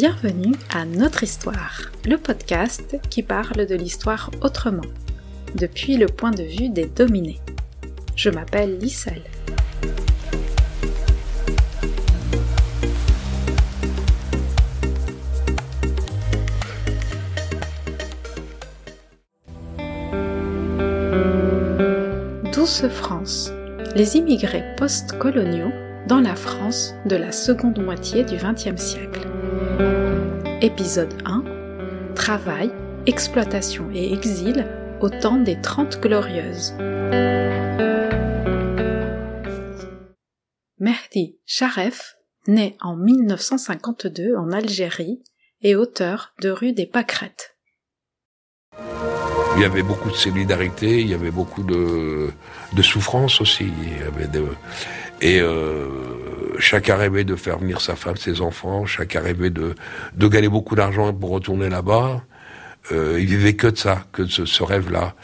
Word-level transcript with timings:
Bienvenue 0.00 0.54
à 0.72 0.84
Notre 0.84 1.24
Histoire, 1.24 1.90
le 2.04 2.18
podcast 2.18 2.98
qui 3.10 3.24
parle 3.24 3.66
de 3.66 3.74
l'histoire 3.74 4.30
autrement, 4.42 4.86
depuis 5.56 5.96
le 5.96 6.06
point 6.06 6.30
de 6.30 6.44
vue 6.44 6.68
des 6.68 6.86
dominés. 6.86 7.40
Je 8.14 8.30
m'appelle 8.30 8.78
Lisselle. 8.78 9.24
Douce 22.54 22.86
France, 22.86 23.50
les 23.96 24.16
immigrés 24.16 24.76
post-coloniaux 24.76 25.72
dans 26.06 26.20
la 26.20 26.36
France 26.36 26.94
de 27.06 27.16
la 27.16 27.32
seconde 27.32 27.84
moitié 27.84 28.22
du 28.22 28.36
XXe 28.36 28.80
siècle. 28.80 29.27
Épisode 30.60 31.14
1 31.24 31.44
Travail, 32.16 32.72
exploitation 33.06 33.90
et 33.92 34.12
exil 34.12 34.66
au 35.00 35.08
temps 35.08 35.36
des 35.36 35.60
Trente 35.60 36.00
Glorieuses. 36.00 36.74
Mehdi 40.80 41.38
Sharef 41.46 42.16
naît 42.48 42.76
en 42.80 42.96
1952 42.96 44.36
en 44.36 44.50
Algérie 44.50 45.22
et 45.62 45.76
auteur 45.76 46.34
de 46.40 46.50
Rue 46.50 46.72
des 46.72 46.86
Pâquerettes. 46.86 47.56
Il 49.56 49.62
y 49.62 49.64
avait 49.64 49.82
beaucoup 49.82 50.10
de 50.10 50.16
solidarité, 50.16 51.00
il 51.00 51.08
y 51.08 51.14
avait 51.14 51.30
beaucoup 51.30 51.62
de, 51.62 52.30
souffrance 52.82 53.40
aussi. 53.40 53.72
Et 55.20 55.40
euh, 55.40 55.88
chacun 56.58 56.96
rêvait 56.96 57.24
de 57.24 57.36
faire 57.36 57.58
venir 57.58 57.80
sa 57.80 57.96
femme, 57.96 58.16
ses 58.16 58.40
enfants, 58.40 58.86
chacun 58.86 59.20
rêvait 59.20 59.50
de, 59.50 59.74
de 60.14 60.28
gagner 60.28 60.48
beaucoup 60.48 60.74
d'argent 60.74 61.12
pour 61.12 61.30
retourner 61.30 61.68
là-bas. 61.68 62.22
Euh, 62.92 63.18
il 63.20 63.26
vivait 63.26 63.54
que 63.54 63.66
de 63.66 63.76
ça, 63.76 64.04
que 64.12 64.22
de 64.22 64.28
ce, 64.28 64.44
ce 64.44 64.62
rêve-là. 64.62 65.14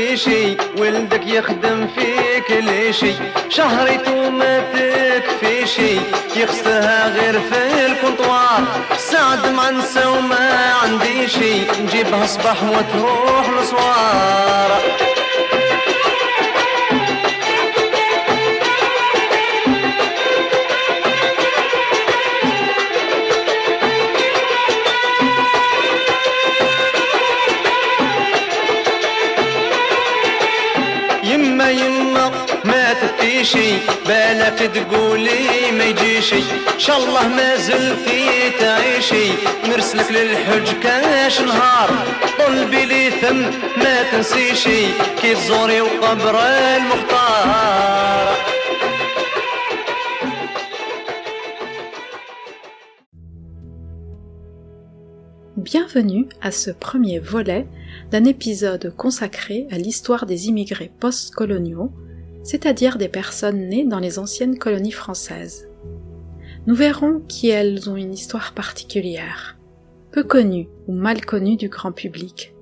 تبكيشي 0.00 0.56
ولدك 0.78 1.26
يخدم 1.26 1.86
في 1.86 2.40
كل 2.48 2.94
شي 2.94 3.12
شهريته 3.48 4.12
وما 4.12 4.60
تكفيشي 4.60 5.96
يخسها 6.36 7.08
غير 7.08 7.40
في 7.40 7.86
الكونطوار 7.86 8.62
سعد 8.96 9.46
معنسة 9.46 10.10
وما 10.10 10.72
عندي 10.82 11.28
شي 11.28 11.82
نجيبها 11.82 12.26
صباح 12.26 12.62
وتروح 12.62 13.50
لصوار 13.50 14.80
بالك 34.07 34.59
تقولي 34.75 35.71
ما 35.77 35.83
يجيشي 35.83 36.41
شاء 36.77 36.97
الله 36.97 37.27
ما 37.27 37.55
زلتي 37.55 38.49
تعيشي 38.59 39.29
نرسلك 39.67 40.11
للحج 40.11 40.67
كاش 40.83 41.41
نهار 41.41 41.89
طلبي 42.39 42.85
لي 42.85 43.09
ثم 43.09 43.41
ما 43.83 44.03
تنسيشي 44.11 44.85
كي 45.21 45.33
تزوري 45.35 45.81
وقبر 45.81 46.39
المختار 46.39 48.35
Bienvenue 55.57 56.27
à 56.41 56.51
ce 56.51 56.69
premier 56.69 57.17
volet 57.17 57.65
d'un 58.11 58.25
épisode 58.25 58.93
consacré 58.95 59.67
à 59.71 59.77
l'histoire 59.77 60.27
des 60.27 60.47
immigrés 60.47 60.91
post-coloniaux, 60.99 61.91
c'est-à-dire 62.50 62.98
des 62.98 63.08
personnes 63.08 63.68
nées 63.68 63.84
dans 63.84 64.00
les 64.00 64.18
anciennes 64.18 64.58
colonies 64.58 64.90
françaises. 64.90 65.68
Nous 66.66 66.74
verrons 66.74 67.22
qui 67.28 67.48
elles 67.48 67.88
ont 67.88 67.94
une 67.94 68.12
histoire 68.12 68.54
particulière, 68.54 69.56
peu 70.10 70.24
connue 70.24 70.68
ou 70.88 70.92
mal 70.92 71.24
connue 71.24 71.56
du 71.56 71.68
grand 71.68 71.92
public. 71.92 72.52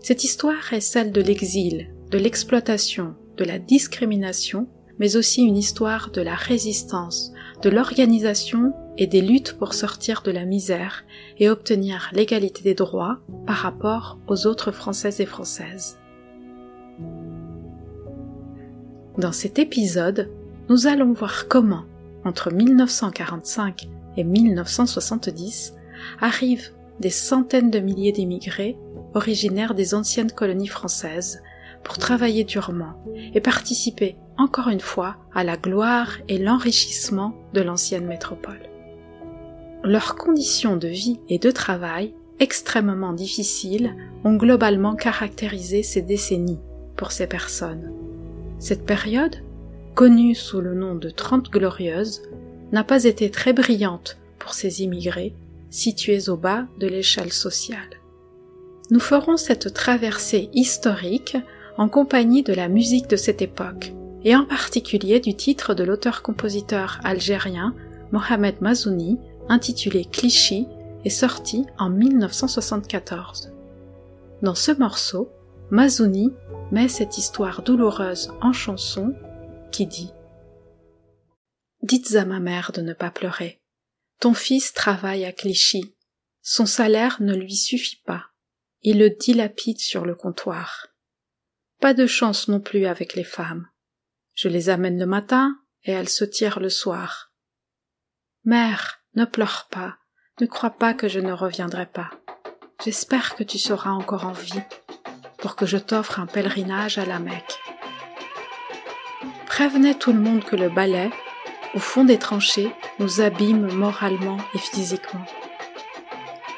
Cette 0.00 0.22
histoire 0.22 0.72
est 0.72 0.80
celle 0.80 1.10
de 1.10 1.20
l'exil, 1.20 1.92
de 2.12 2.18
l'exploitation, 2.18 3.16
de 3.36 3.42
la 3.42 3.58
discrimination, 3.58 4.68
mais 5.00 5.16
aussi 5.16 5.42
une 5.42 5.56
histoire 5.56 6.12
de 6.12 6.22
la 6.22 6.36
résistance, 6.36 7.32
de 7.62 7.68
l'organisation 7.68 8.72
et 8.96 9.08
des 9.08 9.22
luttes 9.22 9.56
pour 9.58 9.74
sortir 9.74 10.22
de 10.22 10.30
la 10.30 10.44
misère 10.44 11.04
et 11.36 11.50
obtenir 11.50 12.10
l'égalité 12.12 12.62
des 12.62 12.74
droits 12.74 13.18
par 13.44 13.56
rapport 13.56 14.20
aux 14.28 14.46
autres 14.46 14.70
Françaises 14.70 15.20
et 15.20 15.26
Françaises. 15.26 15.99
Dans 19.20 19.32
cet 19.32 19.58
épisode, 19.58 20.30
nous 20.70 20.86
allons 20.86 21.12
voir 21.12 21.46
comment, 21.46 21.84
entre 22.24 22.50
1945 22.50 23.86
et 24.16 24.24
1970, 24.24 25.74
arrivent 26.22 26.70
des 27.00 27.10
centaines 27.10 27.70
de 27.70 27.80
milliers 27.80 28.12
d'immigrés 28.12 28.78
originaires 29.12 29.74
des 29.74 29.92
anciennes 29.92 30.32
colonies 30.32 30.68
françaises 30.68 31.42
pour 31.84 31.98
travailler 31.98 32.44
durement 32.44 32.94
et 33.34 33.42
participer 33.42 34.16
encore 34.38 34.68
une 34.68 34.80
fois 34.80 35.16
à 35.34 35.44
la 35.44 35.58
gloire 35.58 36.16
et 36.28 36.38
l'enrichissement 36.38 37.34
de 37.52 37.60
l'ancienne 37.60 38.06
métropole. 38.06 38.70
Leurs 39.84 40.14
conditions 40.14 40.78
de 40.78 40.88
vie 40.88 41.20
et 41.28 41.38
de 41.38 41.50
travail, 41.50 42.14
extrêmement 42.38 43.12
difficiles, 43.12 43.94
ont 44.24 44.36
globalement 44.36 44.94
caractérisé 44.94 45.82
ces 45.82 46.00
décennies 46.00 46.60
pour 46.96 47.12
ces 47.12 47.26
personnes. 47.26 48.09
Cette 48.60 48.84
période, 48.84 49.36
connue 49.94 50.34
sous 50.34 50.60
le 50.60 50.74
nom 50.74 50.94
de 50.94 51.08
Trente 51.08 51.50
Glorieuses, 51.50 52.22
n'a 52.72 52.84
pas 52.84 53.04
été 53.04 53.30
très 53.30 53.54
brillante 53.54 54.18
pour 54.38 54.52
ces 54.52 54.82
immigrés 54.82 55.34
situés 55.70 56.28
au 56.28 56.36
bas 56.36 56.66
de 56.78 56.86
l'échelle 56.86 57.32
sociale. 57.32 57.78
Nous 58.90 59.00
ferons 59.00 59.38
cette 59.38 59.72
traversée 59.72 60.50
historique 60.52 61.38
en 61.78 61.88
compagnie 61.88 62.42
de 62.42 62.52
la 62.52 62.68
musique 62.68 63.08
de 63.08 63.16
cette 63.16 63.40
époque, 63.40 63.94
et 64.24 64.36
en 64.36 64.44
particulier 64.44 65.20
du 65.20 65.34
titre 65.34 65.72
de 65.72 65.82
l'auteur-compositeur 65.82 67.00
algérien 67.02 67.74
Mohamed 68.12 68.60
Mazouni, 68.60 69.18
intitulé 69.48 70.04
Clichy 70.04 70.66
et 71.06 71.10
sorti 71.10 71.64
en 71.78 71.88
1974. 71.88 73.52
Dans 74.42 74.54
ce 74.54 74.72
morceau, 74.72 75.30
Mazouni 75.70 76.30
met 76.70 76.88
cette 76.88 77.18
histoire 77.18 77.62
douloureuse 77.62 78.32
en 78.40 78.52
chanson 78.52 79.14
qui 79.72 79.86
dit 79.86 80.12
Dites 81.82 82.14
à 82.14 82.24
ma 82.24 82.40
mère 82.40 82.72
de 82.72 82.80
ne 82.80 82.92
pas 82.92 83.10
pleurer. 83.10 83.60
Ton 84.20 84.34
fils 84.34 84.72
travaille 84.72 85.24
à 85.24 85.32
Clichy. 85.32 85.94
Son 86.42 86.66
salaire 86.66 87.16
ne 87.20 87.34
lui 87.34 87.56
suffit 87.56 88.02
pas. 88.04 88.26
Il 88.82 88.98
le 88.98 89.10
dilapide 89.10 89.80
sur 89.80 90.04
le 90.04 90.14
comptoir. 90.14 90.88
Pas 91.80 91.94
de 91.94 92.06
chance 92.06 92.48
non 92.48 92.60
plus 92.60 92.86
avec 92.86 93.14
les 93.14 93.24
femmes. 93.24 93.66
Je 94.34 94.48
les 94.48 94.68
amène 94.68 94.98
le 94.98 95.06
matin 95.06 95.58
et 95.84 95.92
elles 95.92 96.08
se 96.08 96.24
tirent 96.24 96.60
le 96.60 96.68
soir. 96.68 97.32
Mère, 98.44 99.02
ne 99.14 99.24
pleure 99.24 99.68
pas, 99.70 99.98
ne 100.40 100.46
crois 100.46 100.70
pas 100.70 100.94
que 100.94 101.08
je 101.08 101.20
ne 101.20 101.32
reviendrai 101.32 101.86
pas. 101.86 102.10
J'espère 102.84 103.34
que 103.34 103.42
tu 103.42 103.58
seras 103.58 103.90
encore 103.90 104.24
en 104.24 104.32
vie 104.32 104.62
pour 105.40 105.56
que 105.56 105.66
je 105.66 105.78
t'offre 105.78 106.20
un 106.20 106.26
pèlerinage 106.26 106.98
à 106.98 107.04
la 107.04 107.18
Mecque. 107.18 107.58
Prévenez 109.46 109.94
tout 109.94 110.12
le 110.12 110.20
monde 110.20 110.44
que 110.44 110.56
le 110.56 110.68
balai, 110.68 111.10
au 111.74 111.78
fond 111.78 112.04
des 112.04 112.18
tranchées, 112.18 112.70
nous 112.98 113.20
abîme 113.20 113.72
moralement 113.72 114.38
et 114.54 114.58
physiquement. 114.58 115.24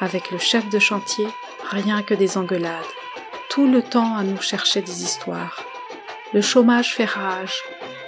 Avec 0.01 0.31
le 0.31 0.39
chef 0.39 0.69
de 0.69 0.79
chantier, 0.79 1.27
rien 1.71 2.03
que 2.03 2.15
des 2.15 2.37
engueulades, 2.37 2.85
tout 3.49 3.67
le 3.67 3.83
temps 3.83 4.17
à 4.17 4.23
nous 4.23 4.41
chercher 4.41 4.83
des 4.83 5.03
histoires. 5.03 5.65
Le 6.33 6.41
chômage 6.41 6.95
fait 6.95 7.05
rage, 7.05 7.63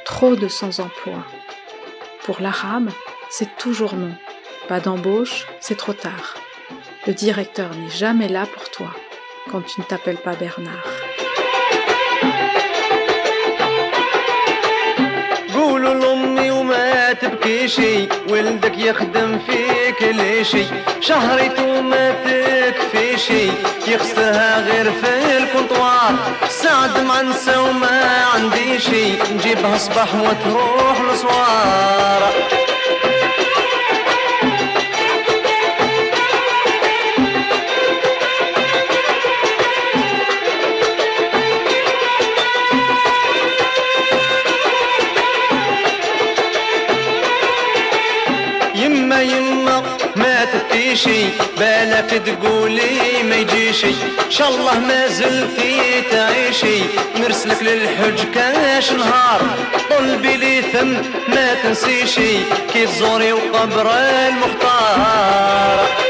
trop 0.04 0.34
de 0.36 0.48
sans-emploi. 0.48 1.24
Pour 2.24 2.40
l'arabe, 2.40 2.90
c'est 3.30 3.56
toujours 3.56 3.94
non. 3.94 4.14
Pas 4.68 4.80
d'embauche, 4.80 5.46
c'est 5.60 5.76
trop 5.76 5.92
tard. 5.92 6.34
Le 7.06 7.12
directeur 7.12 7.74
n'est 7.74 7.90
jamais 7.90 8.28
là 8.28 8.46
pour 8.46 8.70
toi 8.70 8.90
quand 9.50 9.62
tu 9.70 9.80
ne 9.80 9.84
t'appelles 9.84 10.22
pas 10.26 10.34
Bernard. 10.42 10.84
قولوا 15.54 15.94
لأمي 15.94 16.50
وما 16.50 17.12
تبكيشي 17.12 18.08
ولدك 18.28 18.78
يخدم 18.78 19.38
فيك 19.46 20.02
ليشي. 20.02 20.64
شهرت 21.00 21.60
ما 21.60 22.06
تكفيشي 22.24 23.46
يخسرها 23.88 24.60
غير 24.60 24.92
في 24.92 25.38
الكونطوار 25.38 26.14
سعد 26.48 26.98
ما 27.08 27.22
نسى 27.22 27.56
وما 27.56 28.24
عنديشي 28.34 29.06
نجيبها 29.32 29.78
صباح 29.78 30.14
وتروح 30.14 31.00
لصوار. 31.00 31.63
تقولي 52.18 53.22
ما 53.22 53.36
يجيشي. 53.36 53.94
إن 54.26 54.30
شاء 54.30 54.48
الله 54.48 54.78
ما 54.78 55.06
زلتي 55.06 56.02
تعيشي. 56.10 56.78
نرسلك 57.16 57.62
للحج 57.62 58.24
كاش 58.34 58.92
نهار. 58.92 59.40
طلبي 59.90 60.36
لي 60.36 60.62
ثم 60.62 60.92
ما 61.34 61.54
تنسيشي. 61.62 62.38
كي 62.72 62.86
تزوري 62.86 63.32
وقبر 63.32 63.90
المختار. 64.28 66.03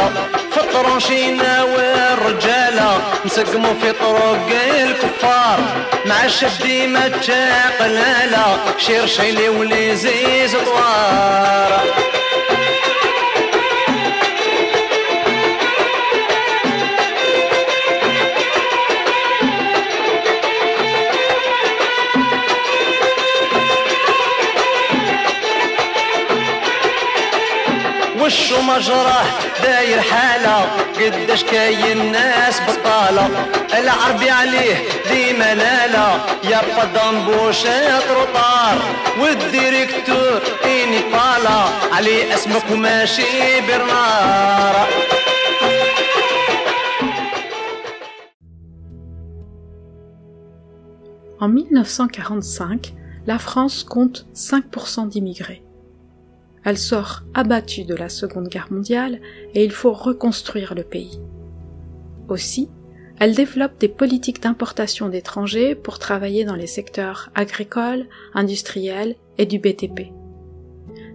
الرجالة 0.00 0.12
في 0.50 0.60
الطرونشينا 0.60 1.62
والرجالة 1.62 2.98
نسقمو 3.26 3.74
في 3.82 3.92
طرق 3.92 4.48
الكفار. 4.80 5.60
مع 6.06 6.24
الشدي 6.24 6.86
ما 6.86 7.08
تشاقلالة 7.08 8.58
شير 8.78 9.06
شيلي 9.06 9.48
ولي 9.48 9.96
زيز 9.96 10.56
طوار 10.56 11.84
وشو 28.60 28.72
مجراه 28.72 29.24
داير 29.62 30.00
حالة 30.00 30.64
قداش 30.96 31.44
كاين 31.44 32.12
ناس 32.12 32.60
بطالة. 32.60 33.28
العربي 33.78 34.30
عليه 34.30 34.76
ديما 35.10 35.54
لالا 35.54 36.20
يا 36.44 36.58
قدام 36.58 37.24
بوشات 37.26 38.02
رطار 38.10 38.78
والديريكتور 39.20 40.40
إني 40.64 41.00
طالة 41.12 41.68
عليه 41.92 42.34
اسمك 42.34 42.62
وماشي 42.72 43.60
برنار 43.68 44.88
En 51.40 51.48
1945, 51.48 52.92
la 53.26 53.38
France 53.38 53.84
compte 53.84 54.26
5% 54.34 55.06
d'immigrés. 55.06 55.62
Elle 56.64 56.78
sort 56.78 57.22
abattue 57.34 57.84
de 57.84 57.94
la 57.94 58.08
Seconde 58.08 58.48
Guerre 58.48 58.70
mondiale 58.70 59.20
et 59.54 59.64
il 59.64 59.70
faut 59.70 59.92
reconstruire 59.92 60.74
le 60.74 60.82
pays. 60.82 61.20
Aussi, 62.28 62.68
elle 63.18 63.34
développe 63.34 63.78
des 63.78 63.88
politiques 63.88 64.42
d'importation 64.42 65.08
d'étrangers 65.08 65.74
pour 65.74 65.98
travailler 65.98 66.44
dans 66.44 66.54
les 66.54 66.66
secteurs 66.66 67.30
agricoles, 67.34 68.06
industriels 68.34 69.16
et 69.36 69.46
du 69.46 69.58
BTP. 69.58 70.12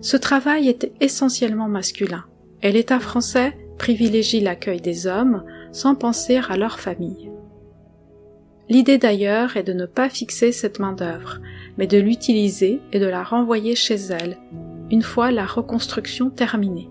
Ce 0.01 0.17
travail 0.17 0.69
était 0.69 0.93
essentiellement 0.99 1.67
masculin 1.67 2.25
et 2.61 2.71
l'État 2.71 2.99
français 2.99 3.57
privilégie 3.77 4.39
l'accueil 4.39 4.81
des 4.81 5.07
hommes 5.07 5.43
sans 5.71 5.95
penser 5.95 6.39
à 6.47 6.57
leur 6.57 6.79
famille. 6.79 7.31
L'idée 8.69 8.97
d'ailleurs 8.97 9.57
est 9.57 9.63
de 9.63 9.73
ne 9.73 9.85
pas 9.85 10.09
fixer 10.09 10.51
cette 10.51 10.79
main-d'œuvre, 10.79 11.39
mais 11.77 11.87
de 11.87 11.97
l'utiliser 11.97 12.79
et 12.93 12.99
de 12.99 13.05
la 13.05 13.23
renvoyer 13.23 13.75
chez 13.75 13.95
elle, 13.95 14.37
une 14.91 15.01
fois 15.01 15.31
la 15.31 15.45
reconstruction 15.45 16.29
terminée. 16.29 16.89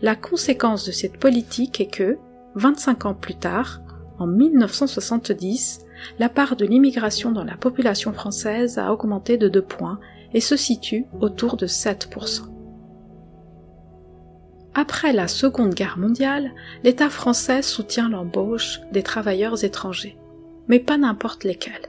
La 0.00 0.14
conséquence 0.14 0.84
de 0.86 0.92
cette 0.92 1.18
politique 1.18 1.80
est 1.80 1.90
que, 1.90 2.18
25 2.54 3.06
ans 3.06 3.14
plus 3.14 3.34
tard, 3.34 3.80
en 4.18 4.26
1970, 4.26 5.84
la 6.18 6.28
part 6.28 6.56
de 6.56 6.64
l'immigration 6.64 7.32
dans 7.32 7.44
la 7.44 7.56
population 7.56 8.12
française 8.12 8.78
a 8.78 8.92
augmenté 8.92 9.36
de 9.36 9.48
2 9.48 9.62
points 9.62 9.98
et 10.34 10.40
se 10.40 10.56
situe 10.56 11.06
autour 11.20 11.56
de 11.56 11.66
7%. 11.66 12.42
Après 14.74 15.12
la 15.12 15.26
Seconde 15.26 15.74
Guerre 15.74 15.98
mondiale, 15.98 16.52
l'État 16.84 17.10
français 17.10 17.62
soutient 17.62 18.08
l'embauche 18.08 18.80
des 18.92 19.02
travailleurs 19.02 19.64
étrangers, 19.64 20.16
mais 20.68 20.78
pas 20.78 20.98
n'importe 20.98 21.44
lesquels. 21.44 21.88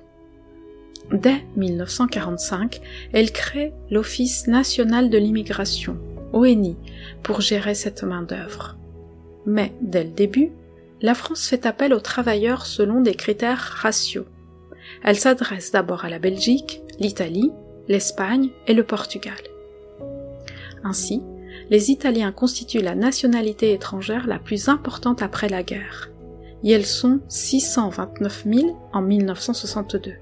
Dès 1.11 1.43
1945, 1.55 2.81
elle 3.13 3.31
crée 3.31 3.73
l'Office 3.89 4.47
national 4.47 5.09
de 5.09 5.17
l'immigration, 5.17 5.97
ONI, 6.33 6.77
pour 7.23 7.41
gérer 7.41 7.73
cette 7.73 8.03
main-d'œuvre. 8.03 8.77
Mais 9.45 9.73
dès 9.81 10.03
le 10.03 10.11
début, 10.11 10.51
la 11.01 11.15
France 11.15 11.47
fait 11.47 11.65
appel 11.65 11.93
aux 11.93 11.99
travailleurs 11.99 12.65
selon 12.65 13.01
des 13.01 13.15
critères 13.15 13.77
ratios. 13.81 14.27
Elle 15.03 15.17
s'adresse 15.17 15.71
d'abord 15.71 16.05
à 16.05 16.09
la 16.09 16.19
Belgique, 16.19 16.81
l'Italie, 16.99 17.51
l'Espagne 17.87 18.49
et 18.67 18.73
le 18.73 18.83
Portugal. 18.83 19.37
Ainsi, 20.83 21.23
les 21.71 21.89
Italiens 21.89 22.31
constituent 22.31 22.81
la 22.81 22.95
nationalité 22.95 23.73
étrangère 23.73 24.27
la 24.27 24.37
plus 24.37 24.69
importante 24.69 25.23
après 25.23 25.49
la 25.49 25.63
guerre, 25.63 26.09
et 26.63 26.71
elles 26.71 26.85
sont 26.85 27.19
629 27.29 28.45
000 28.45 28.89
en 28.93 29.01
1962. 29.01 30.13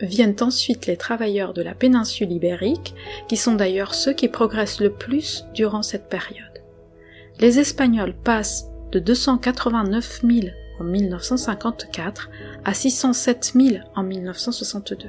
Viennent 0.00 0.36
ensuite 0.40 0.86
les 0.86 0.96
travailleurs 0.96 1.54
de 1.54 1.62
la 1.62 1.74
péninsule 1.74 2.32
ibérique, 2.32 2.94
qui 3.28 3.36
sont 3.36 3.54
d'ailleurs 3.54 3.94
ceux 3.94 4.12
qui 4.12 4.28
progressent 4.28 4.80
le 4.80 4.92
plus 4.92 5.44
durant 5.54 5.82
cette 5.82 6.08
période. 6.08 6.62
Les 7.40 7.58
Espagnols 7.58 8.14
passent 8.14 8.66
de 8.92 8.98
289 8.98 10.22
000 10.22 10.46
en 10.80 10.84
1954 10.84 12.30
à 12.64 12.74
607 12.74 13.52
000 13.54 13.84
en 13.94 14.02
1962. 14.02 15.08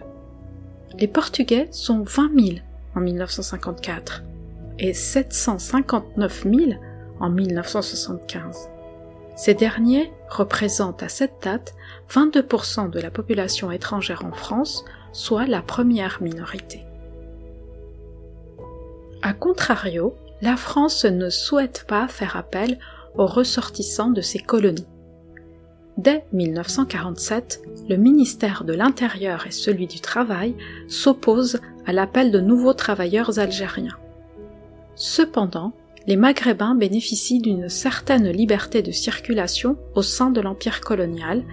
Les 0.97 1.07
Portugais 1.07 1.67
sont 1.71 2.03
20 2.03 2.31
000 2.39 2.57
en 2.95 3.01
1954 3.01 4.23
et 4.79 4.93
759 4.93 6.43
000 6.43 6.55
en 7.19 7.29
1975. 7.29 8.69
Ces 9.35 9.53
derniers 9.53 10.11
représentent 10.29 11.03
à 11.03 11.09
cette 11.09 11.43
date 11.43 11.73
22% 12.11 12.89
de 12.89 12.99
la 12.99 13.11
population 13.11 13.71
étrangère 13.71 14.25
en 14.25 14.31
France, 14.31 14.85
soit 15.11 15.45
la 15.45 15.61
première 15.61 16.21
minorité. 16.21 16.83
A 19.21 19.33
contrario, 19.33 20.15
la 20.41 20.57
France 20.57 21.05
ne 21.05 21.29
souhaite 21.29 21.85
pas 21.87 22.07
faire 22.07 22.35
appel 22.35 22.77
aux 23.15 23.25
ressortissants 23.25 24.11
de 24.11 24.21
ses 24.21 24.39
colonies. 24.39 24.87
Dès 25.97 26.25
1947, 26.33 27.61
le 27.87 27.95
ministère 27.95 28.65
de 28.65 28.73
l'Intérieur 28.73 29.47
et 29.47 29.51
celui 29.51 29.87
du 29.87 30.01
Travail 30.01 30.55
s'opposent 30.89 31.61
à 31.85 31.93
l'appel 31.93 32.31
de 32.31 32.41
nouveaux 32.41 32.73
travailleurs 32.73 33.39
algériens. 33.39 33.97
Cependant, 34.95 35.71
les 36.05 36.17
Maghrébins 36.17 36.75
bénéficient 36.75 37.39
d'une 37.39 37.69
certaine 37.69 38.29
liberté 38.29 38.81
de 38.81 38.91
circulation 38.91 39.77
au 39.95 40.01
sein 40.01 40.29
de 40.29 40.41
l'empire 40.41 40.81
colonial 40.81 41.43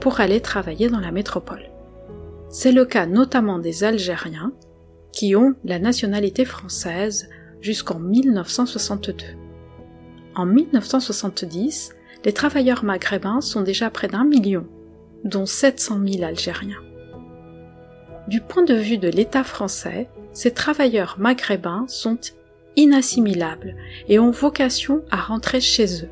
pour 0.00 0.20
aller 0.20 0.40
travailler 0.40 0.88
dans 0.88 1.00
la 1.00 1.12
métropole. 1.12 1.70
C'est 2.48 2.72
le 2.72 2.84
cas 2.84 3.06
notamment 3.06 3.58
des 3.58 3.84
Algériens, 3.84 4.52
qui 5.12 5.36
ont 5.36 5.54
la 5.64 5.78
nationalité 5.78 6.44
française 6.44 7.28
jusqu'en 7.60 7.98
1962. 7.98 9.24
En 10.34 10.46
1970, 10.46 11.94
les 12.24 12.32
travailleurs 12.32 12.84
maghrébins 12.84 13.40
sont 13.40 13.62
déjà 13.62 13.90
près 13.90 14.08
d'un 14.08 14.24
million, 14.24 14.66
dont 15.24 15.46
700 15.46 16.00
000 16.06 16.24
Algériens. 16.24 16.82
Du 18.28 18.40
point 18.40 18.62
de 18.62 18.74
vue 18.74 18.98
de 18.98 19.08
l'État 19.08 19.44
français, 19.44 20.08
ces 20.32 20.52
travailleurs 20.52 21.16
maghrébins 21.18 21.84
sont 21.88 22.18
inassimilables 22.76 23.74
et 24.08 24.18
ont 24.18 24.30
vocation 24.30 25.02
à 25.10 25.16
rentrer 25.16 25.60
chez 25.60 26.04
eux. 26.04 26.10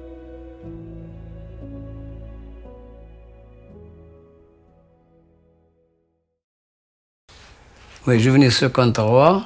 Oui, 8.08 8.18
je 8.20 8.30
venais 8.30 8.48
53, 8.48 9.42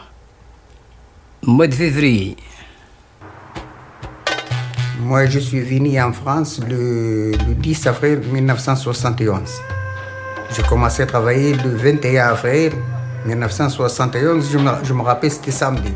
mois 1.42 1.66
de 1.66 1.75
février. 1.75 2.37
Moi, 5.00 5.26
je 5.26 5.40
suis 5.40 5.62
venu 5.62 6.00
en 6.00 6.12
France 6.12 6.61
le, 6.71 7.33
10 7.57 7.87
avril 7.88 8.21
1971. 8.21 9.50
J'ai 10.54 10.62
commencé 10.62 11.02
à 11.02 11.07
travailler 11.07 11.54
le 11.54 11.75
21 11.75 12.28
avril 12.28 12.71
1971. 13.26 14.49
Je 14.52 14.59
me, 14.59 14.71
je 14.85 14.92
me 14.92 15.02
rappelle, 15.02 15.33
c'était 15.33 15.50
samedi. 15.50 15.92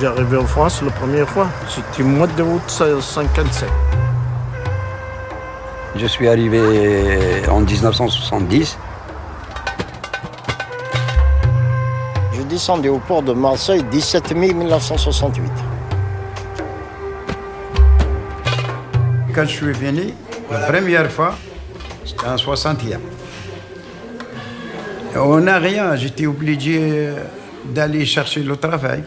J'ai 0.00 0.06
arrivé 0.06 0.36
en 0.36 0.46
France 0.46 0.82
la 0.82 0.90
première 0.90 1.28
fois. 1.28 1.48
C'était 1.68 2.02
le 2.02 2.08
mois 2.08 2.26
de 2.26 2.42
août 2.42 2.62
1957. 2.80 3.87
Je 5.98 6.06
suis 6.06 6.28
arrivé 6.28 6.60
en 7.48 7.60
1970. 7.60 8.78
Je 12.32 12.42
descendais 12.42 12.88
au 12.88 12.98
port 12.98 13.22
de 13.22 13.32
Marseille 13.32 13.82
17 13.82 14.32
mai 14.36 14.54
1968. 14.54 15.50
Quand 19.34 19.42
je 19.42 19.48
suis 19.48 19.72
venu, 19.72 20.14
la 20.48 20.58
première 20.60 21.10
fois, 21.10 21.34
c'était 22.04 22.28
en 22.28 22.36
61. 22.36 23.00
On 25.16 25.40
n'a 25.40 25.58
rien, 25.58 25.96
j'étais 25.96 26.26
obligé 26.26 27.08
d'aller 27.74 28.06
chercher 28.06 28.44
le 28.44 28.56
travail. 28.56 29.02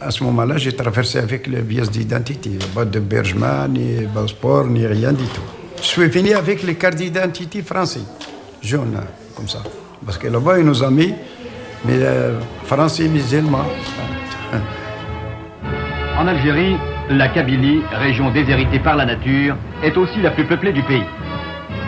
À 0.00 0.10
ce 0.10 0.24
moment-là, 0.24 0.56
j'ai 0.56 0.72
traversé 0.72 1.18
avec 1.18 1.46
les 1.46 1.62
pièces 1.62 1.90
d'identité. 1.90 2.50
Pas 2.74 2.84
de 2.84 2.98
Bergman, 2.98 3.72
ni 3.72 4.06
passeport, 4.12 4.66
ni 4.66 4.84
rien 4.84 5.12
du 5.12 5.24
tout. 5.26 5.40
Je 5.80 5.86
suis 5.86 6.08
venu 6.08 6.32
avec 6.34 6.62
les 6.64 6.74
cartes 6.74 6.96
d'identité 6.96 7.62
français, 7.62 8.00
jaunes, 8.62 9.00
comme 9.36 9.48
ça. 9.48 9.58
Parce 10.04 10.18
que 10.18 10.28
là-bas, 10.28 10.58
ils 10.58 10.64
nous 10.64 10.82
ont 10.82 10.90
mis, 10.90 11.14
mais 11.84 11.98
euh, 11.98 12.38
français 12.64 13.08
musulmans. 13.08 13.66
En 16.18 16.26
Algérie, 16.26 16.76
la 17.10 17.28
Kabylie, 17.28 17.80
région 17.92 18.30
déshéritée 18.30 18.80
par 18.80 18.96
la 18.96 19.06
nature, 19.06 19.56
est 19.84 19.96
aussi 19.96 20.20
la 20.20 20.32
plus 20.32 20.44
peuplée 20.44 20.72
du 20.72 20.82
pays. 20.82 21.04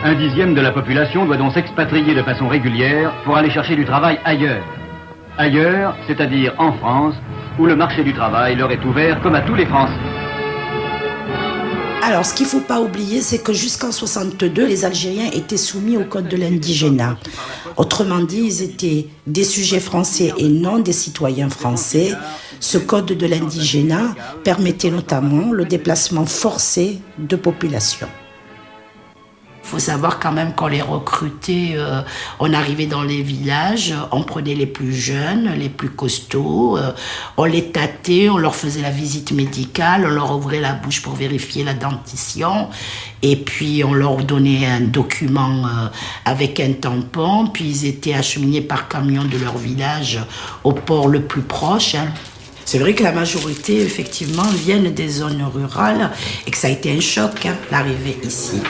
Un 0.04 0.14
dixième 0.14 0.54
de 0.54 0.60
la 0.60 0.70
population 0.70 1.26
doit 1.26 1.36
donc 1.36 1.52
s'expatrier 1.52 2.14
de 2.14 2.22
façon 2.22 2.48
régulière 2.48 3.12
pour 3.24 3.36
aller 3.36 3.50
chercher 3.50 3.76
du 3.76 3.84
travail 3.84 4.18
ailleurs. 4.24 4.62
Ailleurs, 5.36 5.96
c'est-à-dire 6.06 6.54
en 6.58 6.72
France, 6.74 7.14
où 7.58 7.66
le 7.66 7.74
marché 7.74 8.04
du 8.04 8.14
travail 8.14 8.56
leur 8.56 8.70
est 8.70 8.84
ouvert 8.84 9.20
comme 9.20 9.34
à 9.34 9.42
tous 9.42 9.54
les 9.54 9.66
Français. 9.66 10.09
Alors, 12.02 12.24
ce 12.24 12.34
qu'il 12.34 12.46
ne 12.46 12.50
faut 12.50 12.60
pas 12.60 12.80
oublier, 12.80 13.20
c'est 13.20 13.38
que 13.38 13.52
jusqu'en 13.52 13.92
62, 13.92 14.66
les 14.66 14.84
Algériens 14.84 15.30
étaient 15.32 15.56
soumis 15.56 15.96
au 15.96 16.04
code 16.04 16.28
de 16.28 16.36
l'indigénat. 16.36 17.18
Autrement 17.76 18.20
dit, 18.20 18.42
ils 18.42 18.62
étaient 18.62 19.06
des 19.26 19.44
sujets 19.44 19.80
français 19.80 20.32
et 20.38 20.48
non 20.48 20.78
des 20.78 20.92
citoyens 20.92 21.50
français. 21.50 22.12
Ce 22.58 22.78
code 22.78 23.06
de 23.06 23.26
l'indigénat 23.26 24.14
permettait 24.44 24.90
notamment 24.90 25.52
le 25.52 25.64
déplacement 25.64 26.26
forcé 26.26 26.98
de 27.18 27.36
population 27.36 28.08
faut 29.70 29.78
savoir 29.78 30.18
quand 30.18 30.32
même 30.32 30.52
qu'on 30.52 30.66
les 30.66 30.82
recrutait, 30.82 31.74
euh, 31.74 32.02
on 32.40 32.52
arrivait 32.52 32.86
dans 32.86 33.02
les 33.02 33.22
villages, 33.22 33.94
on 34.10 34.24
prenait 34.24 34.56
les 34.56 34.66
plus 34.66 34.92
jeunes, 34.92 35.52
les 35.56 35.68
plus 35.68 35.90
costauds, 35.90 36.76
euh, 36.76 36.90
on 37.36 37.44
les 37.44 37.66
tâtait, 37.66 38.28
on 38.28 38.36
leur 38.36 38.56
faisait 38.56 38.82
la 38.82 38.90
visite 38.90 39.30
médicale, 39.30 40.04
on 40.04 40.10
leur 40.10 40.36
ouvrait 40.36 40.60
la 40.60 40.72
bouche 40.72 41.02
pour 41.02 41.14
vérifier 41.14 41.62
la 41.62 41.74
dentition, 41.74 42.68
et 43.22 43.36
puis 43.36 43.84
on 43.84 43.94
leur 43.94 44.16
donnait 44.16 44.66
un 44.66 44.80
document 44.80 45.64
euh, 45.64 45.86
avec 46.24 46.58
un 46.58 46.72
tampon, 46.72 47.46
puis 47.46 47.64
ils 47.66 47.86
étaient 47.86 48.14
acheminés 48.14 48.62
par 48.62 48.88
camion 48.88 49.22
de 49.22 49.38
leur 49.38 49.56
village 49.56 50.18
au 50.64 50.72
port 50.72 51.06
le 51.06 51.22
plus 51.22 51.42
proche. 51.42 51.94
Hein. 51.94 52.08
C'est 52.64 52.80
vrai 52.80 52.94
que 52.94 53.04
la 53.04 53.12
majorité, 53.12 53.80
effectivement, 53.82 54.48
viennent 54.64 54.92
des 54.92 55.08
zones 55.08 55.44
rurales 55.54 56.10
et 56.44 56.50
que 56.50 56.56
ça 56.56 56.66
a 56.66 56.70
été 56.70 56.90
un 56.90 57.00
choc, 57.00 57.46
hein, 57.46 57.54
l'arrivée 57.70 58.18
ici. 58.24 58.60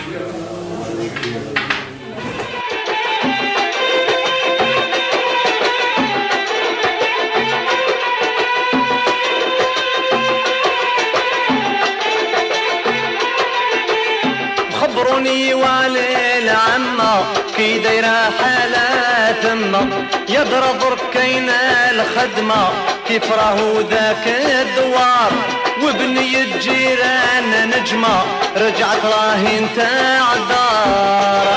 خبروني 15.19 15.53
والي 15.53 16.37
العمة 16.37 17.33
كي 17.57 17.79
دايرة 17.79 18.29
حالة 18.39 18.87
ثمة 19.41 20.07
يضرب 20.29 20.79
ركينا 20.91 21.91
الخدمة 21.91 22.69
كيف 23.07 23.31
راهو 23.31 23.81
ذاك 23.81 24.27
الدوار 24.27 25.31
وبني 25.83 26.43
الجيران 26.43 27.69
نجمة 27.69 28.21
رجعت 28.57 29.05
راهي 29.05 29.59
انت 29.59 29.79
عالدار 30.21 31.55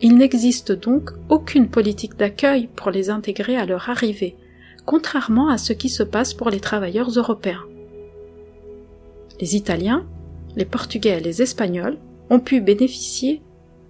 Il 0.00 0.18
n'existe 0.18 0.72
donc 0.72 1.10
aucune 1.30 1.68
politique 1.68 2.16
d'accueil 2.16 2.68
pour 2.76 2.90
les 2.90 3.08
intégrer 3.08 3.56
à 3.56 3.64
leur 3.64 3.88
arrivée, 3.88 4.36
contrairement 4.84 5.48
à 5.48 5.56
ce 5.56 5.72
qui 5.72 5.88
se 5.88 6.02
passe 6.02 6.34
pour 6.34 6.50
les 6.50 6.60
travailleurs 6.60 7.10
européens. 7.16 7.64
Les 9.39 9.55
Italiens, 9.55 10.05
les 10.55 10.65
Portugais 10.65 11.17
et 11.17 11.21
les 11.21 11.41
Espagnols 11.41 11.97
ont 12.29 12.39
pu 12.39 12.61
bénéficier, 12.61 13.41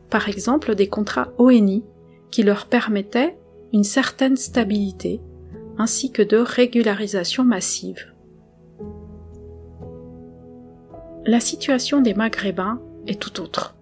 par 0.10 0.29
exemple, 0.29 0.75
des 0.75 0.88
contrats 0.88 1.31
ONI 1.38 1.84
qui 2.31 2.43
leur 2.43 2.67
permettaient 2.67 3.38
une 3.74 3.84
certaine 3.84 4.38
stabilité 4.38 5.19
ainsi 5.77 6.12
que 6.12 6.22
de 6.22 6.38
régularisation 6.38 7.43
massive. 7.43 8.13
La 11.25 11.39
situation 11.39 12.01
des 12.01 12.13
Maghrébins 12.13 12.81
est 13.08 13.19
tout 13.19 13.41
autre. 13.41 13.75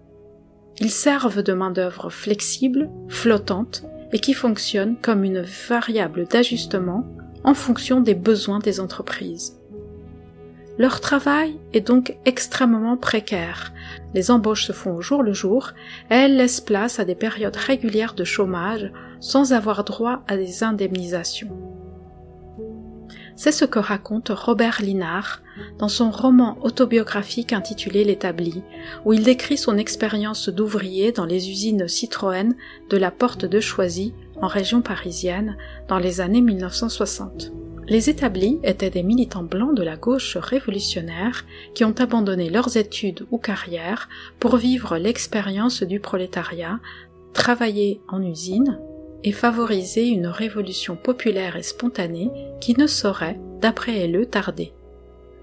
Ils 0.80 0.90
servent 0.90 1.42
de 1.42 1.52
main-d'œuvre 1.52 2.10
flexible, 2.10 2.88
flottante 3.08 3.84
et 4.12 4.20
qui 4.20 4.32
fonctionne 4.32 4.96
comme 4.96 5.24
une 5.24 5.42
variable 5.68 6.26
d'ajustement 6.26 7.04
en 7.44 7.54
fonction 7.54 8.00
des 8.00 8.14
besoins 8.14 8.60
des 8.60 8.80
entreprises. 8.80 9.57
Leur 10.78 11.00
travail 11.00 11.58
est 11.72 11.86
donc 11.86 12.16
extrêmement 12.24 12.96
précaire. 12.96 13.72
Les 14.14 14.30
embauches 14.30 14.64
se 14.64 14.72
font 14.72 14.94
au 14.94 15.02
jour 15.02 15.24
le 15.24 15.32
jour 15.32 15.72
et 16.08 16.14
elles 16.14 16.36
laissent 16.36 16.60
place 16.60 17.00
à 17.00 17.04
des 17.04 17.16
périodes 17.16 17.56
régulières 17.56 18.14
de 18.14 18.22
chômage 18.22 18.92
sans 19.18 19.52
avoir 19.52 19.82
droit 19.82 20.22
à 20.28 20.36
des 20.36 20.62
indemnisations. 20.62 21.50
C'est 23.34 23.52
ce 23.52 23.64
que 23.64 23.80
raconte 23.80 24.30
Robert 24.30 24.80
Linard 24.80 25.42
dans 25.78 25.88
son 25.88 26.10
roman 26.10 26.58
autobiographique 26.62 27.52
intitulé 27.52 28.04
L'établi, 28.04 28.62
où 29.04 29.12
il 29.12 29.22
décrit 29.22 29.56
son 29.56 29.78
expérience 29.78 30.48
d'ouvrier 30.48 31.10
dans 31.10 31.24
les 31.24 31.50
usines 31.50 31.88
Citroën 31.88 32.54
de 32.90 32.96
la 32.96 33.10
Porte 33.10 33.44
de 33.44 33.60
Choisy 33.60 34.12
en 34.40 34.46
région 34.46 34.80
parisienne 34.80 35.56
dans 35.88 35.98
les 35.98 36.20
années 36.20 36.40
1960. 36.40 37.52
Les 37.88 38.10
établis 38.10 38.60
étaient 38.64 38.90
des 38.90 39.02
militants 39.02 39.42
blancs 39.42 39.74
de 39.74 39.82
la 39.82 39.96
gauche 39.96 40.36
révolutionnaire 40.36 41.46
qui 41.74 41.84
ont 41.84 41.94
abandonné 41.98 42.50
leurs 42.50 42.76
études 42.76 43.26
ou 43.30 43.38
carrières 43.38 44.10
pour 44.38 44.56
vivre 44.56 44.98
l'expérience 44.98 45.82
du 45.82 45.98
prolétariat, 45.98 46.80
travailler 47.32 48.02
en 48.08 48.22
usine 48.22 48.78
et 49.24 49.32
favoriser 49.32 50.06
une 50.06 50.26
révolution 50.26 50.96
populaire 50.96 51.56
et 51.56 51.62
spontanée 51.62 52.30
qui 52.60 52.78
ne 52.78 52.86
saurait, 52.86 53.40
d'après 53.62 54.06
le 54.06 54.26
tarder. 54.26 54.72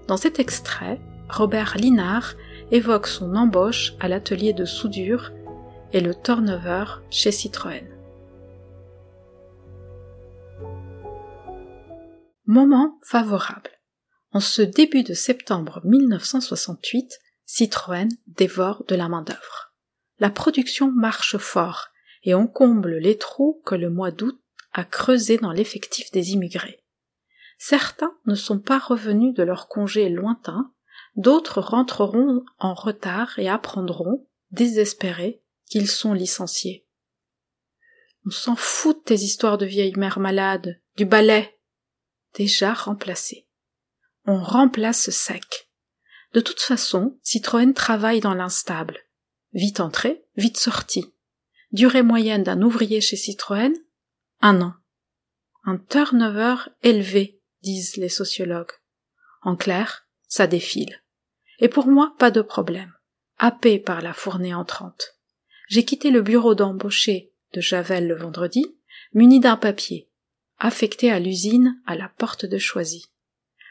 Dans 0.06 0.16
cet 0.16 0.38
extrait, 0.38 1.00
Robert 1.28 1.76
Linard 1.76 2.34
évoque 2.70 3.08
son 3.08 3.34
embauche 3.34 3.94
à 3.98 4.06
l'atelier 4.06 4.52
de 4.52 4.64
soudure 4.64 5.32
et 5.92 6.00
le 6.00 6.14
turnover 6.14 6.84
chez 7.10 7.32
Citroën. 7.32 7.95
Moment 12.48 13.00
favorable. 13.02 13.70
En 14.30 14.38
ce 14.38 14.62
début 14.62 15.02
de 15.02 15.14
septembre 15.14 15.80
1968, 15.82 17.18
Citroën 17.44 18.08
dévore 18.28 18.84
de 18.86 18.94
la 18.94 19.08
main-d'œuvre. 19.08 19.74
La 20.20 20.30
production 20.30 20.92
marche 20.92 21.38
fort 21.38 21.88
et 22.22 22.36
on 22.36 22.46
comble 22.46 22.98
les 22.98 23.18
trous 23.18 23.60
que 23.66 23.74
le 23.74 23.90
mois 23.90 24.12
d'août 24.12 24.40
a 24.72 24.84
creusés 24.84 25.38
dans 25.38 25.50
l'effectif 25.50 26.12
des 26.12 26.34
immigrés. 26.34 26.84
Certains 27.58 28.16
ne 28.26 28.36
sont 28.36 28.60
pas 28.60 28.78
revenus 28.78 29.34
de 29.34 29.42
leur 29.42 29.66
congé 29.66 30.08
lointain, 30.08 30.72
d'autres 31.16 31.60
rentreront 31.60 32.44
en 32.60 32.74
retard 32.74 33.40
et 33.40 33.48
apprendront, 33.48 34.24
désespérés, 34.52 35.42
qu'ils 35.68 35.88
sont 35.88 36.12
licenciés. 36.12 36.86
On 38.24 38.30
s'en 38.30 38.54
fout 38.54 38.98
de 38.98 39.02
tes 39.02 39.14
histoires 39.14 39.58
de 39.58 39.66
vieille 39.66 39.96
mère 39.96 40.20
malade, 40.20 40.80
du 40.96 41.04
balai. 41.04 41.55
Déjà 42.36 42.74
remplacé. 42.74 43.46
On 44.26 44.42
remplace 44.42 45.08
sec. 45.08 45.70
De 46.34 46.40
toute 46.40 46.60
façon, 46.60 47.18
Citroën 47.22 47.72
travaille 47.72 48.20
dans 48.20 48.34
l'instable. 48.34 48.98
Vite 49.54 49.80
entré, 49.80 50.22
vite 50.36 50.58
sorti. 50.58 51.14
Durée 51.72 52.02
moyenne 52.02 52.42
d'un 52.42 52.60
ouvrier 52.60 53.00
chez 53.00 53.16
Citroën, 53.16 53.72
un 54.42 54.60
an. 54.60 54.74
Un 55.64 55.78
turnover 55.78 56.56
élevé, 56.82 57.40
disent 57.62 57.96
les 57.96 58.10
sociologues. 58.10 58.72
En 59.40 59.56
clair, 59.56 60.06
ça 60.28 60.46
défile. 60.46 61.02
Et 61.58 61.68
pour 61.68 61.86
moi, 61.86 62.14
pas 62.18 62.30
de 62.30 62.42
problème. 62.42 62.92
Happé 63.38 63.78
par 63.78 64.02
la 64.02 64.12
fournée 64.12 64.54
entrante. 64.54 65.16
J'ai 65.68 65.86
quitté 65.86 66.10
le 66.10 66.20
bureau 66.20 66.54
d'embauché 66.54 67.32
de 67.54 67.62
Javel 67.62 68.06
le 68.06 68.14
vendredi, 68.14 68.76
muni 69.14 69.40
d'un 69.40 69.56
papier, 69.56 70.10
affecté 70.58 71.10
à 71.10 71.18
l'usine 71.18 71.80
à 71.86 71.94
la 71.94 72.08
porte 72.08 72.46
de 72.46 72.58
Choisy. 72.58 73.06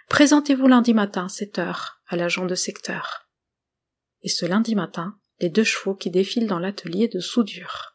Présentez-vous 0.10 0.68
lundi 0.68 0.94
matin, 0.94 1.27
7 1.27 1.60
heures, 1.60 2.01
à 2.08 2.15
l'agent 2.15 2.46
de 2.46 2.56
secteur. 2.56 3.27
Et 4.22 4.30
ce 4.30 4.46
lundi 4.46 4.75
matin, 4.75 5.18
les 5.39 5.50
deux 5.50 5.63
chevaux 5.63 5.96
qui 5.96 6.10
défilent 6.10 6.48
dans 6.48 6.60
l'atelier 6.60 7.08
de 7.08 7.20
soudure. 7.20 7.94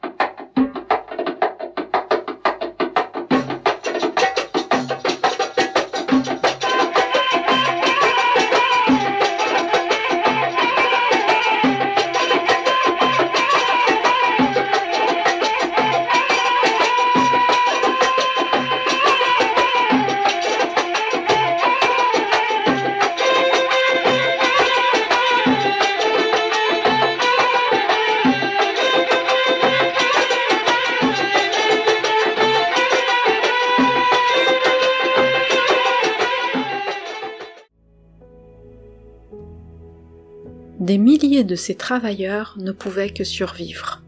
De 41.44 41.54
ces 41.54 41.74
travailleurs 41.74 42.54
ne 42.58 42.72
pouvaient 42.72 43.10
que 43.10 43.24
survivre. 43.24 44.02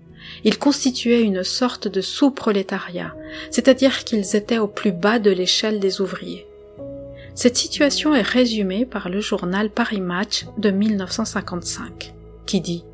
Ils 0.45 0.59
constituaient 0.59 1.23
une 1.23 1.45
sorte 1.45 1.89
de 1.89 2.01
sous-prolétariat, 2.01 3.15
c'est-à-dire 3.51 4.05
qu'ils 4.05 4.37
étaient 4.37 4.59
au 4.59 4.69
plus 4.69 4.93
bas 4.93 5.19
de 5.19 5.31
l'échelle 5.31 5.81
des 5.81 6.01
ouvriers. 6.01 6.47
Cette 7.35 7.56
situation 7.56 8.15
est 8.15 8.23
résumée 8.23 8.85
par 8.85 9.09
le 9.09 9.21
journal 9.21 9.71
Paris 9.71 10.00
Match 10.00 10.45
de 10.59 10.71
1955, 10.71 12.13
qui 12.45 12.61
dit 12.61 12.85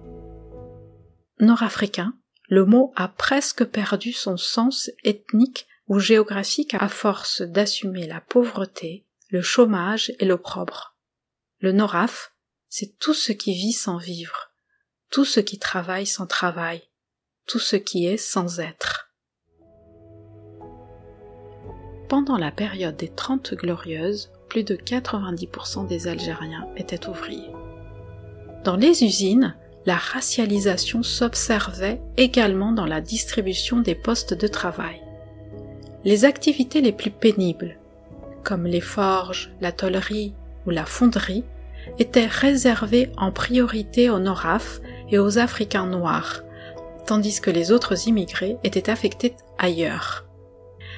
Nord-africain, 1.41 2.15
le 2.49 2.65
mot 2.65 2.93
a 2.97 3.09
presque 3.09 3.65
perdu 3.65 4.13
son 4.13 4.37
sens 4.37 4.91
ethnique 5.05 5.67
ou 5.89 5.99
géographique 5.99 6.75
à 6.79 6.89
force 6.89 7.43
d'assumer 7.43 8.07
la 8.07 8.21
pauvreté, 8.21 9.05
le 9.31 9.43
chômage 9.43 10.13
et 10.19 10.25
l'opprobre. 10.25 10.95
Le 11.61 11.73
Noraf, 11.73 12.33
c'est 12.69 12.99
tout 12.99 13.15
ce 13.15 13.33
qui 13.33 13.55
vit 13.55 13.73
sans 13.73 13.97
vivre, 13.97 14.51
tout 15.11 15.25
ce 15.25 15.41
qui 15.41 15.59
travaille 15.59 16.07
sans 16.07 16.27
travail, 16.27 16.83
tout 17.47 17.59
ce 17.59 17.77
qui 17.77 18.07
est 18.07 18.19
sans 18.19 18.61
être. 18.61 19.11
Pendant 22.09 22.39
la 22.39 22.51
période 22.51 22.97
des 22.97 23.09
Trente 23.09 23.55
Glorieuses, 23.55 24.31
plus 24.49 24.65
de 24.65 24.77
90% 24.77 25.87
des 25.87 26.09
Algériens 26.09 26.67
étaient 26.77 27.07
ouvriers. 27.09 27.53
Dans 28.65 28.77
les 28.77 29.05
usines, 29.05 29.55
la 29.87 29.97
racialisation 29.97 31.03
s'observait 31.03 32.01
également 32.17 32.73
dans 32.73 32.87
la 32.87 33.01
distribution 33.01 33.81
des 33.81 33.95
postes 33.95 34.35
de 34.35 34.49
travail. 34.49 35.01
Les 36.05 36.25
activités 36.25 36.81
les 36.81 36.93
plus 36.93 37.11
pénibles, 37.11 37.79
comme 38.43 38.67
les 38.67 38.81
forges, 38.81 39.51
la 39.61 39.73
tollerie 39.73 40.35
ou 40.67 40.71
la 40.71 40.87
fonderie, 40.87 41.45
étaient 41.99 42.27
réservées 42.27 43.11
en 43.17 43.33
priorité 43.33 44.11
aux 44.11 44.19
Noraf 44.19 44.81
et 45.11 45.19
aux 45.19 45.39
Africains 45.39 45.87
noirs, 45.87 46.43
tandis 47.07 47.41
que 47.41 47.51
les 47.51 47.73
autres 47.73 48.09
immigrés 48.09 48.57
étaient 48.65 48.91
affectés 48.91 49.35
ailleurs. 49.59 50.27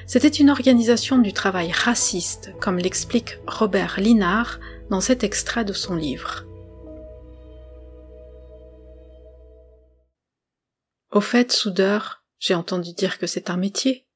C'était 0.05 0.27
une 0.27 0.49
organisation 0.49 1.17
du 1.17 1.31
travail 1.31 1.71
raciste, 1.71 2.51
comme 2.59 2.77
l'explique 2.77 3.39
Robert 3.47 3.99
Linard 3.99 4.59
dans 4.89 5.01
cet 5.01 5.23
extrait 5.23 5.63
de 5.63 5.73
son 5.73 5.95
livre. 5.95 6.45
Au 11.11 11.21
fait, 11.21 11.51
soudeur, 11.51 12.23
j'ai 12.39 12.55
entendu 12.55 12.93
dire 12.93 13.19
que 13.19 13.27
c'est 13.27 13.49
un 13.49 13.57
métier. 13.57 14.07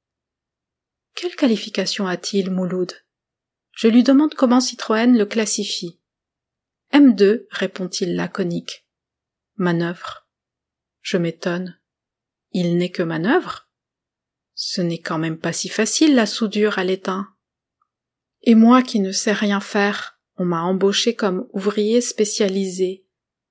Quelle 1.14 1.36
qualification 1.36 2.08
a-t-il, 2.08 2.52
Mouloud? 2.52 2.94
Je 3.74 3.88
lui 3.88 4.04
demande 4.04 4.34
comment 4.34 4.62
Citroën 4.62 5.18
le 5.18 5.26
classifie. 5.26 6.00
M2, 6.96 7.46
répond-il 7.52 8.16
laconique. 8.16 8.88
Manœuvre. 9.58 10.30
Je 11.02 11.18
m'étonne. 11.18 11.78
Il 12.54 12.78
n'est 12.78 12.90
que 12.90 13.04
manœuvre? 13.04 13.68
Ce 14.54 14.80
n'est 14.80 15.02
quand 15.02 15.18
même 15.18 15.38
pas 15.38 15.52
si 15.52 15.68
facile 15.68 16.16
la 16.16 16.26
soudure 16.26 16.80
à 16.80 16.86
l'étain. 16.86 17.28
Et 18.44 18.56
moi 18.56 18.82
qui 18.82 19.02
ne 19.02 19.12
sais 19.12 19.34
rien 19.34 19.60
faire, 19.60 20.22
on 20.38 20.46
m'a 20.46 20.62
embauché 20.62 21.16
comme 21.16 21.50
ouvrier 21.52 22.00
spécialisé. 22.00 23.06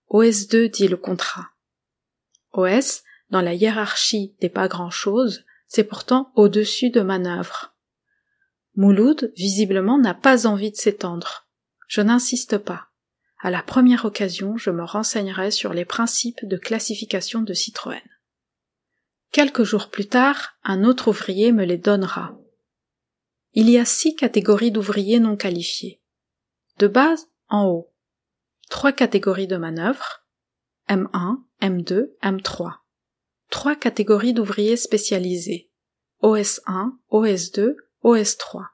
OS2 0.09 0.71
dit 0.71 0.89
le 0.89 0.97
contrat. 0.97 1.51
OS, 2.53 3.03
dans 3.29 3.43
la 3.43 3.53
hiérarchie 3.53 4.35
des 4.41 4.49
pas 4.49 4.69
grand-chose, 4.69 5.45
c'est 5.67 5.85
pourtant 5.85 6.33
au-dessus 6.35 6.89
de 6.89 7.03
manœuvre. 7.03 7.77
Mouloud, 8.75 9.35
visiblement, 9.37 9.99
n'a 9.99 10.15
pas 10.15 10.47
envie 10.47 10.71
de 10.71 10.77
s'étendre. 10.77 11.47
Je 11.89 12.01
n'insiste 12.01 12.57
pas. 12.57 12.89
À 13.45 13.51
la 13.51 13.63
première 13.63 14.07
occasion, 14.07 14.57
je 14.57 14.71
me 14.71 14.85
renseignerai 14.85 15.51
sur 15.51 15.75
les 15.75 15.85
principes 15.85 16.47
de 16.47 16.57
classification 16.57 17.43
de 17.43 17.53
Citroën. 17.53 18.01
Quelques 19.33 19.65
jours 19.65 19.91
plus 19.91 20.09
tard, 20.09 20.55
un 20.65 20.83
autre 20.83 21.09
ouvrier 21.09 21.53
me 21.53 21.67
les 21.67 21.77
donnera. 21.77 22.39
Il 23.53 23.69
y 23.69 23.77
a 23.77 23.85
six 23.85 24.17
catégories 24.17 24.71
d'ouvriers 24.71 25.21
non 25.21 25.37
qualifiés. 25.37 26.01
De 26.79 26.89
base, 26.89 27.27
en 27.49 27.67
haut. 27.67 27.93
Trois 28.71 28.93
catégories 28.93 29.47
de 29.47 29.59
manœuvres. 29.59 30.25
M1, 30.89 31.43
M2, 31.61 32.15
M3. 32.23 32.79
Trois 33.51 33.77
catégories 33.77 34.33
d'ouvriers 34.33 34.79
spécialisés. 34.79 35.71
OS1, 36.23 36.93
OS2, 37.11 37.77
OS3. 38.05 38.69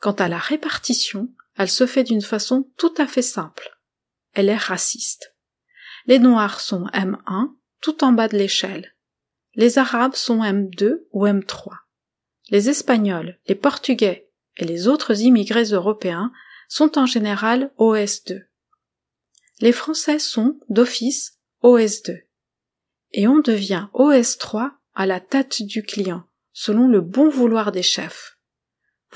Quant 0.00 0.12
à 0.12 0.28
la 0.28 0.38
répartition, 0.38 1.28
elle 1.56 1.70
se 1.70 1.86
fait 1.86 2.04
d'une 2.04 2.22
façon 2.22 2.70
tout 2.76 2.94
à 2.98 3.06
fait 3.06 3.22
simple. 3.22 3.78
Elle 4.32 4.48
est 4.48 4.56
raciste. 4.56 5.34
Les 6.06 6.18
Noirs 6.18 6.60
sont 6.60 6.86
M1, 6.88 7.52
tout 7.80 8.04
en 8.04 8.12
bas 8.12 8.28
de 8.28 8.36
l'échelle. 8.36 8.94
Les 9.54 9.78
Arabes 9.78 10.14
sont 10.14 10.42
M2 10.42 11.04
ou 11.12 11.26
M3. 11.26 11.78
Les 12.50 12.68
Espagnols, 12.68 13.38
les 13.46 13.54
Portugais 13.54 14.30
et 14.56 14.64
les 14.64 14.86
autres 14.86 15.20
immigrés 15.22 15.72
européens 15.72 16.30
sont 16.68 16.98
en 16.98 17.06
général 17.06 17.72
OS2. 17.78 18.44
Les 19.60 19.72
Français 19.72 20.18
sont, 20.18 20.60
d'office, 20.68 21.38
OS2. 21.62 22.24
Et 23.12 23.26
on 23.26 23.38
devient 23.38 23.88
OS3 23.94 24.72
à 24.94 25.06
la 25.06 25.20
tête 25.20 25.62
du 25.62 25.82
client, 25.82 26.24
selon 26.52 26.88
le 26.88 27.00
bon 27.00 27.30
vouloir 27.30 27.72
des 27.72 27.82
chefs. 27.82 28.35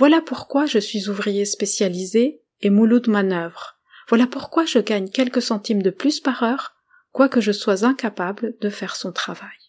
Voilà 0.01 0.23
pourquoi 0.23 0.65
je 0.65 0.79
suis 0.79 1.11
ouvrier 1.11 1.45
spécialisé 1.45 2.41
et 2.63 2.71
mouloud 2.71 3.07
manœuvre. 3.07 3.77
Voilà 4.09 4.27
pourquoi 4.27 4.65
je 4.65 4.79
gagne 4.79 5.11
quelques 5.11 5.43
centimes 5.43 5.83
de 5.83 5.91
plus 5.91 6.21
par 6.21 6.43
heure, 6.43 6.73
quoique 7.13 7.43
je 7.43 7.53
sois 7.53 7.85
incapable 7.85 8.55
de 8.63 8.71
faire 8.71 8.97
son 8.97 9.13
travail. 9.13 9.60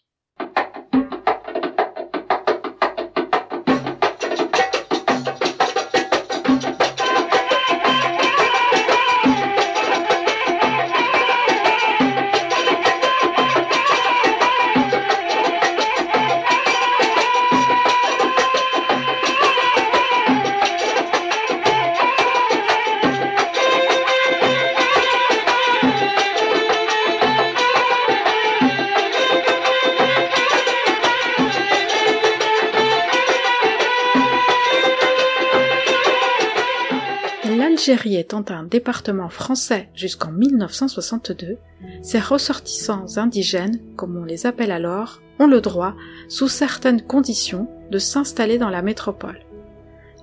l'Algérie 37.87 38.17
étant 38.17 38.45
un 38.49 38.61
département 38.61 39.29
français 39.29 39.89
jusqu'en 39.95 40.31
1962, 40.31 41.57
ces 42.03 42.19
ressortissants 42.19 43.17
indigènes, 43.17 43.79
comme 43.95 44.17
on 44.17 44.23
les 44.23 44.45
appelle 44.45 44.69
alors, 44.69 45.19
ont 45.39 45.47
le 45.47 45.61
droit, 45.61 45.95
sous 46.27 46.47
certaines 46.47 47.01
conditions, 47.01 47.67
de 47.89 47.97
s'installer 47.97 48.59
dans 48.59 48.69
la 48.69 48.83
métropole. 48.83 49.39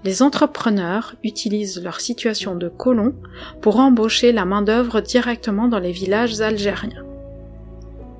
Les 0.05 0.23
entrepreneurs 0.23 1.17
utilisent 1.25 1.83
leur 1.83 2.01
situation 2.01 2.55
de 2.55 2.69
colons 2.69 3.17
pour 3.61 3.81
embaucher 3.81 4.31
la 4.31 4.45
main-d'œuvre 4.45 5.01
directement 5.01 5.67
dans 5.67 5.81
les 5.81 5.91
villages 5.91 6.41
algériens. 6.41 7.05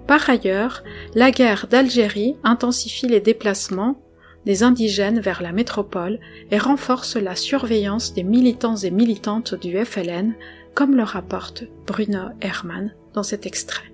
Par 0.09 0.29
ailleurs, 0.29 0.83
la 1.15 1.31
guerre 1.31 1.69
d'Algérie 1.71 2.35
intensifie 2.43 3.07
les 3.07 3.21
déplacements 3.21 4.01
des 4.47 4.63
indigènes 4.63 5.21
vers 5.21 5.43
la 5.43 5.53
métropole 5.53 6.19
et 6.51 6.59
renforce 6.59 7.17
la 7.17 7.37
surveillance 7.37 8.15
des 8.15 8.23
militants 8.23 8.77
et 8.77 8.91
militantes 8.91 9.55
du 9.55 9.77
FLN, 9.85 10.35
comme 10.75 10.97
le 10.97 11.03
rapporte 11.03 11.65
Bruno 11.87 12.29
Herrmann 12.41 12.95
dans 13.15 13.23
cet 13.23 13.47
extrait. 13.47 13.93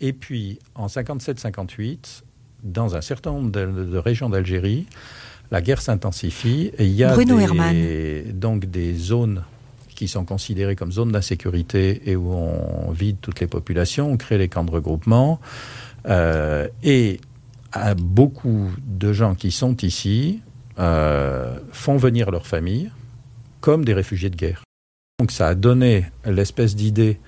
Et 0.00 0.12
puis, 0.12 0.58
en 0.74 0.86
57-58, 0.86 2.22
dans 2.62 2.96
un 2.96 3.00
certain 3.00 3.32
nombre 3.32 3.50
de, 3.50 3.98
régions 3.98 4.30
d'Algérie, 4.30 4.86
la 5.50 5.60
guerre 5.60 5.80
s'intensifie 5.80 6.70
et 6.78 6.86
il 6.86 6.92
y 6.92 7.04
a 7.04 7.16
donc 8.32 8.66
des 8.66 8.94
zones 8.94 9.44
qui 9.98 10.06
sont 10.06 10.24
considérées 10.24 10.76
comme 10.76 10.92
zones 10.92 11.10
d'insécurité 11.10 12.02
et 12.08 12.14
où 12.14 12.32
on 12.32 12.92
vide 12.92 13.16
toutes 13.20 13.40
les 13.40 13.48
populations, 13.48 14.12
on 14.12 14.16
crée 14.16 14.38
les 14.38 14.48
camps 14.48 14.62
de 14.62 14.70
regroupement. 14.70 15.40
Euh, 16.06 16.68
et 16.84 17.20
beaucoup 17.96 18.70
de 18.86 19.12
gens 19.12 19.34
qui 19.34 19.50
sont 19.50 19.76
ici 19.78 20.40
euh, 20.78 21.58
font 21.72 21.96
venir 21.96 22.30
leurs 22.30 22.46
familles 22.46 22.92
comme 23.60 23.84
des 23.84 23.92
réfugiés 23.92 24.30
de 24.30 24.36
guerre. 24.36 24.62
Donc 25.18 25.32
ça 25.32 25.48
a 25.48 25.56
donné 25.56 26.06
l'espèce 26.24 26.76
d'idée 26.76 27.18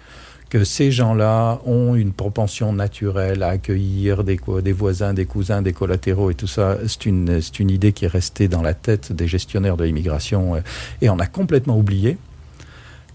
que 0.49 0.63
ces 0.63 0.93
gens-là 0.93 1.61
ont 1.67 1.97
une 1.97 2.13
propension 2.13 2.73
naturelle 2.73 3.43
à 3.43 3.49
accueillir 3.49 4.23
des, 4.23 4.39
voisins, 4.73 5.13
des 5.13 5.27
cousins, 5.27 5.61
des 5.61 5.73
collatéraux 5.73 6.31
et 6.31 6.35
tout 6.35 6.47
ça. 6.47 6.79
C'est 6.87 7.07
une, 7.07 7.41
une 7.59 7.71
idée 7.71 7.93
qui 7.93 8.05
est 8.05 8.09
restée 8.09 8.47
dans 8.47 8.63
la 8.63 8.75
tête 8.75 9.13
des 9.13 9.27
gestionnaires 9.27 9.77
de 9.77 9.83
l'immigration 9.83 10.55
euh, 10.55 10.61
et 11.03 11.11
on 11.11 11.19
a 11.19 11.27
complètement 11.27 11.77
oublié 11.77 12.17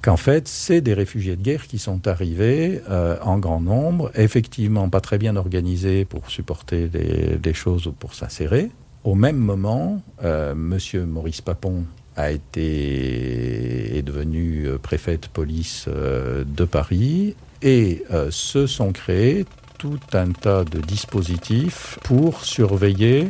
qu'en 0.05 0.17
fait, 0.17 0.47
c'est 0.47 0.81
des 0.81 0.93
réfugiés 0.93 1.35
de 1.35 1.41
guerre 1.41 1.65
qui 1.65 1.79
sont 1.79 2.07
arrivés 2.07 2.79
euh, 2.91 3.17
en 3.23 3.39
grand 3.39 3.59
nombre, 3.59 4.11
effectivement 4.13 4.87
pas 4.87 5.01
très 5.01 5.17
bien 5.17 5.35
organisés 5.35 6.05
pour 6.05 6.29
supporter 6.29 6.87
des, 6.87 7.53
choses 7.55 7.87
ou 7.87 7.91
pour 7.91 8.13
s'insérer. 8.13 8.69
Au 9.03 9.15
même 9.15 9.37
moment, 9.37 10.03
euh, 10.23 10.53
Monsieur 10.53 11.05
Maurice 11.05 11.41
Papon 11.41 11.85
a 12.15 12.29
été 12.29 13.97
est 13.97 14.03
devenu 14.03 14.67
euh, 14.67 14.77
préfet 14.77 15.17
de 15.17 15.25
police 15.25 15.87
de 15.87 16.65
Paris 16.65 17.35
et 17.63 18.03
se 18.29 18.67
sont 18.67 18.91
créés 18.91 19.45
tout 19.79 19.99
un 20.13 20.31
tas 20.31 20.65
de 20.65 20.81
dispositifs 20.81 21.97
pour 22.03 22.45
surveiller 22.45 23.29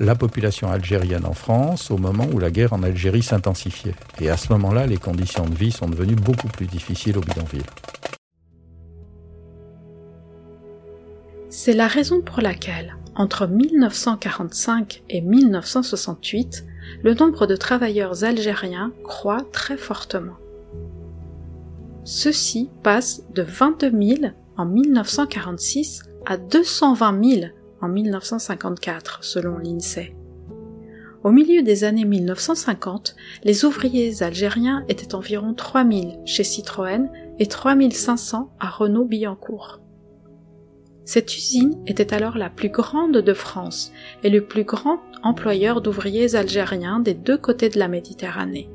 la 0.00 0.14
population 0.14 0.70
algérienne 0.70 1.26
en 1.26 1.34
France 1.34 1.90
au 1.90 1.98
moment 1.98 2.26
où 2.32 2.38
la 2.38 2.50
guerre 2.50 2.72
en 2.72 2.82
Algérie 2.82 3.22
s'intensifiait. 3.22 3.94
Et 4.20 4.30
à 4.30 4.36
ce 4.36 4.52
moment-là, 4.52 4.86
les 4.86 4.96
conditions 4.96 5.46
de 5.46 5.54
vie 5.54 5.72
sont 5.72 5.88
devenues 5.88 6.16
beaucoup 6.16 6.48
plus 6.48 6.66
difficiles 6.66 7.18
au 7.18 7.20
bidonville. 7.20 7.62
C'est 11.50 11.74
la 11.74 11.86
raison 11.86 12.22
pour 12.22 12.40
laquelle, 12.40 12.96
entre 13.14 13.46
1945 13.46 15.02
et 15.10 15.20
1968, 15.20 16.64
le 17.02 17.14
nombre 17.14 17.46
de 17.46 17.56
travailleurs 17.56 18.24
algériens 18.24 18.92
croît 19.04 19.44
très 19.52 19.76
fortement. 19.76 20.36
Ceux-ci 22.04 22.70
passent 22.82 23.22
de 23.34 23.42
22 23.42 23.90
000 23.90 24.32
en 24.56 24.64
1946 24.64 26.02
à 26.26 26.36
220 26.36 27.24
000 27.24 27.46
en 27.82 27.88
1954, 27.88 29.22
selon 29.22 29.58
l'INSEE. 29.58 30.14
Au 31.24 31.30
milieu 31.30 31.62
des 31.62 31.84
années 31.84 32.04
1950, 32.04 33.14
les 33.44 33.64
ouvriers 33.64 34.22
algériens 34.22 34.84
étaient 34.88 35.14
environ 35.14 35.54
3000 35.54 36.18
chez 36.24 36.42
Citroën 36.42 37.08
et 37.38 37.46
3500 37.46 38.50
à 38.58 38.68
Renault-Billancourt. 38.68 39.80
Cette 41.04 41.36
usine 41.36 41.80
était 41.86 42.14
alors 42.14 42.38
la 42.38 42.50
plus 42.50 42.70
grande 42.70 43.18
de 43.18 43.34
France 43.34 43.92
et 44.24 44.30
le 44.30 44.44
plus 44.44 44.64
grand 44.64 44.98
employeur 45.22 45.80
d'ouvriers 45.80 46.34
algériens 46.34 47.00
des 47.00 47.14
deux 47.14 47.38
côtés 47.38 47.68
de 47.68 47.78
la 47.78 47.88
Méditerranée. 47.88 48.68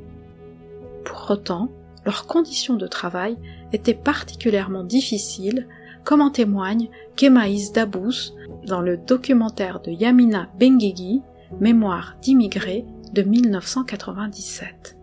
Pour 1.04 1.30
autant, 1.32 1.70
leurs 2.06 2.28
conditions 2.28 2.76
de 2.76 2.88
travail 2.88 3.38
étaient 3.74 3.94
particulièrement 3.94 4.84
difficiles, 4.84 5.68
comme 6.06 6.22
en 6.22 6.30
témoigne 6.30 6.90
Kemaïs 7.18 7.74
Dabous 7.74 8.34
dans 8.68 8.82
le 8.82 8.98
documentaire 8.98 9.80
de 9.80 9.92
Yamina 9.92 10.48
Benguigui, 10.60 11.22
Mémoire 11.62 12.16
d'immigrés 12.22 12.86
de 13.14 13.22
1997. 13.22 14.98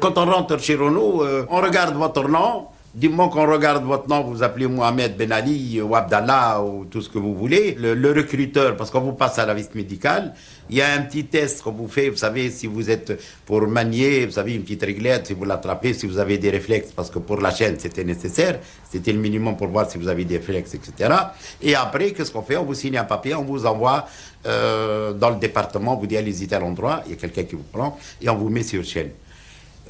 Quand 0.00 0.18
on 0.18 0.26
rentre 0.26 0.58
chez 0.60 0.76
Renault, 0.76 1.22
euh, 1.24 1.46
on 1.50 1.60
regarde 1.62 1.96
votre 1.96 2.28
nom, 2.28 2.66
du 2.94 3.08
moment 3.10 3.28
qu'on 3.28 3.46
regarde 3.46 3.84
votre 3.84 4.08
nom, 4.08 4.22
vous 4.22 4.42
appelez 4.42 4.66
Mohamed 4.66 5.16
Ben 5.16 5.30
Ali 5.30 5.80
ou 5.80 5.94
Abdallah 5.94 6.62
ou 6.62 6.86
tout 6.86 7.02
ce 7.02 7.08
que 7.10 7.18
vous 7.18 7.34
voulez. 7.34 7.76
Le, 7.78 8.12
recruteur, 8.12 8.76
parce 8.76 8.90
qu'on 8.90 9.02
vous 9.02 9.12
passe 9.12 9.38
à 9.38 9.44
la 9.44 9.52
visite 9.52 9.74
médicale, 9.74 10.32
il 10.70 10.76
y 10.76 10.82
a 10.82 10.92
un 10.92 11.02
petit 11.02 11.24
test 11.24 11.62
qu'on 11.62 11.72
vous 11.72 11.86
fait, 11.86 12.08
vous 12.08 12.16
savez, 12.16 12.50
si 12.50 12.66
vous 12.66 12.90
êtes 12.90 13.20
pour 13.44 13.66
manier, 13.68 14.24
vous 14.24 14.32
savez, 14.32 14.54
une 14.54 14.62
petite 14.62 14.82
réglette, 14.82 15.26
si 15.26 15.34
vous 15.34 15.44
l'attrapez, 15.44 15.92
si 15.92 16.06
vous 16.06 16.18
avez 16.18 16.38
des 16.38 16.50
réflexes, 16.50 16.92
parce 16.92 17.10
que 17.10 17.18
pour 17.18 17.40
la 17.40 17.50
chaîne, 17.50 17.76
c'était 17.78 18.04
nécessaire, 18.04 18.58
c'était 18.90 19.12
le 19.12 19.18
minimum 19.18 19.56
pour 19.56 19.68
voir 19.68 19.90
si 19.90 19.98
vous 19.98 20.08
avez 20.08 20.24
des 20.24 20.38
réflexes, 20.38 20.74
etc. 20.74 21.14
Et 21.60 21.74
après, 21.74 22.12
qu'est-ce 22.12 22.32
qu'on 22.32 22.42
fait? 22.42 22.56
On 22.56 22.64
vous 22.64 22.74
signe 22.74 22.96
un 22.96 23.04
papier, 23.04 23.34
on 23.34 23.44
vous 23.44 23.66
envoie 23.66 24.06
euh, 24.46 25.12
dans 25.12 25.30
le 25.30 25.36
département, 25.36 25.94
on 25.94 26.00
vous 26.00 26.06
dit 26.06 26.16
allez-y 26.16 26.52
à 26.54 26.58
l'endroit, 26.58 27.02
il 27.06 27.12
y 27.12 27.14
a 27.14 27.16
quelqu'un 27.18 27.44
qui 27.44 27.54
vous 27.54 27.66
prend, 27.70 27.98
et 28.22 28.30
on 28.30 28.36
vous 28.36 28.48
met 28.48 28.62
sur 28.62 28.82
chaîne. 28.82 29.10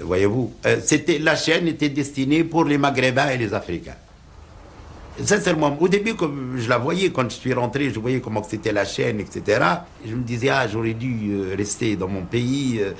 Voyez-vous, 0.00 0.52
euh, 0.66 0.78
c'était, 0.84 1.18
la 1.18 1.36
chaîne 1.36 1.66
était 1.68 1.88
destinée 1.88 2.44
pour 2.44 2.64
les 2.64 2.78
Maghrébins 2.78 3.30
et 3.30 3.38
les 3.38 3.54
Africains. 3.54 3.96
Sincèrement, 5.24 5.76
au 5.80 5.88
début, 5.88 6.14
comme 6.14 6.54
je 6.58 6.68
la 6.68 6.78
voyais, 6.78 7.10
quand 7.10 7.28
je 7.28 7.34
suis 7.34 7.52
rentré, 7.52 7.90
je 7.90 7.98
voyais 7.98 8.20
comment 8.20 8.42
c'était 8.44 8.70
la 8.70 8.84
chaîne, 8.84 9.18
etc. 9.18 9.60
Je 10.06 10.14
me 10.14 10.22
disais, 10.22 10.48
ah, 10.48 10.68
j'aurais 10.68 10.94
dû 10.94 11.30
euh, 11.30 11.54
rester 11.56 11.96
dans 11.96 12.06
mon 12.06 12.22
pays. 12.22 12.78
Euh, 12.80 12.92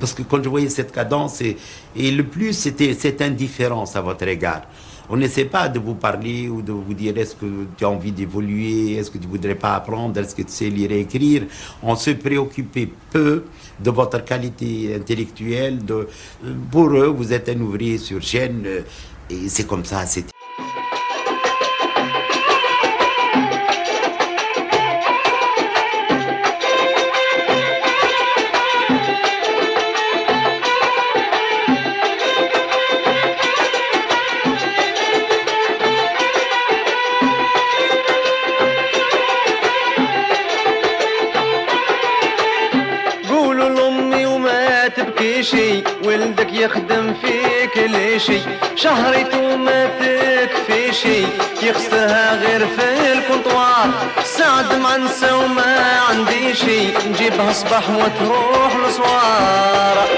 parce 0.00 0.14
que 0.14 0.22
quand 0.22 0.42
je 0.42 0.48
voyais 0.48 0.70
cette 0.70 0.92
cadence, 0.92 1.42
et, 1.42 1.56
le 1.94 2.22
plus, 2.24 2.54
c'était 2.54 2.94
cette 2.94 3.20
indifférence 3.20 3.96
à 3.96 4.00
votre 4.00 4.26
égard. 4.26 4.62
On 5.10 5.16
n'essaie 5.18 5.44
pas 5.44 5.68
de 5.68 5.78
vous 5.78 5.94
parler 5.94 6.48
ou 6.48 6.62
de 6.62 6.72
vous 6.72 6.94
dire 6.94 7.16
est-ce 7.18 7.34
que 7.34 7.66
tu 7.76 7.84
as 7.84 7.90
envie 7.90 8.12
d'évoluer, 8.12 8.94
est-ce 8.96 9.10
que 9.10 9.18
tu 9.18 9.26
voudrais 9.26 9.54
pas 9.54 9.74
apprendre, 9.74 10.18
est-ce 10.20 10.34
que 10.34 10.42
tu 10.42 10.52
sais 10.52 10.70
lire 10.70 10.90
et 10.90 11.00
écrire. 11.00 11.42
On 11.82 11.96
se 11.96 12.10
préoccupait 12.10 12.88
peu 13.10 13.44
de 13.80 13.90
votre 13.90 14.24
qualité 14.24 14.94
intellectuelle. 14.94 15.84
De, 15.84 16.08
pour 16.70 16.88
eux, 16.90 17.06
vous 17.08 17.32
êtes 17.32 17.48
un 17.48 17.60
ouvrier 17.60 17.98
sur 17.98 18.22
chaîne 18.22 18.66
et 19.30 19.48
c'est 19.48 19.66
comme 19.66 19.84
ça. 19.84 20.06
C'est 20.06 20.24
يخدم 46.58 47.14
في 47.22 47.66
كل 47.74 48.20
شي 48.20 48.40
شهرته 48.76 49.56
ما 49.56 49.86
تكفي 49.86 50.92
شي 50.92 51.22
يخسها 51.62 52.34
غير 52.34 52.66
في 52.66 53.12
الكونطوار 53.12 53.90
سعد 54.24 54.72
منسى 54.74 55.32
وما 55.32 56.00
عندي 56.08 56.54
شي 56.54 57.08
نجيبها 57.08 57.52
صباح 57.52 57.90
وتروح 57.90 58.76
لصوار. 58.76 60.08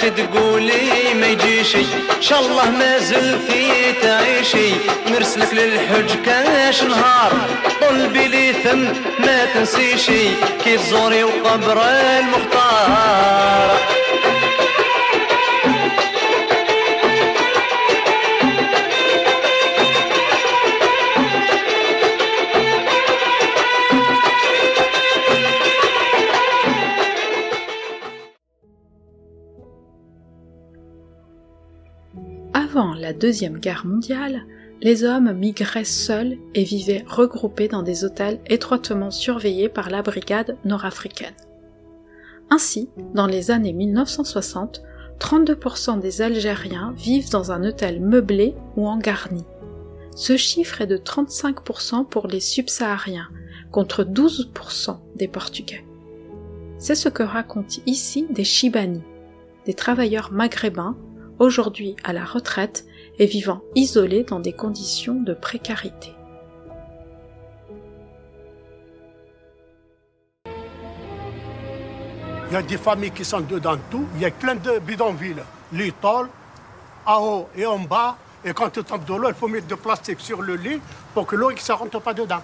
تقولي 0.00 1.14
ما 1.14 1.26
يجيشي 1.26 1.80
إن 2.16 2.22
شاء 2.22 2.40
الله 2.40 2.70
ما 2.70 2.98
زلتي 2.98 3.92
تعيشي. 4.02 4.70
نرسلك 5.08 5.54
للحج 5.54 6.10
كاش 6.26 6.82
نهار. 6.82 7.32
قلبي 7.82 8.28
لي 8.28 8.52
ثم 8.52 8.82
ما 9.18 9.44
تنسيشي. 9.54 10.28
كي 10.64 10.76
تزوري 10.76 11.24
وقبر 11.24 11.82
المختار. 12.18 13.93
Deuxième 33.18 33.58
Guerre 33.58 33.86
mondiale, 33.86 34.42
les 34.82 35.04
hommes 35.04 35.32
migraient 35.32 35.84
seuls 35.84 36.36
et 36.54 36.64
vivaient 36.64 37.04
regroupés 37.06 37.68
dans 37.68 37.82
des 37.82 38.04
hôtels 38.04 38.40
étroitement 38.46 39.10
surveillés 39.10 39.68
par 39.68 39.88
la 39.88 40.02
brigade 40.02 40.56
nord-africaine. 40.64 41.34
Ainsi, 42.50 42.88
dans 43.14 43.26
les 43.26 43.50
années 43.50 43.72
1960, 43.72 44.82
32% 45.20 46.00
des 46.00 46.22
Algériens 46.22 46.92
vivent 46.96 47.30
dans 47.30 47.52
un 47.52 47.64
hôtel 47.64 48.00
meublé 48.00 48.54
ou 48.76 48.86
en 48.86 48.98
garni. 48.98 49.44
Ce 50.14 50.36
chiffre 50.36 50.82
est 50.82 50.86
de 50.86 50.96
35% 50.96 52.06
pour 52.06 52.26
les 52.26 52.40
subsahariens, 52.40 53.28
contre 53.70 54.04
12% 54.04 54.98
des 55.16 55.28
Portugais. 55.28 55.84
C'est 56.78 56.94
ce 56.94 57.08
que 57.08 57.22
racontent 57.22 57.80
ici 57.86 58.26
des 58.30 58.44
Chibani, 58.44 59.02
des 59.66 59.74
travailleurs 59.74 60.30
maghrébins 60.32 60.96
aujourd'hui 61.38 61.96
à 62.04 62.12
la 62.12 62.24
retraite 62.24 62.86
et 63.18 63.26
vivant 63.26 63.60
isolés 63.74 64.24
dans 64.24 64.40
des 64.40 64.52
conditions 64.52 65.14
de 65.14 65.34
précarité. 65.34 66.12
Il 72.50 72.54
y 72.54 72.56
a 72.56 72.62
des 72.62 72.76
familles 72.76 73.10
qui 73.10 73.24
sont 73.24 73.40
dedans 73.40 73.76
tout. 73.90 74.06
Il 74.14 74.20
y 74.20 74.26
a 74.26 74.30
plein 74.30 74.54
de 74.54 74.78
bidonvilles. 74.78 75.42
L'étole, 75.72 76.28
en 77.06 77.20
haut 77.20 77.48
et 77.56 77.66
en 77.66 77.78
bas. 77.80 78.16
Et 78.44 78.52
quand 78.52 78.70
tu 78.70 78.84
tombes 78.84 79.04
de 79.04 79.14
l'eau, 79.14 79.28
il 79.28 79.34
faut 79.34 79.48
mettre 79.48 79.66
de 79.66 79.74
plastique 79.74 80.20
sur 80.20 80.42
le 80.42 80.54
lit 80.54 80.80
pour 81.14 81.26
que 81.26 81.34
l'eau 81.34 81.50
ne 81.50 81.72
rentre 81.72 82.00
pas 82.00 82.14
dedans. 82.14 82.42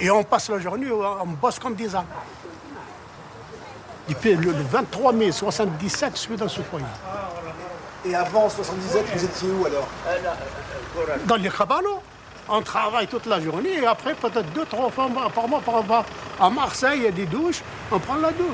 Et 0.00 0.10
on 0.10 0.22
passe 0.24 0.50
la 0.50 0.58
journée, 0.58 0.90
on 0.90 1.26
bosse 1.26 1.58
comme 1.58 1.74
des 1.74 1.94
ânes. 1.94 2.04
Depuis 4.08 4.34
le 4.34 4.52
23 4.52 5.12
mai 5.12 5.32
77, 5.32 6.12
je 6.12 6.18
suis 6.18 6.36
dans 6.36 6.48
ce 6.48 6.60
foyer. 6.60 6.84
Et 8.08 8.14
avant 8.14 8.48
77, 8.48 9.04
vous 9.14 9.24
étiez 9.24 9.48
où 9.50 9.66
alors 9.66 9.88
Dans 11.26 11.36
les 11.36 11.50
cabanos. 11.50 12.00
On 12.48 12.62
travaille 12.62 13.08
toute 13.08 13.26
la 13.26 13.40
journée 13.40 13.74
et 13.82 13.86
après, 13.86 14.14
peut-être 14.14 14.52
deux, 14.52 14.64
trois 14.66 14.88
fois 14.88 15.08
par 15.34 15.48
mois, 15.48 15.60
on 15.66 15.80
va 15.80 16.04
à 16.38 16.48
Marseille, 16.48 16.98
il 16.98 17.02
y 17.02 17.06
a 17.08 17.10
des 17.10 17.26
douches, 17.26 17.60
on 17.90 17.98
prend 17.98 18.14
la 18.14 18.30
douche. 18.30 18.46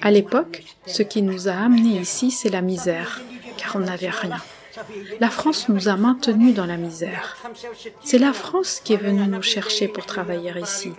À 0.00 0.10
l'époque, 0.10 0.64
ce 0.86 1.02
qui 1.02 1.20
nous 1.20 1.48
a 1.48 1.52
amenés 1.52 2.00
ici, 2.00 2.30
c'est 2.30 2.48
la 2.48 2.62
misère, 2.62 3.20
car 3.58 3.76
on 3.76 3.80
n'avait 3.80 4.08
rien. 4.08 4.38
La 5.20 5.30
France 5.30 5.68
nous 5.68 5.88
a 5.88 5.96
maintenus 5.96 6.54
dans 6.54 6.66
la 6.66 6.76
misère. 6.76 7.36
C'est 8.02 8.18
la 8.18 8.32
France 8.32 8.80
qui 8.82 8.92
est 8.92 8.98
venue 8.98 9.26
nous 9.26 9.42
chercher 9.42 9.88
pour 9.88 10.06
travailler 10.06 10.52
ici. 10.60 10.92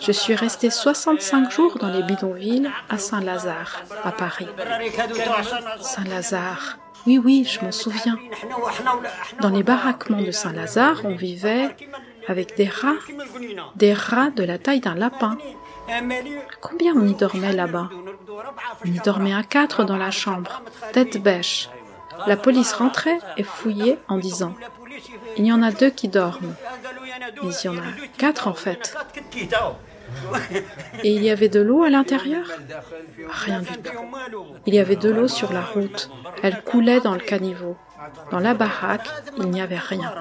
Je 0.00 0.12
suis 0.12 0.34
resté 0.34 0.70
65 0.70 1.50
jours 1.50 1.78
dans 1.78 1.88
les 1.88 2.02
bidonvilles 2.02 2.70
à 2.88 2.98
Saint-Lazare, 2.98 3.82
à 4.04 4.12
Paris. 4.12 4.48
Saint-Lazare. 5.80 6.78
Oui, 7.06 7.18
oui, 7.18 7.44
je 7.44 7.64
m'en 7.64 7.72
souviens. 7.72 8.18
Dans 9.40 9.48
les 9.48 9.62
baraquements 9.62 10.22
de 10.22 10.30
Saint-Lazare, 10.30 11.00
on 11.04 11.14
vivait 11.14 11.74
avec 12.28 12.56
des 12.56 12.68
rats, 12.68 13.00
des 13.76 13.94
rats 13.94 14.30
de 14.30 14.44
la 14.44 14.58
taille 14.58 14.80
d'un 14.80 14.94
lapin. 14.94 15.38
Combien 16.60 16.94
on 16.94 17.06
y 17.06 17.14
dormait 17.14 17.52
là-bas? 17.52 17.88
On 18.84 18.88
y 18.88 19.00
dormait 19.00 19.34
à 19.34 19.42
quatre 19.42 19.84
dans 19.84 19.96
la 19.96 20.10
chambre, 20.10 20.62
tête 20.92 21.20
bêche. 21.22 21.68
La 22.26 22.36
police 22.36 22.72
rentrait 22.72 23.18
et 23.36 23.42
fouillait 23.42 23.98
en 24.08 24.18
disant 24.18 24.54
Il 25.36 25.46
y 25.46 25.52
en 25.52 25.62
a 25.62 25.70
deux 25.70 25.90
qui 25.90 26.08
dorment. 26.08 26.54
Mais 27.42 27.50
il 27.62 27.66
y 27.66 27.68
en 27.68 27.76
a 27.76 27.92
quatre 28.18 28.48
en 28.48 28.54
fait. 28.54 28.96
Et 31.04 31.12
il 31.12 31.22
y 31.22 31.30
avait 31.30 31.48
de 31.48 31.60
l'eau 31.60 31.82
à 31.82 31.90
l'intérieur? 31.90 32.46
Rien 33.28 33.60
du 33.60 33.66
tout. 33.66 33.92
Il 34.66 34.74
y 34.74 34.78
avait 34.78 34.96
de 34.96 35.10
l'eau 35.10 35.28
sur 35.28 35.52
la 35.52 35.62
route. 35.62 36.10
Elle 36.42 36.62
coulait 36.62 37.00
dans 37.00 37.14
le 37.14 37.20
caniveau. 37.20 37.76
Dans 38.30 38.40
la 38.40 38.54
baraque, 38.54 39.08
il 39.36 39.50
n'y 39.50 39.60
avait 39.60 39.78
rien. 39.78 40.12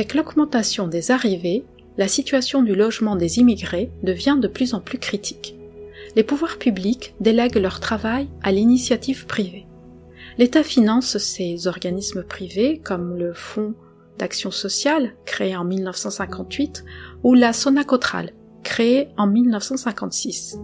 Avec 0.00 0.14
l'augmentation 0.14 0.88
des 0.88 1.10
arrivées, 1.10 1.62
la 1.98 2.08
situation 2.08 2.62
du 2.62 2.74
logement 2.74 3.16
des 3.16 3.38
immigrés 3.38 3.90
devient 4.02 4.38
de 4.40 4.48
plus 4.48 4.72
en 4.72 4.80
plus 4.80 4.96
critique. 4.96 5.56
Les 6.16 6.24
pouvoirs 6.24 6.56
publics 6.56 7.14
délèguent 7.20 7.58
leur 7.58 7.80
travail 7.80 8.26
à 8.42 8.50
l'initiative 8.50 9.26
privée. 9.26 9.66
L'État 10.38 10.62
finance 10.62 11.18
ces 11.18 11.66
organismes 11.66 12.22
privés 12.22 12.80
comme 12.82 13.18
le 13.18 13.34
Fonds 13.34 13.74
d'action 14.16 14.50
sociale, 14.50 15.12
créé 15.26 15.54
en 15.54 15.66
1958, 15.66 16.82
ou 17.22 17.34
la 17.34 17.52
Sonacotral, 17.52 18.32
créée 18.62 19.08
en 19.18 19.26
1956. 19.26 20.60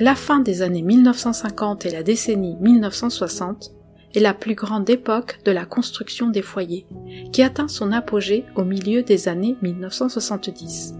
La 0.00 0.14
fin 0.14 0.40
des 0.40 0.62
années 0.62 0.80
1950 0.80 1.84
et 1.84 1.90
la 1.90 2.02
décennie 2.02 2.56
1960 2.62 3.72
est 4.16 4.20
la 4.20 4.32
plus 4.32 4.54
grande 4.54 4.88
époque 4.88 5.40
de 5.44 5.52
la 5.52 5.66
construction 5.66 6.30
des 6.30 6.40
foyers, 6.40 6.86
qui 7.32 7.42
atteint 7.42 7.68
son 7.68 7.92
apogée 7.92 8.46
au 8.56 8.64
milieu 8.64 9.02
des 9.02 9.28
années 9.28 9.56
1970. 9.60 10.94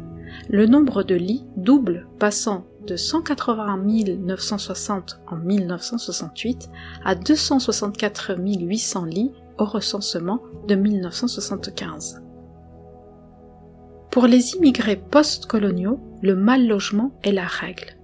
Le 0.50 0.66
nombre 0.66 1.02
de 1.02 1.14
lits 1.14 1.46
double, 1.56 2.06
passant 2.18 2.66
de 2.86 2.94
180 2.94 3.78
960 4.18 5.20
en 5.28 5.36
1968 5.36 6.68
à 7.04 7.14
264 7.14 8.36
800 8.38 9.04
lits 9.06 9.32
au 9.58 9.64
recensement 9.64 10.42
de 10.68 10.74
1975. 10.74 12.22
Pour 14.10 14.26
les 14.26 14.54
immigrés 14.56 14.96
post-coloniaux, 14.96 16.00
le 16.20 16.36
mal 16.36 16.66
logement 16.66 17.12
est 17.22 17.32
la 17.32 17.46
règle. 17.46 17.96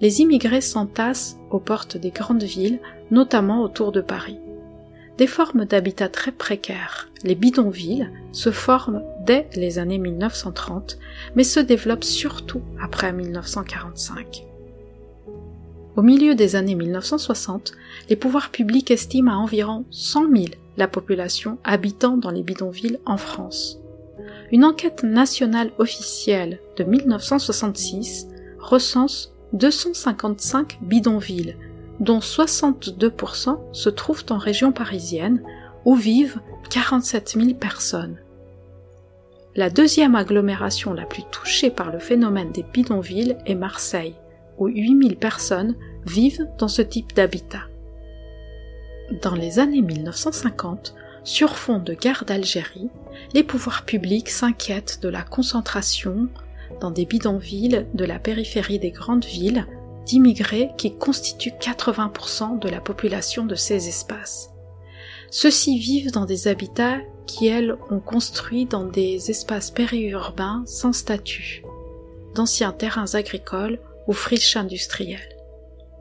Les 0.00 0.20
immigrés 0.20 0.60
s'entassent 0.60 1.36
aux 1.50 1.60
portes 1.60 1.96
des 1.96 2.10
grandes 2.10 2.42
villes, 2.42 2.80
notamment 3.10 3.62
autour 3.62 3.90
de 3.90 4.00
Paris 4.00 4.38
des 5.18 5.26
formes 5.26 5.64
d'habitat 5.64 6.08
très 6.08 6.32
précaires, 6.32 7.10
les 7.22 7.34
bidonvilles, 7.34 8.10
se 8.32 8.50
forment 8.50 9.02
dès 9.26 9.48
les 9.54 9.78
années 9.78 9.98
1930, 9.98 10.98
mais 11.36 11.44
se 11.44 11.60
développent 11.60 12.04
surtout 12.04 12.62
après 12.80 13.12
1945. 13.12 14.46
Au 15.94 16.02
milieu 16.02 16.34
des 16.34 16.56
années 16.56 16.74
1960, 16.74 17.72
les 18.08 18.16
pouvoirs 18.16 18.50
publics 18.50 18.90
estiment 18.90 19.32
à 19.32 19.36
environ 19.36 19.84
100 19.90 20.30
000 20.30 20.44
la 20.78 20.88
population 20.88 21.58
habitant 21.64 22.16
dans 22.16 22.30
les 22.30 22.42
bidonvilles 22.42 22.98
en 23.04 23.18
France. 23.18 23.78
Une 24.50 24.64
enquête 24.64 25.02
nationale 25.02 25.70
officielle 25.78 26.60
de 26.76 26.84
1966 26.84 28.28
recense 28.58 29.34
255 29.52 30.78
bidonvilles, 30.80 31.56
dont 32.02 32.18
62% 32.18 33.58
se 33.72 33.88
trouvent 33.88 34.24
en 34.30 34.36
région 34.36 34.72
parisienne, 34.72 35.40
où 35.84 35.94
vivent 35.94 36.40
47 36.68 37.36
000 37.38 37.54
personnes. 37.54 38.18
La 39.54 39.70
deuxième 39.70 40.16
agglomération 40.16 40.92
la 40.94 41.06
plus 41.06 41.22
touchée 41.30 41.70
par 41.70 41.92
le 41.92 42.00
phénomène 42.00 42.50
des 42.50 42.64
bidonvilles 42.64 43.38
est 43.46 43.54
Marseille, 43.54 44.16
où 44.58 44.66
8000 44.66 45.16
personnes 45.16 45.76
vivent 46.04 46.48
dans 46.58 46.68
ce 46.68 46.82
type 46.82 47.14
d'habitat. 47.14 47.68
Dans 49.22 49.36
les 49.36 49.60
années 49.60 49.82
1950, 49.82 50.96
sur 51.22 51.56
fond 51.56 51.78
de 51.78 51.94
guerre 51.94 52.24
d'Algérie, 52.26 52.90
les 53.32 53.44
pouvoirs 53.44 53.84
publics 53.84 54.30
s'inquiètent 54.30 54.98
de 55.02 55.08
la 55.08 55.22
concentration 55.22 56.28
dans 56.80 56.90
des 56.90 57.04
bidonvilles 57.04 57.86
de 57.94 58.04
la 58.04 58.18
périphérie 58.18 58.80
des 58.80 58.90
grandes 58.90 59.24
villes 59.24 59.66
d'immigrés 60.06 60.70
qui 60.76 60.96
constituent 60.96 61.54
80% 61.60 62.58
de 62.58 62.68
la 62.68 62.80
population 62.80 63.44
de 63.44 63.54
ces 63.54 63.88
espaces. 63.88 64.50
Ceux-ci 65.30 65.78
vivent 65.78 66.12
dans 66.12 66.26
des 66.26 66.48
habitats 66.48 66.98
qui, 67.26 67.46
elles, 67.46 67.76
ont 67.90 68.00
construit 68.00 68.66
dans 68.66 68.84
des 68.84 69.30
espaces 69.30 69.70
périurbains 69.70 70.62
sans 70.66 70.92
statut, 70.92 71.62
d'anciens 72.34 72.72
terrains 72.72 73.14
agricoles 73.14 73.78
ou 74.06 74.12
friches 74.12 74.56
industrielles. 74.56 75.36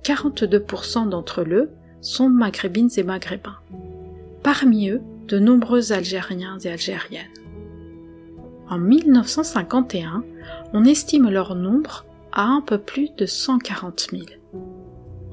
42% 0.04 1.10
d'entre 1.10 1.42
eux 1.42 1.70
sont 2.02 2.30
maghrébines 2.30 2.90
et 2.98 3.04
maghrébins. 3.04 3.60
Parmi 4.44 4.90
eux, 4.90 5.02
de 5.28 5.40
nombreux 5.40 5.94
Algériens 5.94 6.58
et 6.60 6.70
Algériennes. 6.70 7.30
En 8.70 8.78
1951, 8.80 10.24
on 10.74 10.84
estime 10.86 11.30
leur 11.30 11.56
nombre 11.56 12.06
à 12.32 12.44
un 12.44 12.62
peu 12.62 12.78
plus 12.78 13.10
de 13.18 13.26
140 13.26 14.08
000. 14.12 14.24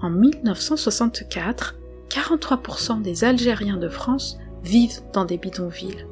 En 0.01 0.11
1964, 0.11 1.77
43% 2.09 3.03
des 3.03 3.25
Algériens 3.25 3.77
de 3.77 3.89
France 3.89 4.39
vivent 4.63 5.03
dans 5.13 5.25
des 5.25 5.39
bidonvilles. 5.39 6.07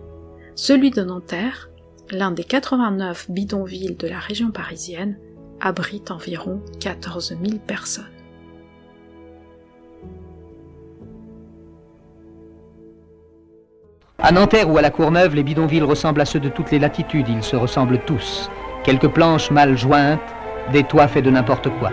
Celui 0.54 0.90
de 0.90 1.02
Nanterre, 1.02 1.70
l'un 2.10 2.30
des 2.30 2.44
89 2.44 3.30
bidonvilles 3.30 3.96
de 3.96 4.08
la 4.08 4.18
région 4.18 4.50
parisienne, 4.50 5.18
abrite 5.60 6.10
environ 6.10 6.60
14 6.80 7.36
000 7.42 7.58
personnes. 7.66 8.04
À 14.18 14.32
Nanterre 14.32 14.70
ou 14.70 14.78
à 14.78 14.82
la 14.82 14.90
Courneuve, 14.90 15.34
les 15.34 15.42
bidonvilles 15.42 15.82
ressemblent 15.82 16.20
à 16.20 16.24
ceux 16.24 16.40
de 16.40 16.48
toutes 16.48 16.70
les 16.70 16.78
latitudes, 16.78 17.28
ils 17.28 17.42
se 17.44 17.54
ressemblent 17.54 18.00
tous. 18.06 18.50
Quelques 18.82 19.08
planches 19.08 19.50
mal 19.50 19.76
jointes, 19.76 20.20
des 20.72 20.84
toits 20.84 21.08
faits 21.08 21.24
de 21.24 21.30
n'importe 21.30 21.68
quoi. 21.78 21.90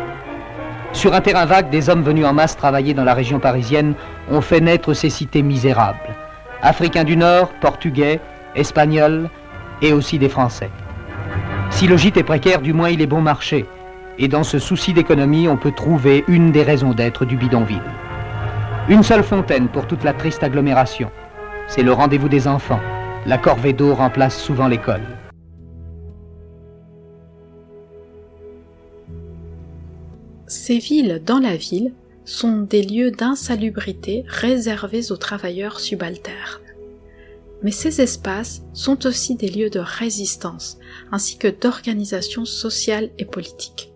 Sur 0.93 1.13
un 1.13 1.21
terrain 1.21 1.45
vague, 1.45 1.69
des 1.69 1.89
hommes 1.89 2.03
venus 2.03 2.25
en 2.25 2.33
masse 2.33 2.55
travailler 2.55 2.93
dans 2.93 3.03
la 3.03 3.13
région 3.13 3.39
parisienne 3.39 3.95
ont 4.29 4.41
fait 4.41 4.61
naître 4.61 4.93
ces 4.93 5.09
cités 5.09 5.41
misérables. 5.41 5.97
Africains 6.61 7.03
du 7.03 7.17
Nord, 7.17 7.49
Portugais, 7.61 8.19
Espagnols 8.55 9.29
et 9.81 9.91
aussi 9.91 10.19
des 10.19 10.29
Français. 10.29 10.69
Si 11.71 11.87
le 11.87 11.97
gîte 11.97 12.17
est 12.17 12.23
précaire, 12.23 12.61
du 12.61 12.73
moins 12.73 12.89
il 12.89 13.01
est 13.01 13.07
bon 13.07 13.21
marché. 13.21 13.65
Et 14.19 14.27
dans 14.27 14.43
ce 14.43 14.59
souci 14.59 14.93
d'économie, 14.93 15.47
on 15.47 15.57
peut 15.57 15.71
trouver 15.71 16.23
une 16.27 16.51
des 16.51 16.61
raisons 16.61 16.93
d'être 16.93 17.25
du 17.25 17.35
bidonville. 17.35 17.81
Une 18.87 19.01
seule 19.01 19.23
fontaine 19.23 19.67
pour 19.67 19.87
toute 19.87 20.03
la 20.03 20.13
triste 20.13 20.43
agglomération. 20.43 21.09
C'est 21.67 21.81
le 21.81 21.91
rendez-vous 21.91 22.29
des 22.29 22.47
enfants. 22.47 22.81
La 23.25 23.39
corvée 23.39 23.73
d'eau 23.73 23.95
remplace 23.95 24.37
souvent 24.37 24.67
l'école. 24.67 25.01
Ces 30.55 30.77
villes 30.77 31.19
dans 31.25 31.39
la 31.39 31.55
ville 31.55 31.93
sont 32.25 32.61
des 32.61 32.83
lieux 32.83 33.09
d'insalubrité 33.09 34.23
réservés 34.27 35.11
aux 35.11 35.17
travailleurs 35.17 35.79
subalternes. 35.79 36.61
Mais 37.63 37.71
ces 37.71 38.01
espaces 38.01 38.61
sont 38.71 39.07
aussi 39.07 39.33
des 39.33 39.49
lieux 39.49 39.71
de 39.71 39.79
résistance 39.79 40.77
ainsi 41.11 41.39
que 41.39 41.47
d'organisation 41.47 42.45
sociale 42.45 43.09
et 43.17 43.25
politique. 43.25 43.91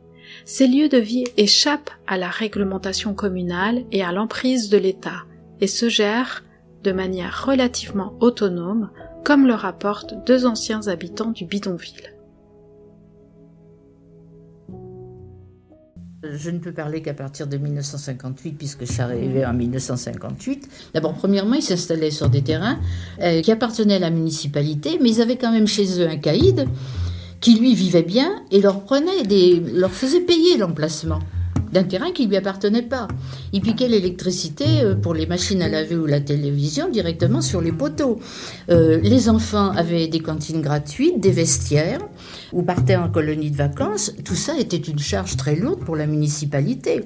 Ces 0.46 0.65
lieux 0.67 0.89
de 0.89 0.98
vie 0.98 1.26
échappent 1.38 1.91
à 2.08 2.17
la 2.17 2.30
réglementation 2.30 3.13
communale 3.13 3.84
et 3.91 4.02
à 4.04 4.12
l'emprise 4.12 4.70
de 4.70 4.80
l'État 4.80 5.26
et 5.62 5.67
se 5.67 5.89
gèrent 5.89 6.43
de 6.84 6.91
manière 6.91 7.46
relativement 7.46 8.15
autonome, 8.20 8.89
comme 9.24 9.46
le 9.46 9.54
rapportent 9.54 10.15
deux 10.26 10.48
anciens 10.48 10.88
habitants 10.88 11.32
du 11.32 11.46
bidonville. 11.46 12.16
Je 16.23 16.49
ne 16.49 16.58
peux 16.58 16.71
parler 16.71 17.03
qu'à 17.03 17.13
partir 17.13 17.45
de 17.45 17.58
1958, 17.58 18.53
puisque 18.53 18.86
je 18.86 18.91
suis 18.91 19.01
en 19.03 19.53
1958. 19.53 20.67
D'abord, 20.95 21.13
premièrement, 21.13 21.53
ils 21.53 21.62
s'installaient 21.62 22.10
sur 22.10 22.27
des 22.27 22.41
terrains 22.41 22.80
euh, 23.21 23.41
qui 23.41 23.51
appartenaient 23.51 23.95
à 23.95 23.99
la 23.99 24.10
municipalité, 24.10 24.97
mais 24.99 25.12
ils 25.12 25.21
avaient 25.21 25.38
quand 25.38 25.51
même 25.51 25.67
chez 25.67 26.01
eux 26.01 26.08
un 26.08 26.17
caïd 26.17 26.67
qui 27.39 27.60
lui 27.60 27.75
vivait 27.75 28.01
bien 28.01 28.32
et 28.49 28.62
leur 28.62 28.84
prenait 28.84 29.23
leur 29.71 29.91
faisait 29.91 30.21
payer 30.21 30.58
l'emplacement 30.58 31.19
d'un 31.77 31.83
terrain 31.83 32.11
qui 32.11 32.25
lui 32.25 32.35
appartenait 32.37 32.81
pas. 32.81 33.07
Il 33.53 33.61
piquait 33.61 33.87
l'électricité 33.87 34.65
euh, 34.81 34.95
pour 34.95 35.13
les 35.13 35.27
machines 35.27 35.61
à 35.61 35.69
laver 35.69 35.95
ou 35.95 36.07
la 36.07 36.19
télévision 36.19 36.89
directement 36.89 37.41
sur 37.41 37.61
les 37.61 37.71
poteaux. 37.71 38.19
Euh, 38.69 38.99
les 39.03 39.29
enfants 39.29 39.69
avaient 39.69 40.07
des 40.07 40.19
cantines 40.19 40.61
gratuites, 40.61 41.19
des 41.19 41.31
vestiaires, 41.31 42.01
ou 42.51 42.63
partaient 42.63 42.95
en 42.95 43.09
colonie 43.09 43.51
de 43.51 43.57
vacances. 43.57 44.11
Tout 44.25 44.35
ça 44.35 44.57
était 44.57 44.77
une 44.77 44.97
charge 44.97 45.37
très 45.37 45.55
lourde 45.55 45.81
pour 45.85 45.95
la 45.95 46.07
municipalité. 46.07 47.03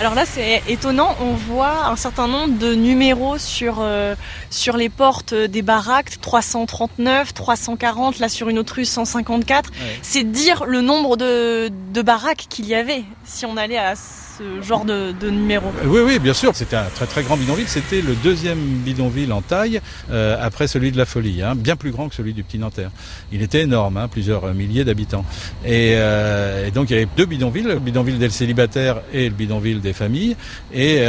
Alors 0.00 0.14
là, 0.14 0.24
c'est 0.26 0.62
étonnant, 0.68 1.16
on 1.20 1.32
voit 1.32 1.86
un 1.86 1.96
certain 1.96 2.28
nombre 2.28 2.56
de 2.56 2.72
numéros 2.72 3.36
sur, 3.36 3.78
euh, 3.80 4.14
sur 4.48 4.76
les 4.76 4.88
portes 4.88 5.34
des 5.34 5.60
baraques, 5.62 6.20
339, 6.20 7.34
340, 7.34 8.20
là 8.20 8.28
sur 8.28 8.48
une 8.48 8.60
autre 8.60 8.74
rue 8.76 8.84
154. 8.84 9.72
C'est 10.02 10.22
dire 10.22 10.66
le 10.66 10.82
nombre 10.82 11.16
de, 11.16 11.72
de 11.92 12.02
baraques 12.02 12.46
qu'il 12.48 12.66
y 12.66 12.76
avait 12.76 13.02
si 13.24 13.44
on 13.44 13.56
allait 13.56 13.76
à 13.76 13.94
ce 14.38 14.62
genre 14.62 14.84
de, 14.84 15.12
numéro. 15.30 15.66
Euh, 15.82 15.86
oui, 15.86 16.00
oui, 16.04 16.18
bien 16.18 16.32
sûr. 16.32 16.54
C'était 16.54 16.76
un 16.76 16.84
très 16.94 17.06
très 17.06 17.22
grand 17.22 17.36
bidonville. 17.36 17.68
C'était 17.68 18.00
le 18.00 18.14
deuxième 18.14 18.58
bidonville 18.58 19.32
en 19.32 19.42
taille 19.42 19.80
euh, 20.10 20.36
après 20.40 20.68
celui 20.68 20.92
de 20.92 20.96
la 20.96 21.06
Folie, 21.06 21.42
hein, 21.42 21.54
bien 21.56 21.76
plus 21.76 21.90
grand 21.90 22.08
que 22.08 22.14
celui 22.14 22.34
du 22.34 22.44
Petit 22.44 22.58
Nanterre. 22.58 22.90
Il 23.32 23.42
était 23.42 23.62
énorme, 23.62 23.96
hein, 23.96 24.08
plusieurs 24.08 24.54
milliers 24.54 24.84
d'habitants. 24.84 25.24
Et, 25.64 25.94
euh, 25.96 26.70
donc 26.70 26.90
il 26.90 26.94
y 26.94 26.96
avait 26.96 27.08
deux 27.16 27.26
bidonvilles, 27.26 27.64
le 27.64 27.78
bidonville 27.78 28.18
des 28.18 28.30
célibataires 28.30 29.00
et 29.12 29.28
le 29.28 29.34
bidonville 29.34 29.80
des 29.80 29.92
familles. 29.92 30.36
Et 30.72 31.02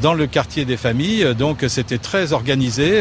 dans 0.00 0.14
le 0.14 0.26
quartier 0.26 0.64
des 0.64 0.76
familles, 0.76 1.34
donc 1.36 1.64
c'était 1.68 1.98
très 1.98 2.32
organisé, 2.32 3.00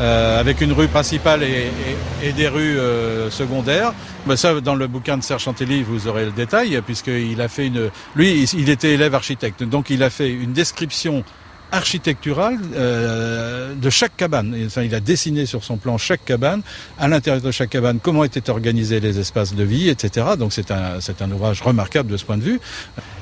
avec 0.00 0.60
une 0.60 0.72
rue 0.72 0.88
principale 0.88 1.42
et, 1.42 2.32
des 2.32 2.48
rues 2.48 2.78
secondaires. 3.30 3.92
Ben 4.28 4.36
ça, 4.36 4.60
dans 4.60 4.74
le 4.74 4.86
bouquin 4.88 5.16
de 5.16 5.22
Serge 5.22 5.42
Chantelly, 5.42 5.82
vous 5.82 6.06
aurez 6.06 6.26
le 6.26 6.32
détail, 6.32 6.78
puisqu'il 6.84 7.40
a 7.40 7.48
fait 7.48 7.68
une. 7.68 7.88
Lui, 8.14 8.46
il 8.52 8.68
était 8.68 8.92
élève 8.92 9.14
architecte, 9.14 9.62
donc 9.62 9.88
il 9.88 10.02
a 10.02 10.10
fait 10.10 10.30
une 10.30 10.52
description 10.52 11.24
architecturale 11.72 12.58
euh, 12.74 13.74
de 13.74 13.88
chaque 13.88 14.14
cabane. 14.18 14.54
Enfin, 14.66 14.82
il 14.82 14.94
a 14.94 15.00
dessiné 15.00 15.46
sur 15.46 15.64
son 15.64 15.78
plan 15.78 15.96
chaque 15.96 16.26
cabane, 16.26 16.60
à 16.98 17.08
l'intérieur 17.08 17.42
de 17.42 17.50
chaque 17.50 17.70
cabane, 17.70 18.00
comment 18.02 18.22
étaient 18.22 18.50
organisés 18.50 19.00
les 19.00 19.18
espaces 19.18 19.54
de 19.54 19.64
vie, 19.64 19.88
etc. 19.88 20.26
Donc 20.38 20.52
c'est 20.52 20.70
un, 20.70 21.00
c'est 21.00 21.22
un 21.22 21.30
ouvrage 21.30 21.62
remarquable 21.62 22.10
de 22.10 22.18
ce 22.18 22.26
point 22.26 22.36
de 22.36 22.44
vue. 22.44 22.60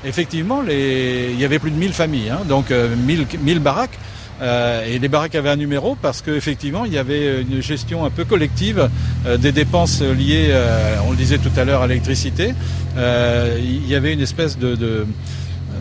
Effectivement, 0.03 0.61
il 0.67 1.39
y 1.39 1.45
avait 1.45 1.59
plus 1.59 1.71
de 1.71 1.77
1000 1.77 1.93
familles, 1.93 2.31
hein, 2.31 2.41
donc 2.49 2.71
euh, 2.71 2.97
1000, 2.97 3.27
1000 3.39 3.59
baraques. 3.59 3.97
Euh, 4.41 4.85
et 4.85 4.99
les 4.99 5.07
baraques 5.07 5.35
avaient 5.35 5.49
un 5.49 5.55
numéro 5.55 5.95
parce 5.95 6.21
qu'effectivement, 6.21 6.85
il 6.85 6.93
y 6.93 6.97
avait 6.97 7.41
une 7.41 7.61
gestion 7.61 8.05
un 8.05 8.09
peu 8.09 8.25
collective 8.25 8.89
euh, 9.25 9.37
des 9.37 9.51
dépenses 9.51 10.01
liées, 10.01 10.49
euh, 10.49 10.97
on 11.05 11.11
le 11.11 11.17
disait 11.17 11.37
tout 11.37 11.51
à 11.55 11.63
l'heure, 11.63 11.81
à 11.81 11.87
l'électricité. 11.87 12.53
il 12.97 13.87
y 13.87 13.95
avait 13.95 14.13
une 14.13 14.21
espèce 14.21 14.57
de, 14.57 14.75
de 14.75 15.05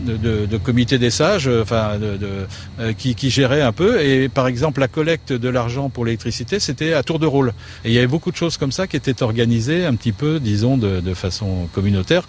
de, 0.07 0.57
comité 0.59 0.99
des 0.99 1.11
sages, 1.11 1.49
enfin, 1.49 1.99
de, 1.99 2.93
qui, 2.93 3.17
qui 3.17 3.29
gérait 3.29 3.63
un 3.63 3.73
peu. 3.73 4.01
Et 4.01 4.29
par 4.29 4.47
exemple, 4.47 4.79
la 4.79 4.87
collecte 4.87 5.33
de 5.33 5.49
l'argent 5.49 5.89
pour 5.89 6.05
l'électricité, 6.05 6.61
c'était 6.61 6.93
à 6.93 7.03
tour 7.03 7.19
de 7.19 7.27
rôle. 7.27 7.55
Et 7.85 7.89
il 7.89 7.93
y 7.93 7.99
avait 7.99 8.07
beaucoup 8.07 8.31
de 8.31 8.37
choses 8.37 8.57
comme 8.57 8.71
ça 8.71 8.87
qui 8.87 8.97
étaient 8.97 9.21
organisées 9.25 9.85
un 9.85 9.97
petit 9.97 10.13
peu, 10.13 10.39
disons, 10.39 10.77
de 10.77 11.15
façon 11.15 11.69
communautaire. 11.73 12.25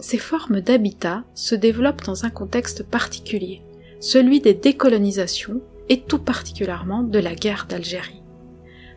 Ces 0.00 0.18
formes 0.18 0.60
d'habitat 0.60 1.24
se 1.34 1.54
développent 1.54 2.04
dans 2.04 2.24
un 2.24 2.30
contexte 2.30 2.84
particulier, 2.84 3.62
celui 4.00 4.40
des 4.40 4.54
décolonisations 4.54 5.60
et 5.88 6.00
tout 6.02 6.18
particulièrement 6.18 7.02
de 7.02 7.18
la 7.18 7.34
guerre 7.34 7.66
d'Algérie. 7.68 8.22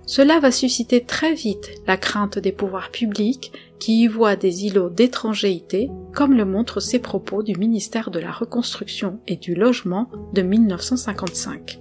Cela 0.05 0.39
va 0.39 0.51
susciter 0.51 1.03
très 1.05 1.33
vite 1.33 1.69
la 1.87 1.95
crainte 1.95 2.37
des 2.37 2.51
pouvoirs 2.51 2.91
publics 2.91 3.53
qui 3.79 4.03
y 4.03 4.07
voient 4.07 4.35
des 4.35 4.65
îlots 4.65 4.89
d'étrangéité, 4.89 5.89
comme 6.13 6.33
le 6.33 6.45
montrent 6.45 6.79
ces 6.79 6.99
propos 6.99 7.43
du 7.43 7.55
ministère 7.55 8.11
de 8.11 8.19
la 8.19 8.31
Reconstruction 8.31 9.19
et 9.27 9.37
du 9.37 9.55
Logement 9.55 10.09
de 10.33 10.41
1955. 10.41 11.79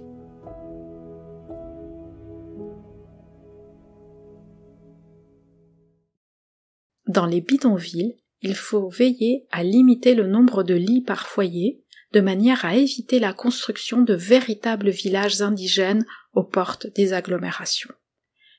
Dans 7.07 7.25
les 7.25 7.41
bidonvilles, 7.41 8.15
il 8.41 8.55
faut 8.55 8.89
veiller 8.89 9.45
à 9.51 9.63
limiter 9.63 10.15
le 10.15 10.27
nombre 10.27 10.63
de 10.63 10.73
lits 10.73 11.01
par 11.01 11.27
foyer, 11.27 11.83
de 12.13 12.21
manière 12.21 12.65
à 12.65 12.75
éviter 12.75 13.19
la 13.19 13.33
construction 13.33 14.01
de 14.01 14.13
véritables 14.13 14.89
villages 14.89 15.41
indigènes 15.41 16.05
aux 16.33 16.43
portes 16.43 16.87
des 16.87 17.13
agglomérations. 17.13 17.93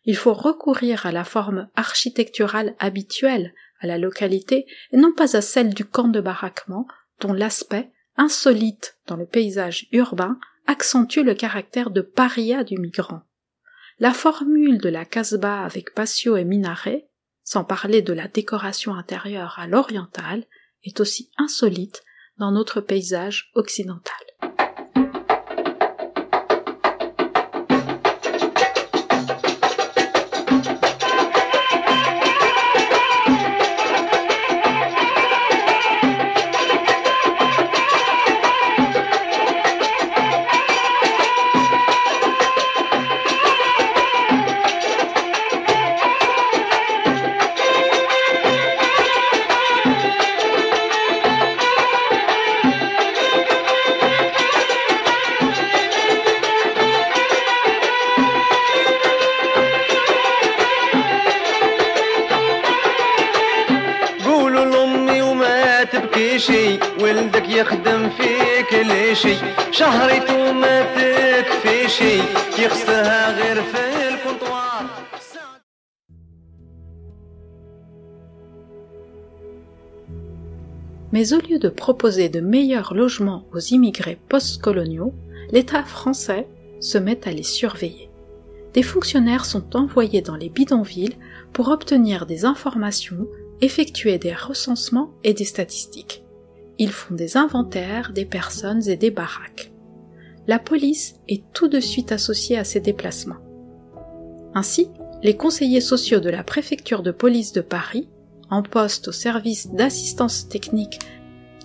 Il 0.05 0.17
faut 0.17 0.35
recourir 0.35 1.07
à 1.07 1.13
la 1.13 1.25
forme 1.25 1.69
architecturale 1.75 2.75
habituelle 2.79 3.55
à 3.81 3.87
la 3.87 3.99
localité 3.99 4.67
et 4.93 4.97
non 4.97 5.13
pas 5.13 5.37
à 5.37 5.41
celle 5.41 5.75
du 5.75 5.85
camp 5.85 6.09
de 6.09 6.21
baraquement 6.21 6.87
dont 7.21 7.33
l'aspect, 7.33 7.91
insolite 8.17 8.99
dans 9.07 9.17
le 9.17 9.27
paysage 9.27 9.87
urbain, 9.93 10.39
accentue 10.67 11.21
le 11.21 11.35
caractère 11.35 11.91
de 11.91 12.01
paria 12.01 12.65
du 12.65 12.79
migrant. 12.79 13.23
La 13.99 14.13
formule 14.13 14.79
de 14.79 14.89
la 14.89 15.05
casbah 15.05 15.65
avec 15.65 15.95
patio 15.95 16.37
et 16.37 16.45
minaret, 16.45 17.09
sans 17.53 17.65
parler 17.65 18.01
de 18.01 18.15
la 18.15 18.29
décoration 18.29 18.95
intérieure 18.95 19.59
à 19.59 19.67
l'orientale, 19.67 20.47
est 20.85 21.01
aussi 21.01 21.31
insolite 21.37 22.03
dans 22.39 22.51
notre 22.51 22.81
paysage 22.81 23.51
occidental. 23.55 24.25
Mais 81.13 81.35
au 81.35 81.41
lieu 81.41 81.59
de 81.59 81.69
proposer 81.69 82.29
de 82.29 82.41
meilleurs 82.41 82.95
logements 82.95 83.47
aux 83.53 83.61
immigrés 83.61 84.19
postcoloniaux, 84.29 85.13
l'État 85.53 85.85
français 85.85 86.49
se 86.81 86.99
met 86.99 87.29
à 87.29 87.31
les 87.31 87.43
surveiller. 87.43 88.11
Des 88.73 88.83
fonctionnaires 88.83 89.45
sont 89.45 89.77
envoyés 89.77 90.23
dans 90.23 90.37
les 90.37 90.49
bidonvilles 90.49 91.17
pour 91.53 91.69
obtenir 91.69 92.25
des 92.25 92.47
informations, 92.47 93.27
effectuer 93.61 94.19
des 94.19 94.33
recensements 94.33 95.13
et 95.25 95.35
des 95.35 95.45
statistiques. 95.45 96.25
Ils 96.79 96.91
font 96.91 97.15
des 97.15 97.37
inventaires 97.37 98.13
des 98.13 98.25
personnes 98.25 98.89
et 98.89 98.97
des 98.97 99.11
baraques. 99.11 99.73
La 100.49 100.59
police 100.59 101.17
est 101.29 101.45
tout 101.53 101.69
de 101.69 101.79
suite 101.79 102.11
associée 102.11 102.57
à 102.57 102.65
ces 102.65 102.81
déplacements. 102.81 103.37
Ainsi, 104.55 104.89
les 105.23 105.37
conseillers 105.37 105.81
sociaux 105.81 106.21
de 106.21 106.31
la 106.31 106.43
préfecture 106.43 107.03
de 107.03 107.13
police 107.13 107.53
de 107.53 107.61
Paris 107.61 108.09
en 108.53 108.63
poste 108.63 109.09
au 109.09 109.13
service 109.13 109.71
d'assistance 109.73 110.47
technique 110.49 111.01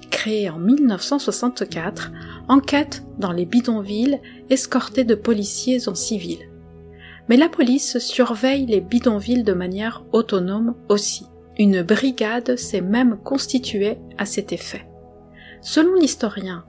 créé 0.10 0.50
en 0.50 0.58
1964, 0.58 2.12
enquête 2.48 3.04
dans 3.20 3.34
les 3.34 3.46
bidonvilles 3.46 4.22
escortés 4.50 5.04
de 5.04 5.14
policiers 5.14 5.90
en 5.90 5.96
civil. 5.96 6.40
Mais 7.28 7.36
la 7.36 7.50
police 7.50 7.98
surveille 8.00 8.66
les 8.66 8.80
bidonvilles 8.80 9.44
de 9.44 9.54
manière 9.54 10.06
autonome 10.14 10.76
aussi. 10.88 11.26
Une 11.60 11.82
brigade 11.82 12.58
s'est 12.58 12.82
même 12.82 13.18
constituée 13.24 13.98
à 14.18 14.26
cet 14.26 14.54
effet. 14.54 14.88
Selon 15.62 15.94
l'historien 15.96 16.64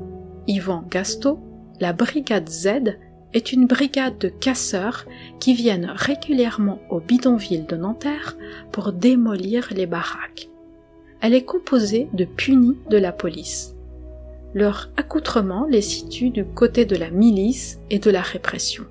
Yvan 0.48 0.84
Gasto, 0.90 1.38
la 1.80 1.92
brigade 1.92 2.48
Z 2.48 2.98
est 3.34 3.52
une 3.52 3.66
brigade 3.66 4.18
de 4.18 4.28
casseurs 4.28 5.04
qui 5.38 5.54
viennent 5.54 5.92
régulièrement 5.94 6.80
au 6.90 7.00
bidonville 7.00 7.66
de 7.66 7.76
Nanterre 7.76 8.36
pour 8.72 8.92
démolir 8.92 9.68
les 9.74 9.86
baraques. 9.86 10.48
Elle 11.20 11.34
est 11.34 11.44
composée 11.44 12.08
de 12.12 12.24
punis 12.24 12.76
de 12.90 12.96
la 12.96 13.12
police. 13.12 13.74
Leur 14.54 14.90
accoutrement 14.96 15.66
les 15.66 15.82
situe 15.82 16.30
du 16.30 16.44
côté 16.44 16.84
de 16.84 16.96
la 16.96 17.10
milice 17.10 17.80
et 17.90 17.98
de 17.98 18.10
la 18.10 18.22
répression. 18.22 18.84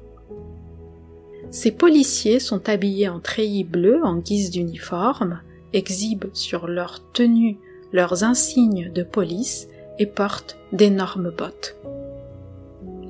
Ces 1.49 1.71
policiers 1.71 2.39
sont 2.39 2.69
habillés 2.69 3.09
en 3.09 3.19
treillis 3.19 3.63
bleus 3.63 4.03
en 4.03 4.17
guise 4.17 4.51
d'uniforme, 4.51 5.39
exhibent 5.73 6.29
sur 6.33 6.67
leur 6.67 7.11
tenue 7.13 7.57
leurs 7.93 8.23
insignes 8.23 8.91
de 8.93 9.03
police 9.03 9.67
et 9.97 10.05
portent 10.05 10.57
d'énormes 10.73 11.31
bottes. 11.31 11.77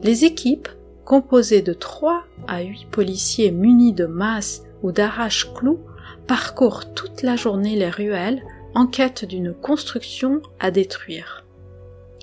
Les 0.04 0.24
équipes 0.24 0.70
composé 1.08 1.62
de 1.62 1.72
trois 1.72 2.26
à 2.50 2.62
huit 2.62 2.86
policiers 2.92 3.52
munis 3.52 3.94
de 3.94 4.06
masses 4.06 4.64
ou 4.84 4.92
d'arrache-clous, 4.92 5.80
parcourent 6.28 6.94
toute 6.94 7.22
la 7.22 7.38
journée 7.38 7.78
les 7.78 7.90
ruelles 7.90 8.44
en 8.76 8.88
quête 8.88 9.24
d'une 9.24 9.54
construction 9.54 10.42
à 10.60 10.70
détruire. 10.70 11.46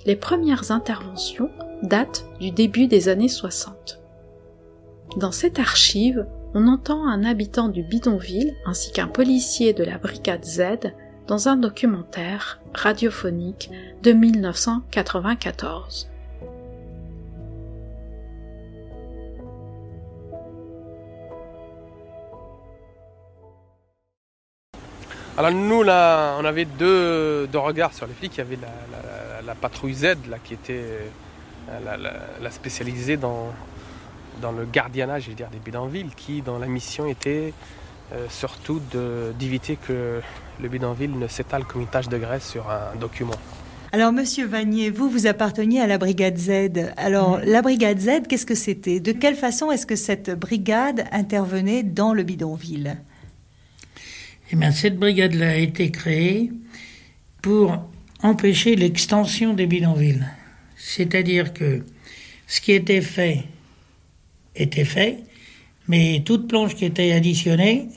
Les 0.05 0.15
premières 0.15 0.71
interventions 0.71 1.49
datent 1.81 2.27
du 2.39 2.51
début 2.51 2.85
des 2.85 3.09
années 3.09 3.27
60. 3.27 3.99
Dans 5.17 5.31
cette 5.31 5.57
archive, 5.57 6.27
on 6.53 6.67
entend 6.67 7.07
un 7.07 7.23
habitant 7.23 7.69
du 7.69 7.81
bidonville 7.81 8.53
ainsi 8.67 8.91
qu'un 8.91 9.07
policier 9.07 9.73
de 9.73 9.83
la 9.83 9.97
brigade 9.97 10.45
Z 10.45 10.93
dans 11.27 11.47
un 11.47 11.57
documentaire 11.57 12.61
radiophonique 12.75 13.71
de 14.03 14.11
1994. 14.11 16.07
Alors 25.37 25.51
nous, 25.51 25.83
là, 25.83 26.37
on 26.39 26.45
avait 26.45 26.63
deux, 26.63 27.47
regards 27.53 27.93
sur 27.93 28.07
les 28.07 28.13
flics. 28.13 28.35
Il 28.35 28.37
y 28.37 28.41
avait 28.41 28.57
la, 29.45 29.55
patrouille 29.55 29.93
Z, 29.93 30.15
là, 30.29 30.37
qui 30.41 30.53
était 30.53 30.83
euh, 31.69 31.97
la, 32.41 32.51
spécialisée 32.51 33.17
dans, 33.17 33.53
dans 34.41 34.53
le 34.53 34.65
gardiennage 34.65 35.25
je 35.27 35.31
dire, 35.31 35.49
des 35.49 35.59
bidonvilles, 35.59 36.11
qui, 36.15 36.41
dans 36.41 36.57
la 36.57 36.67
mission, 36.67 37.05
était 37.05 37.53
euh, 38.13 38.27
surtout 38.29 38.81
d'éviter 39.37 39.75
que 39.75 40.21
le 40.61 40.69
bidonville 40.69 41.17
ne 41.19 41.27
s'étale 41.27 41.65
comme 41.65 41.81
une 41.81 41.87
tache 41.87 42.07
de 42.07 42.17
graisse 42.17 42.47
sur 42.47 42.69
un 42.69 42.95
document. 42.97 43.35
Alors, 43.91 44.13
Monsieur 44.13 44.45
Vanier, 44.45 44.89
vous, 44.89 45.09
vous 45.09 45.27
apparteniez 45.27 45.81
à 45.81 45.87
la 45.87 45.97
brigade 45.97 46.37
Z. 46.37 46.93
Alors, 46.95 47.39
la 47.43 47.61
brigade 47.61 47.99
Z, 47.99 48.27
qu'est-ce 48.29 48.45
que 48.45 48.55
c'était? 48.55 49.01
De 49.01 49.11
quelle 49.11 49.35
façon 49.35 49.69
est-ce 49.69 49.85
que 49.85 49.95
cette 49.97 50.31
brigade 50.31 51.05
intervenait 51.11 51.83
dans 51.83 52.13
le 52.13 52.23
bidonville? 52.23 52.97
Eh 54.61 54.71
cette 54.71 54.97
brigade-là 54.97 55.49
a 55.49 55.55
été 55.55 55.91
créée 55.91 56.51
pour 57.41 57.77
empêcher 58.21 58.75
l'extension 58.75 59.53
des 59.53 59.67
bidonvilles. 59.67 60.25
C'est-à-dire 60.77 61.53
que 61.53 61.83
ce 62.47 62.61
qui 62.61 62.71
était 62.71 63.01
fait 63.01 63.43
était 64.55 64.85
fait, 64.85 65.19
mais 65.87 66.21
toute 66.25 66.47
planche 66.47 66.75
qui 66.75 66.85
était 66.85 67.11
additionnée, 67.11 67.89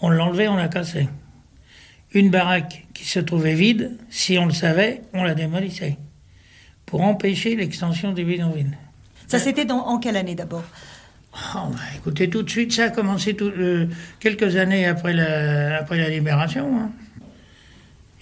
on 0.00 0.08
l'enlevait, 0.08 0.48
on 0.48 0.56
la 0.56 0.68
cassait. 0.68 1.08
Une 2.12 2.30
baraque 2.30 2.86
qui 2.94 3.04
se 3.04 3.18
trouvait 3.18 3.54
vide, 3.54 3.98
si 4.10 4.38
on 4.38 4.46
le 4.46 4.52
savait, 4.52 5.02
on 5.12 5.24
la 5.24 5.34
démolissait 5.34 5.98
pour 6.86 7.02
empêcher 7.02 7.56
l'extension 7.56 8.12
des 8.12 8.24
bidonvilles. 8.24 8.76
Ça, 9.26 9.38
c'était 9.38 9.70
en 9.70 9.98
quelle 9.98 10.16
année 10.16 10.34
d'abord? 10.34 10.64
Oh, 11.34 11.68
bah, 11.72 11.78
écoutez, 11.96 12.30
tout 12.30 12.42
de 12.42 12.50
suite, 12.50 12.72
ça 12.72 12.84
a 12.84 12.90
commencé 12.90 13.34
tout, 13.34 13.50
euh, 13.58 13.86
quelques 14.20 14.56
années 14.56 14.86
après 14.86 15.12
la, 15.12 16.08
libération. 16.08 16.78
Hein. 16.78 16.90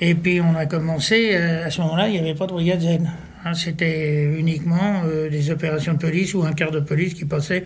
Et 0.00 0.14
puis 0.14 0.40
on 0.40 0.56
a 0.56 0.66
commencé, 0.66 1.32
euh, 1.34 1.66
à 1.66 1.70
ce 1.70 1.80
moment-là, 1.82 2.08
il 2.08 2.12
n'y 2.12 2.18
avait 2.18 2.34
pas 2.34 2.46
de 2.46 2.52
brigade. 2.52 3.06
Hein. 3.44 3.54
C'était 3.54 4.24
uniquement 4.24 5.02
euh, 5.04 5.28
des 5.28 5.50
opérations 5.50 5.92
de 5.92 5.98
police 5.98 6.32
ou 6.34 6.42
un 6.42 6.52
quart 6.54 6.70
de 6.70 6.80
police 6.80 7.12
qui 7.14 7.26
passait 7.26 7.64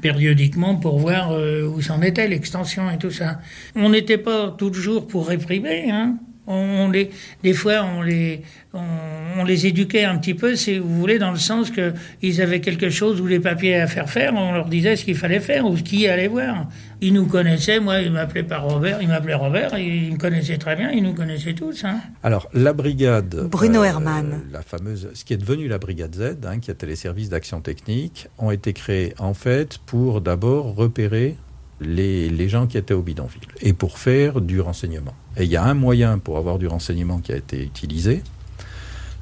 périodiquement 0.00 0.76
pour 0.76 0.98
voir 0.98 1.30
où 1.30 1.80
s'en 1.80 2.02
était 2.02 2.26
l'extension 2.26 2.90
et 2.90 2.98
tout 2.98 3.12
ça. 3.12 3.38
On 3.76 3.90
n'était 3.90 4.18
pas 4.18 4.50
toujours 4.50 5.06
pour 5.06 5.28
réprimer, 5.28 5.90
hein. 5.92 6.16
On 6.46 6.90
les, 6.90 7.10
des 7.44 7.52
fois, 7.52 7.84
on 7.84 8.02
les, 8.02 8.42
on, 8.74 9.44
les 9.44 9.66
éduquait 9.66 10.04
un 10.04 10.18
petit 10.18 10.34
peu, 10.34 10.56
si 10.56 10.78
vous 10.78 10.98
voulez, 10.98 11.20
dans 11.20 11.30
le 11.30 11.38
sens 11.38 11.70
que 11.70 11.92
ils 12.20 12.42
avaient 12.42 12.60
quelque 12.60 12.90
chose 12.90 13.20
ou 13.20 13.26
les 13.28 13.38
papiers 13.38 13.76
à 13.76 13.86
faire 13.86 14.10
faire, 14.10 14.34
on 14.34 14.52
leur 14.52 14.68
disait 14.68 14.96
ce 14.96 15.04
qu'il 15.04 15.14
fallait 15.14 15.40
faire 15.40 15.66
ou 15.66 15.76
ce 15.76 15.84
qui 15.84 16.08
allait 16.08 16.26
voir. 16.26 16.68
Ils 17.00 17.12
nous 17.12 17.26
connaissaient, 17.26 17.78
moi, 17.78 18.00
ils 18.00 18.10
m'appelaient 18.10 18.42
par 18.42 18.64
Robert, 18.64 19.00
ils 19.00 19.08
m'appelaient 19.08 19.34
Robert, 19.34 19.78
ils 19.78 20.12
me 20.12 20.18
connaissaient 20.18 20.58
très 20.58 20.74
bien, 20.74 20.90
ils 20.90 21.02
nous 21.02 21.14
connaissaient 21.14 21.54
tous. 21.54 21.84
Hein. 21.84 22.00
Alors, 22.24 22.48
la 22.54 22.72
brigade. 22.72 23.48
Bruno 23.48 23.82
euh, 23.82 23.86
Hermann. 23.86 24.40
La 24.52 24.62
fameuse, 24.62 25.10
ce 25.14 25.24
qui 25.24 25.34
est 25.34 25.38
devenu 25.38 25.68
la 25.68 25.78
brigade 25.78 26.14
Z, 26.14 26.44
hein, 26.44 26.58
qui 26.58 26.72
était 26.72 26.86
les 26.86 26.96
services 26.96 27.28
d'action 27.28 27.60
technique, 27.60 28.28
ont 28.38 28.50
été 28.50 28.72
créés 28.72 29.14
en 29.18 29.34
fait 29.34 29.78
pour 29.78 30.20
d'abord 30.20 30.74
repérer 30.74 31.36
les, 31.82 32.48
gens 32.48 32.66
qui 32.66 32.76
étaient 32.78 32.94
au 32.94 33.02
bidonville 33.02 33.40
et 33.60 33.72
pour 33.72 33.98
faire 33.98 34.40
du 34.40 34.60
renseignement. 34.60 35.14
Et 35.36 35.44
il 35.44 35.50
y 35.50 35.56
a 35.56 35.64
un 35.64 35.74
moyen 35.74 36.18
pour 36.18 36.38
avoir 36.38 36.58
du 36.58 36.66
renseignement 36.66 37.18
qui 37.18 37.32
a 37.32 37.36
été 37.36 37.62
utilisé, 37.62 38.22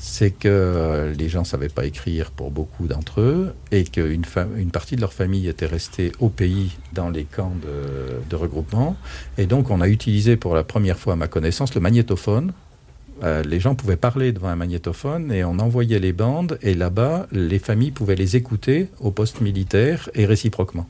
c'est 0.01 0.31
que 0.31 1.13
les 1.17 1.29
gens 1.29 1.41
ne 1.41 1.47
savaient 1.47 1.69
pas 1.69 1.85
écrire 1.85 2.31
pour 2.31 2.51
beaucoup 2.51 2.87
d'entre 2.87 3.21
eux 3.21 3.53
et 3.71 3.85
qu'une 3.85 4.25
une 4.57 4.71
partie 4.71 4.97
de 4.97 5.03
leur 5.03 5.13
famille 5.13 5.47
était 5.47 5.67
restée 5.67 6.13
au 6.21 6.31
pays 6.31 6.79
dans 6.95 7.11
les 7.11 7.25
camps 7.25 7.53
de, 8.31 8.37
regroupement. 8.37 8.97
Et 9.37 9.45
donc 9.45 9.71
on 9.71 9.83
a 9.83 9.89
utilisé 9.89 10.37
pour 10.37 10.55
la 10.55 10.65
première 10.65 10.99
fois, 10.99 11.13
à 11.13 11.17
ma 11.17 11.29
connaissance, 11.29 11.75
le 11.75 11.83
magnétophone. 11.83 12.53
Euh, 13.23 13.43
les 13.43 13.61
gens 13.61 13.75
pouvaient 13.75 13.99
parler 13.99 14.33
devant 14.33 14.49
un 14.49 14.57
magnétophone 14.57 15.31
et 15.31 15.45
on 15.45 15.59
envoyait 15.59 15.99
les 15.99 16.15
bandes 16.15 16.59
et 16.63 16.73
là-bas, 16.73 17.27
les 17.33 17.59
familles 17.59 17.91
pouvaient 17.91 18.17
les 18.17 18.37
écouter 18.37 18.89
au 19.01 19.11
poste 19.11 19.43
militaire 19.43 20.09
et 20.15 20.25
réciproquement. 20.25 20.89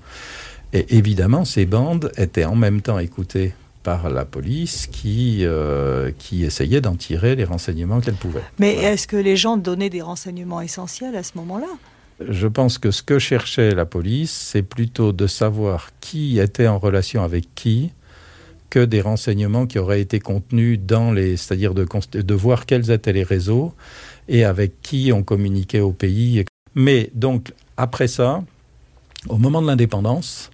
Et 0.73 0.97
évidemment, 0.97 1.45
ces 1.45 1.67
bandes 1.67 2.13
étaient 2.17 2.45
en 2.45 2.57
même 2.57 2.81
temps 2.81 2.99
écoutées 2.99 3.55
par 3.83 4.11
la 4.11 4.25
police 4.25 4.87
qui, 4.87 5.39
euh, 5.45 6.11
qui 6.19 6.45
essayait 6.45 6.81
d'en 6.81 6.97
tirer 6.97 7.35
les 7.35 7.45
renseignements 7.45 8.01
qu'elle 8.01 8.15
pouvait. 8.15 8.43
Mais 8.59 8.75
est-ce 8.75 9.07
que 9.07 9.17
les 9.17 9.37
gens 9.37 9.57
donnaient 9.57 9.91
des 9.91 10.03
renseignements 10.03 10.61
essentiels 10.61 11.17
à 11.17 11.23
ce 11.23 11.33
moment-là? 11.37 11.67
Je 12.29 12.47
pense 12.47 12.77
que 12.77 12.91
ce 12.91 13.03
que 13.03 13.19
cherchait 13.19 13.75
la 13.75 13.87
police, 13.87 14.31
c'est 14.31 14.63
plutôt 14.63 15.13
de 15.13 15.27
savoir 15.27 15.91
qui 16.01 16.39
était 16.39 16.67
en 16.67 16.79
relation 16.79 17.23
avec 17.23 17.55
qui 17.55 17.93
que 18.69 18.85
des 18.85 19.01
renseignements 19.01 19.67
qui 19.67 19.79
auraient 19.79 20.01
été 20.01 20.21
contenus 20.21 20.79
dans 20.79 21.11
les... 21.13 21.37
c'est-à-dire 21.37 21.75
de, 21.75 21.87
de 22.13 22.35
voir 22.35 22.67
quels 22.67 22.91
étaient 22.91 23.13
les 23.13 23.25
réseaux 23.25 23.73
et 24.29 24.45
avec 24.45 24.81
qui 24.83 25.11
on 25.13 25.23
communiquait 25.25 25.81
au 25.81 25.93
pays. 25.93 26.45
Mais 26.75 27.11
donc, 27.15 27.53
après 27.77 28.07
ça, 28.07 28.45
au 29.29 29.39
moment 29.39 29.61
de 29.61 29.67
l'indépendance, 29.67 30.51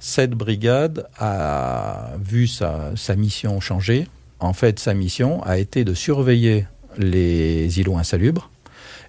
cette 0.00 0.30
brigade 0.30 1.06
a 1.18 2.12
vu 2.24 2.46
sa, 2.46 2.94
mission 3.16 3.60
changer. 3.60 4.08
En 4.40 4.54
fait, 4.54 4.78
sa 4.78 4.94
mission 4.94 5.42
a 5.44 5.58
été 5.58 5.84
de 5.84 5.92
surveiller 5.92 6.66
les 6.96 7.78
îlots 7.78 7.98
insalubres 7.98 8.50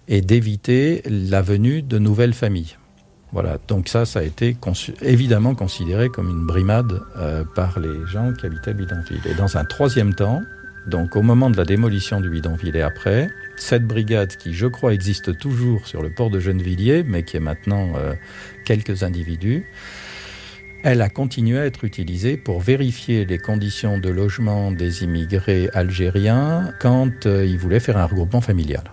et 0.10 0.22
d'éviter 0.22 1.02
la 1.10 1.42
venue 1.42 1.82
de 1.82 1.98
nouvelles 1.98 2.34
familles. 2.34 2.76
Voilà, 3.32 3.58
donc 3.70 3.88
ça, 3.88 4.06
ça 4.06 4.20
a 4.20 4.24
été 4.24 4.58
évidemment 5.02 5.56
considéré 5.56 6.10
comme 6.10 6.30
une 6.30 6.46
brimade 6.46 7.02
euh, 7.16 7.46
par 7.56 7.80
les 7.80 8.06
gens 8.08 8.34
qui 8.34 8.46
habitaient 8.46 8.74
bidonville. 8.74 9.22
Et 9.26 9.36
dans 9.36 9.56
un 9.56 9.64
troisième 9.64 10.14
temps, 10.14 10.42
donc 10.88 11.16
au 11.16 11.22
moment 11.22 11.50
de 11.50 11.56
la 11.56 11.64
démolition 11.64 12.20
du 12.20 12.30
bidonville 12.30 12.76
et 12.76 12.82
après, 12.82 13.30
cette 13.56 13.86
brigade 13.86 14.36
qui, 14.36 14.54
je 14.54 14.68
crois, 14.68 14.94
existe 14.94 15.38
toujours 15.38 15.88
sur 15.88 16.02
le 16.02 16.10
port 16.10 16.30
de 16.30 16.42
Gennevilliers, 16.42 17.04
mais 17.04 17.24
qui 17.24 17.38
est 17.38 17.42
maintenant 17.42 17.94
euh, 17.96 18.14
quelques 18.66 19.04
individus, 19.04 19.66
elle 20.84 21.02
a 21.02 21.10
continué 21.10 21.60
à 21.60 21.66
être 21.66 21.84
utilisée 21.84 22.38
pour 22.38 22.60
vérifier 22.60 23.26
les 23.26 23.38
conditions 23.38 24.00
de 24.00 24.10
logement 24.10 24.72
des 24.72 25.04
immigrés 25.04 25.70
algériens 25.74 26.74
quand 26.80 27.26
euh, 27.26 27.46
ils 27.46 27.58
voulaient 27.58 27.80
faire 27.80 27.98
un 27.98 28.06
regroupement 28.06 28.42
familial. 28.42 28.84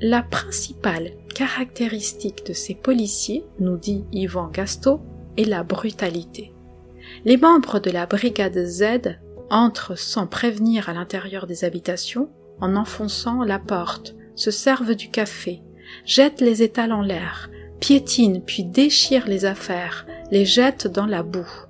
La 0.00 0.22
principale 0.22 1.10
caractéristique 1.34 2.46
de 2.46 2.52
ces 2.52 2.74
policiers, 2.74 3.44
nous 3.58 3.76
dit 3.76 4.04
Yvan 4.12 4.48
Gasto, 4.48 5.00
est 5.36 5.44
la 5.44 5.64
brutalité. 5.64 6.52
Les 7.24 7.36
membres 7.36 7.80
de 7.80 7.90
la 7.90 8.06
brigade 8.06 8.64
Z 8.64 9.18
entrent 9.50 9.98
sans 9.98 10.26
prévenir 10.26 10.88
à 10.88 10.92
l'intérieur 10.92 11.46
des 11.46 11.64
habitations 11.64 12.28
en 12.60 12.76
enfonçant 12.76 13.42
la 13.42 13.58
porte, 13.58 14.14
se 14.34 14.50
servent 14.50 14.94
du 14.94 15.10
café, 15.10 15.62
jettent 16.04 16.40
les 16.40 16.62
étals 16.62 16.92
en 16.92 17.02
l'air, 17.02 17.50
piétinent 17.80 18.40
puis 18.44 18.64
déchirent 18.64 19.26
les 19.26 19.44
affaires, 19.44 20.06
les 20.30 20.44
jettent 20.44 20.86
dans 20.86 21.06
la 21.06 21.22
boue. 21.22 21.66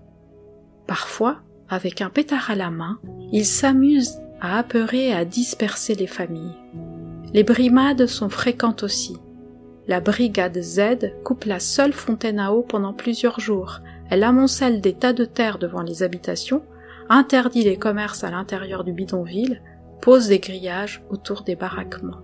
Parfois, 0.86 1.39
avec 1.68 2.01
un 2.01 2.11
pétard 2.11 2.51
à 2.51 2.55
la 2.55 2.70
main, 2.70 2.99
ils 3.32 3.45
s'amusent 3.45 4.20
à 4.41 4.59
apeurer 4.59 5.09
et 5.09 5.14
à 5.14 5.24
disperser 5.24 5.95
les 5.95 6.07
familles. 6.07 6.57
Les 7.34 7.43
brimades 7.43 8.07
sont 8.07 8.30
fréquentes 8.30 8.82
aussi. 8.82 9.16
La 9.86 10.01
brigade 10.01 10.61
Z 10.61 11.12
coupe 11.24 11.45
la 11.45 11.61
seule 11.61 11.93
fontaine 11.93 12.39
à 12.39 12.53
eau 12.53 12.62
pendant 12.62 12.93
plusieurs 12.93 13.41
jours. 13.41 13.80
Elle 14.11 14.22
amoncelle 14.22 14.80
des 14.80 14.95
tas 14.95 15.12
de 15.12 15.24
terre 15.24 15.59
devant 15.59 15.82
les 15.82 16.03
habitations, 16.03 16.62
interdit 17.09 17.64
les 17.64 17.76
commerces 17.76 18.24
à 18.24 18.30
l'intérieur 18.30 18.84
du 18.84 18.93
bidonville, 18.93 19.62
pose 20.01 20.28
des 20.28 20.38
grillages 20.38 21.03
autour 21.11 21.42
des 21.42 21.57
baraquements. 21.57 22.22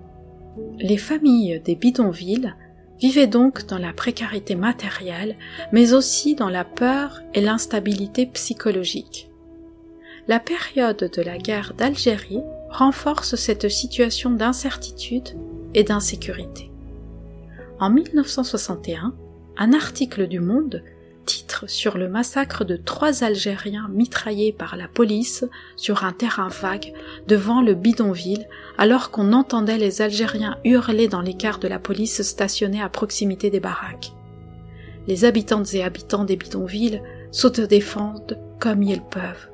Les 0.78 0.96
familles 0.96 1.60
des 1.64 1.74
bidonvilles 1.74 2.54
vivaient 3.00 3.26
donc 3.26 3.66
dans 3.66 3.78
la 3.78 3.92
précarité 3.92 4.54
matérielle, 4.54 5.36
mais 5.72 5.92
aussi 5.92 6.34
dans 6.34 6.48
la 6.48 6.64
peur 6.64 7.22
et 7.34 7.40
l'instabilité 7.40 8.26
psychologique. 8.26 9.30
La 10.26 10.40
période 10.40 11.10
de 11.14 11.22
la 11.22 11.36
guerre 11.36 11.74
d'Algérie 11.76 12.42
renforce 12.70 13.34
cette 13.34 13.68
situation 13.68 14.30
d'incertitude 14.30 15.36
et 15.74 15.84
d'insécurité. 15.84 16.70
En 17.78 17.90
1961, 17.90 19.14
un 19.56 19.72
article 19.72 20.26
du 20.26 20.40
Monde 20.40 20.82
sur 21.66 21.98
le 21.98 22.08
massacre 22.08 22.64
de 22.64 22.76
trois 22.76 23.24
Algériens 23.24 23.88
mitraillés 23.92 24.52
par 24.52 24.76
la 24.76 24.88
police 24.88 25.44
sur 25.76 26.04
un 26.04 26.12
terrain 26.12 26.48
vague 26.48 26.92
devant 27.28 27.60
le 27.60 27.74
bidonville 27.74 28.46
alors 28.78 29.10
qu'on 29.10 29.32
entendait 29.32 29.78
les 29.78 30.02
Algériens 30.02 30.58
hurler 30.64 31.08
dans 31.08 31.20
les 31.20 31.34
de 31.34 31.68
la 31.68 31.78
police 31.78 32.22
stationnés 32.22 32.80
à 32.80 32.88
proximité 32.88 33.50
des 33.50 33.60
baraques. 33.60 34.12
Les 35.06 35.24
habitantes 35.26 35.74
et 35.74 35.82
habitants 35.82 36.24
des 36.24 36.36
bidonvilles 36.36 37.02
s'autodéfendent 37.30 38.38
comme 38.58 38.82
ils 38.82 39.02
peuvent. 39.02 39.50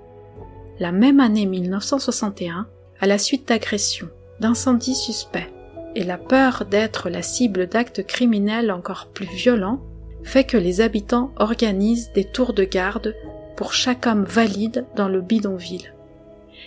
La 0.79 0.93
même 0.93 1.18
année 1.18 1.47
1961, 1.47 2.68
à 3.01 3.07
la 3.07 3.18
suite 3.18 3.49
d'agressions, 3.49 4.09
d'incendies 4.39 4.95
suspects 4.95 5.51
et 5.97 6.05
la 6.05 6.18
peur 6.18 6.64
d'être 6.71 7.11
la 7.11 7.23
cible 7.23 7.66
d'actes 7.66 8.07
criminels 8.07 8.71
encore 8.71 9.09
plus 9.12 9.27
violents, 9.27 9.83
fait 10.25 10.45
que 10.45 10.57
les 10.57 10.81
habitants 10.81 11.33
organisent 11.37 12.12
des 12.12 12.25
tours 12.25 12.53
de 12.53 12.64
garde 12.64 13.14
pour 13.57 13.73
chaque 13.73 14.07
homme 14.07 14.25
valide 14.25 14.87
dans 14.97 15.09
le 15.09 15.21
bidonville. 15.21 15.95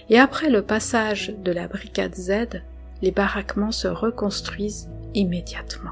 Et 0.10 0.20
après 0.20 0.49
le 0.49 0.62
passage 0.62 1.34
de 1.43 1.51
la 1.51 1.68
brigade 1.68 2.16
Z, 2.16 2.62
les 3.01 3.12
baraquements 3.12 3.72
se 3.72 3.88
reconstruisent 3.88 4.89
immédiatement. 5.14 5.91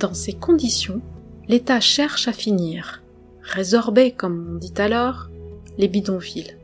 Dans 0.00 0.14
ces 0.14 0.32
conditions, 0.32 1.02
l'État 1.46 1.78
cherche 1.78 2.26
à 2.26 2.32
finir, 2.32 3.02
résorber 3.42 4.12
comme 4.12 4.54
on 4.54 4.56
dit 4.56 4.72
alors, 4.78 5.28
les 5.76 5.88
bidonvilles. 5.88 6.56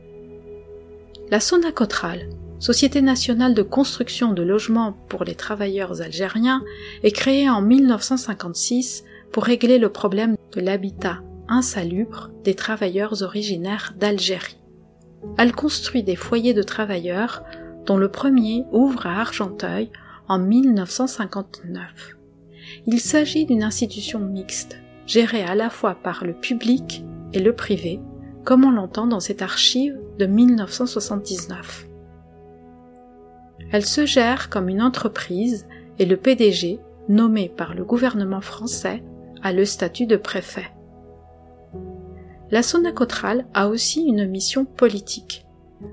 La 1.29 1.39
Sonacotral, 1.39 2.29
Société 2.57 3.03
nationale 3.03 3.53
de 3.53 3.61
construction 3.61 4.33
de 4.33 4.41
logements 4.41 4.93
pour 5.07 5.23
les 5.23 5.35
travailleurs 5.35 6.01
algériens, 6.01 6.63
est 7.03 7.11
créée 7.11 7.47
en 7.47 7.61
1956 7.61 9.03
pour 9.31 9.43
régler 9.43 9.77
le 9.77 9.89
problème 9.89 10.35
de 10.53 10.61
l'habitat 10.61 11.19
insalubre 11.47 12.31
des 12.43 12.55
travailleurs 12.55 13.21
originaires 13.21 13.93
d'Algérie. 13.99 14.57
Elle 15.37 15.53
construit 15.53 16.01
des 16.01 16.15
foyers 16.15 16.55
de 16.55 16.63
travailleurs 16.63 17.43
dont 17.85 17.97
le 17.97 18.09
premier 18.09 18.65
ouvre 18.71 19.05
à 19.05 19.21
Argenteuil 19.21 19.91
en 20.27 20.39
1959. 20.39 22.16
Il 22.89 23.01
s'agit 23.01 23.45
d'une 23.45 23.63
institution 23.63 24.19
mixte, 24.19 24.77
gérée 25.05 25.43
à 25.43 25.55
la 25.55 25.69
fois 25.69 25.95
par 25.95 26.23
le 26.23 26.33
public 26.33 27.03
et 27.33 27.39
le 27.39 27.53
privé, 27.53 27.99
comme 28.45 28.63
on 28.63 28.71
l'entend 28.71 29.07
dans 29.07 29.19
cette 29.19 29.41
archive 29.41 29.99
de 30.17 30.25
1979. 30.25 31.85
Elle 33.73 33.85
se 33.85 34.05
gère 34.05 34.49
comme 34.49 34.69
une 34.69 34.81
entreprise 34.81 35.67
et 35.99 36.05
le 36.05 36.15
PDG, 36.15 36.79
nommé 37.09 37.49
par 37.49 37.73
le 37.73 37.83
gouvernement 37.83 38.39
français, 38.39 39.03
a 39.43 39.51
le 39.51 39.65
statut 39.65 40.05
de 40.05 40.15
préfet. 40.15 40.71
La 42.51 42.63
Sonacotral 42.63 43.47
a 43.53 43.67
aussi 43.67 44.05
une 44.05 44.25
mission 44.25 44.63
politique. 44.63 45.45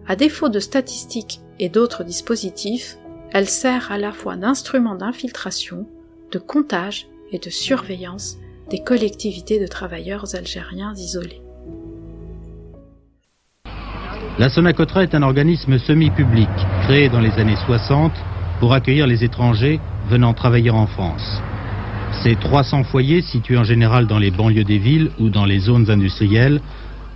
À 0.07 0.15
défaut 0.15 0.49
de 0.49 0.61
statistiques 0.61 1.41
et 1.59 1.69
d'autres 1.69 2.05
dispositifs, 2.05 2.99
elle 3.33 3.49
sert 3.49 3.91
à 3.91 3.99
la 3.99 4.13
fois 4.13 4.37
d'instrument 4.37 4.95
d'infiltration, 4.95 5.89
de 6.35 6.39
comptage 6.41 7.07
et 7.31 7.39
de 7.39 7.49
surveillance 7.49 8.37
des 8.69 8.81
collectivités 8.83 9.61
de 9.61 9.69
travailleurs 9.69 10.35
algériens 10.35 10.93
isolés. 10.97 11.41
La 14.39 14.49
Sonacotra 14.49 15.05
est 15.05 15.15
un 15.15 15.23
organisme 15.23 15.79
semi-public 15.79 16.49
créé 16.83 17.09
dans 17.09 17.21
les 17.21 17.31
années 17.39 17.61
60 17.67 18.13
pour 18.59 18.73
accueillir 18.73 19.07
les 19.07 19.23
étrangers 19.23 19.79
venant 20.11 20.35
travailler 20.35 20.71
en 20.71 20.89
France. 20.89 21.41
Ces 22.25 22.35
300 22.35 22.83
foyers, 22.85 23.23
situés 23.23 23.59
en 23.59 23.65
général 23.65 24.09
dans 24.09 24.19
les 24.19 24.33
banlieues 24.33 24.65
des 24.65 24.79
villes 24.79 25.11
ou 25.21 25.29
dans 25.29 25.45
les 25.45 25.61
zones 25.61 25.89
industrielles, 25.89 26.61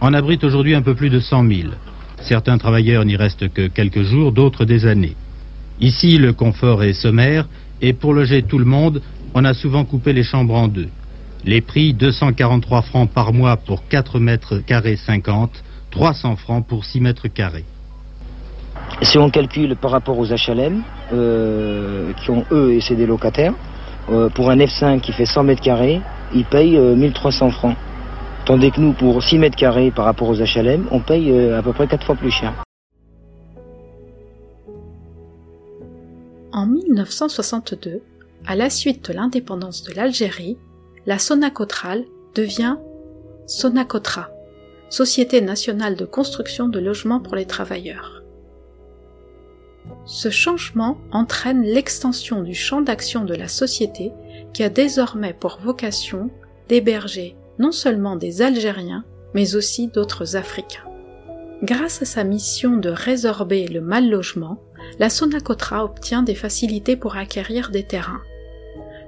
en 0.01 0.15
abritent 0.15 0.45
aujourd'hui 0.45 0.77
un 0.77 0.83
peu 0.83 0.95
plus 0.95 1.11
de 1.11 1.19
100 1.19 1.49
000. 1.49 1.69
Certains 2.21 2.59
travailleurs 2.59 3.05
n'y 3.05 3.17
restent 3.17 3.53
que 3.53 3.67
quelques 3.67 4.03
jours, 4.03 4.31
d'autres 4.31 4.65
des 4.65 4.87
années. 4.87 5.17
Ici, 5.81 6.19
le 6.19 6.33
confort 6.33 6.85
est 6.85 6.93
sommaire 6.93 7.49
et 7.81 7.93
pour 7.93 8.15
loger 8.15 8.43
tout 8.43 8.59
le 8.59 8.65
monde, 8.65 9.03
on 9.35 9.45
a 9.45 9.55
souvent 9.55 9.85
coupé 9.85 10.13
les 10.13 10.23
chambres 10.23 10.55
en 10.55 10.69
deux. 10.69 10.89
Les 11.45 11.61
prix 11.61 11.95
243 11.95 12.83
francs 12.83 13.11
par 13.11 13.33
mois 13.33 13.57
pour 13.57 13.87
4 13.89 14.19
mètres 14.19 14.59
carrés 14.59 14.97
50, 14.97 15.51
300 15.91 16.37
francs 16.37 16.67
pour 16.67 16.85
6 16.85 17.01
mètres 17.01 17.29
carrés. 17.29 17.65
Si 19.03 19.19
on 19.19 19.31
calcule 19.31 19.77
par 19.77 19.93
rapport 19.93 20.19
aux 20.19 20.27
HLM, 20.27 20.83
euh, 21.13 22.13
qui 22.15 22.31
ont 22.31 22.45
eux 22.51 22.73
et 22.73 22.81
c'est 22.81 22.97
des 22.97 23.07
locataires, 23.07 23.55
euh, 24.11 24.29
pour 24.29 24.51
un 24.51 24.57
F5 24.57 25.01
qui 25.01 25.13
fait 25.13 25.27
100 25.27 25.45
mètres 25.45 25.63
carrés, 25.63 26.01
ils 26.35 26.45
payent 26.45 26.79
1300 26.79 27.47
euh, 27.47 27.51
francs. 27.51 27.77
Tandis 28.45 28.71
que 28.71 28.81
nous, 28.81 28.93
pour 28.93 29.23
6 29.23 29.39
mètres 29.39 29.57
carrés 29.57 29.91
par 29.91 30.07
rapport 30.07 30.29
aux 30.29 30.37
HLM, 30.37 30.87
on 30.91 31.01
paye 31.01 31.33
à 31.51 31.63
peu 31.63 31.73
près 31.73 31.87
4 31.87 32.05
fois 32.05 32.15
plus 32.17 32.31
cher. 32.31 32.55
En 36.59 36.67
1962, 36.67 38.03
à 38.45 38.57
la 38.57 38.69
suite 38.69 39.09
de 39.09 39.15
l'indépendance 39.15 39.85
de 39.85 39.95
l'Algérie, 39.95 40.59
la 41.07 41.21
Sonacotral 41.21 42.05
devient 42.35 42.79
Sonacotra, 43.47 44.29
Société 44.91 45.41
nationale 45.41 45.95
de 45.95 46.05
construction 46.05 46.67
de 46.67 46.81
logements 46.81 47.21
pour 47.21 47.37
les 47.37 47.47
travailleurs. 47.47 48.25
Ce 50.05 50.31
changement 50.31 50.99
entraîne 51.13 51.63
l'extension 51.63 52.43
du 52.43 52.55
champ 52.55 52.81
d'action 52.81 53.25
de 53.25 53.37
la 53.37 53.47
société 53.47 54.11
qui 54.53 54.65
a 54.65 54.69
désormais 54.69 55.35
pour 55.35 55.61
vocation 55.63 56.29
d'héberger 56.69 57.37
non 57.61 57.71
seulement 57.71 58.17
des 58.17 58.43
Algériens, 58.43 59.05
mais 59.33 59.55
aussi 59.55 59.87
d'autres 59.87 60.35
Africains. 60.35 60.83
Grâce 61.63 62.03
à 62.03 62.05
sa 62.05 62.25
mission 62.25 62.79
de 62.79 62.89
résorber 62.89 63.69
le 63.69 63.81
mal 63.81 64.11
logement, 64.11 64.61
la 64.99 65.11
Sonacotra 65.11 65.85
obtient 65.85 66.23
des 66.23 66.35
facilités 66.35 66.97
pour 66.97 67.17
acquérir 67.17 67.71
des 67.71 67.85
terrains. 67.85 68.23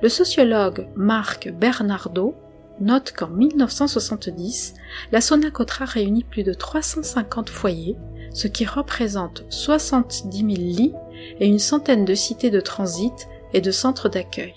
Le 0.03 0.09
sociologue 0.09 0.87
Marc 0.97 1.51
Bernardo 1.51 2.35
note 2.81 3.13
qu'en 3.13 3.29
1970, 3.29 4.75
la 5.13 5.21
Sonacotra 5.21 5.85
réunit 5.85 6.25
plus 6.25 6.43
de 6.43 6.55
350 6.55 7.51
foyers, 7.51 7.97
ce 8.33 8.49
qui 8.49 8.65
représente 8.65 9.45
70 9.51 10.39
000 10.39 10.47
lits 10.49 10.95
et 11.39 11.47
une 11.47 11.59
centaine 11.59 12.05
de 12.05 12.15
cités 12.15 12.51
de 12.51 12.61
transit 12.61 13.29
et 13.53 13.61
de 13.61 13.71
centres 13.71 14.09
d'accueil. 14.09 14.55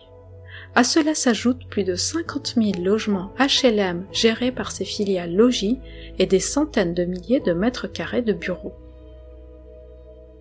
À 0.76 0.84
cela 0.84 1.14
s'ajoutent 1.14 1.68
plus 1.70 1.84
de 1.84 1.96
50 1.96 2.56
000 2.56 2.84
logements 2.84 3.32
HLM 3.38 4.06
gérés 4.12 4.52
par 4.52 4.72
ses 4.72 4.86
filiales 4.86 5.36
Logis 5.36 5.80
et 6.18 6.26
des 6.26 6.40
centaines 6.40 6.96
de 6.96 7.06
milliers 7.06 7.42
de 7.42 7.54
mètres 7.54 7.88
carrés 7.88 8.24
de 8.24 8.34
bureaux. 8.34 8.74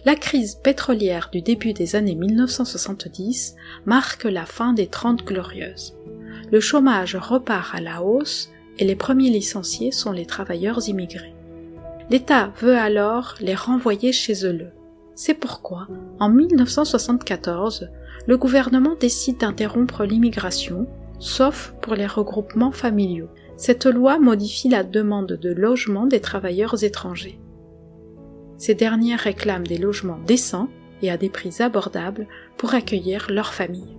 La 0.05 0.17
crise 0.17 0.57
pétrolière 0.57 1.29
du 1.31 1.43
début 1.43 1.73
des 1.73 1.95
années 1.95 2.17
1970 2.17 3.55
marque 3.87 4.25
la 4.25 4.47
fin 4.47 4.73
des 4.73 4.89
Trente 4.89 5.25
Glorieuses. 5.25 5.95
Le 6.51 6.59
chômage 6.59 7.15
repart 7.15 7.73
à 7.73 7.81
la 7.81 8.03
hausse 8.03 8.51
et 8.81 8.85
les 8.85 8.97
premiers 8.97 9.31
licenciés 9.31 9.93
sont 9.93 10.11
les 10.11 10.27
travailleurs 10.27 10.89
immigrés. 10.89 11.37
L'État 12.11 12.53
veut 12.61 12.77
alors 12.77 13.37
les 13.41 13.55
renvoyer 13.55 14.11
chez 14.11 14.45
eux. 14.45 14.71
C'est 15.15 15.35
pourquoi, 15.35 15.87
en 16.19 16.31
1974, 16.31 17.89
le 18.27 18.37
gouvernement 18.37 18.97
décide 18.99 19.39
d'interrompre 19.39 20.03
l'immigration, 20.03 20.89
sauf 21.21 21.75
pour 21.81 21.95
les 21.95 22.09
regroupements 22.09 22.73
familiaux. 22.73 23.29
Cette 23.57 23.87
loi 23.87 24.19
modifie 24.19 24.69
la 24.69 24.83
demande 24.83 25.39
de 25.41 25.53
logement 25.53 26.07
des 26.07 26.21
travailleurs 26.21 26.83
étrangers. 26.83 27.39
Ces 28.63 28.77
derniers 28.77 29.17
réclament 29.17 29.67
des 29.67 29.77
logements 29.77 30.21
décents 30.25 30.69
et 31.03 31.11
à 31.11 31.17
des 31.17 31.31
prix 31.31 31.57
abordables 31.59 32.29
pour 32.57 32.75
accueillir 32.75 33.27
leurs 33.29 33.55
familles. 33.55 33.97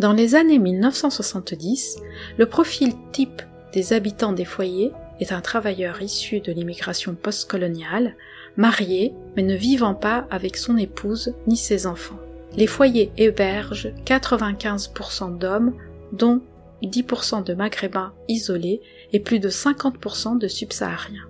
Dans 0.00 0.12
les 0.12 0.34
années 0.34 0.58
1970, 0.58 1.98
le 2.36 2.46
profil 2.46 2.92
type 3.12 3.40
des 3.72 3.92
habitants 3.92 4.32
des 4.32 4.44
foyers 4.44 4.90
est 5.20 5.30
un 5.30 5.40
travailleur 5.40 6.02
issu 6.02 6.40
de 6.40 6.50
l'immigration 6.50 7.14
postcoloniale, 7.14 8.16
marié 8.56 9.14
mais 9.36 9.44
ne 9.44 9.54
vivant 9.54 9.94
pas 9.94 10.26
avec 10.28 10.56
son 10.56 10.76
épouse 10.76 11.32
ni 11.46 11.56
ses 11.56 11.86
enfants. 11.86 12.18
Les 12.56 12.66
foyers 12.66 13.12
hébergent 13.16 13.94
95% 14.06 15.38
d'hommes, 15.38 15.72
dont 16.10 16.42
10% 16.82 17.44
de 17.44 17.54
maghrébins 17.54 18.12
isolés 18.26 18.80
et 19.12 19.20
plus 19.20 19.38
de 19.38 19.50
50% 19.50 20.36
de 20.36 20.48
subsahariens 20.48 21.28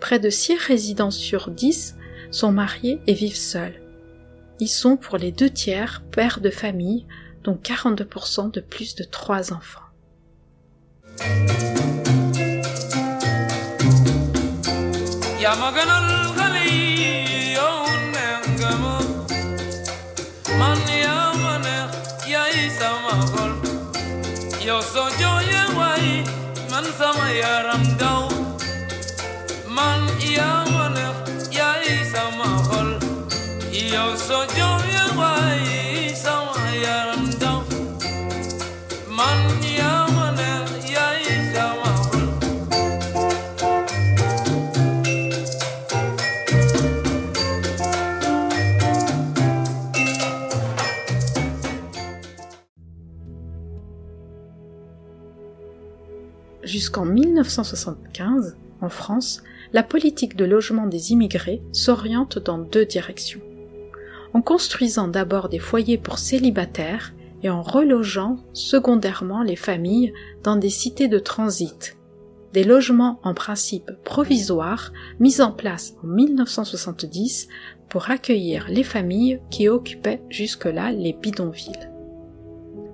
près 0.00 0.18
de 0.18 0.30
6 0.30 0.56
résidents 0.56 1.10
sur 1.10 1.50
10 1.50 1.96
sont 2.30 2.52
mariés 2.52 3.00
et 3.06 3.14
vivent 3.14 3.36
seuls. 3.36 3.80
Ils 4.58 4.68
sont 4.68 4.96
pour 4.96 5.16
les 5.16 5.32
deux 5.32 5.50
tiers 5.50 6.02
pères 6.10 6.40
de 6.40 6.50
famille, 6.50 7.06
dont 7.44 7.58
42% 7.62 8.50
de 8.50 8.60
plus 8.60 8.94
de 8.94 9.04
3 9.04 9.52
enfants. 9.52 9.80
Jusqu'en 56.62 57.04
1975, 57.04 58.56
en 58.80 58.88
France, 58.88 59.42
la 59.72 59.82
politique 59.82 60.36
de 60.36 60.44
logement 60.44 60.86
des 60.86 61.10
immigrés 61.10 61.62
s'oriente 61.72 62.38
dans 62.38 62.58
deux 62.58 62.86
directions. 62.86 63.40
En 64.32 64.42
construisant 64.42 65.08
d'abord 65.08 65.48
des 65.48 65.58
foyers 65.58 65.98
pour 65.98 66.18
célibataires 66.18 67.12
et 67.42 67.50
en 67.50 67.62
relogeant 67.62 68.36
secondairement 68.52 69.42
les 69.42 69.56
familles 69.56 70.12
dans 70.42 70.56
des 70.56 70.70
cités 70.70 71.08
de 71.08 71.18
transit, 71.18 71.96
des 72.52 72.64
logements 72.64 73.20
en 73.22 73.34
principe 73.34 73.90
provisoires 74.04 74.92
mis 75.18 75.40
en 75.40 75.52
place 75.52 75.94
en 76.02 76.08
1970 76.08 77.48
pour 77.88 78.10
accueillir 78.10 78.66
les 78.68 78.84
familles 78.84 79.40
qui 79.50 79.68
occupaient 79.68 80.22
jusque-là 80.28 80.92
les 80.92 81.12
bidonvilles. 81.12 81.90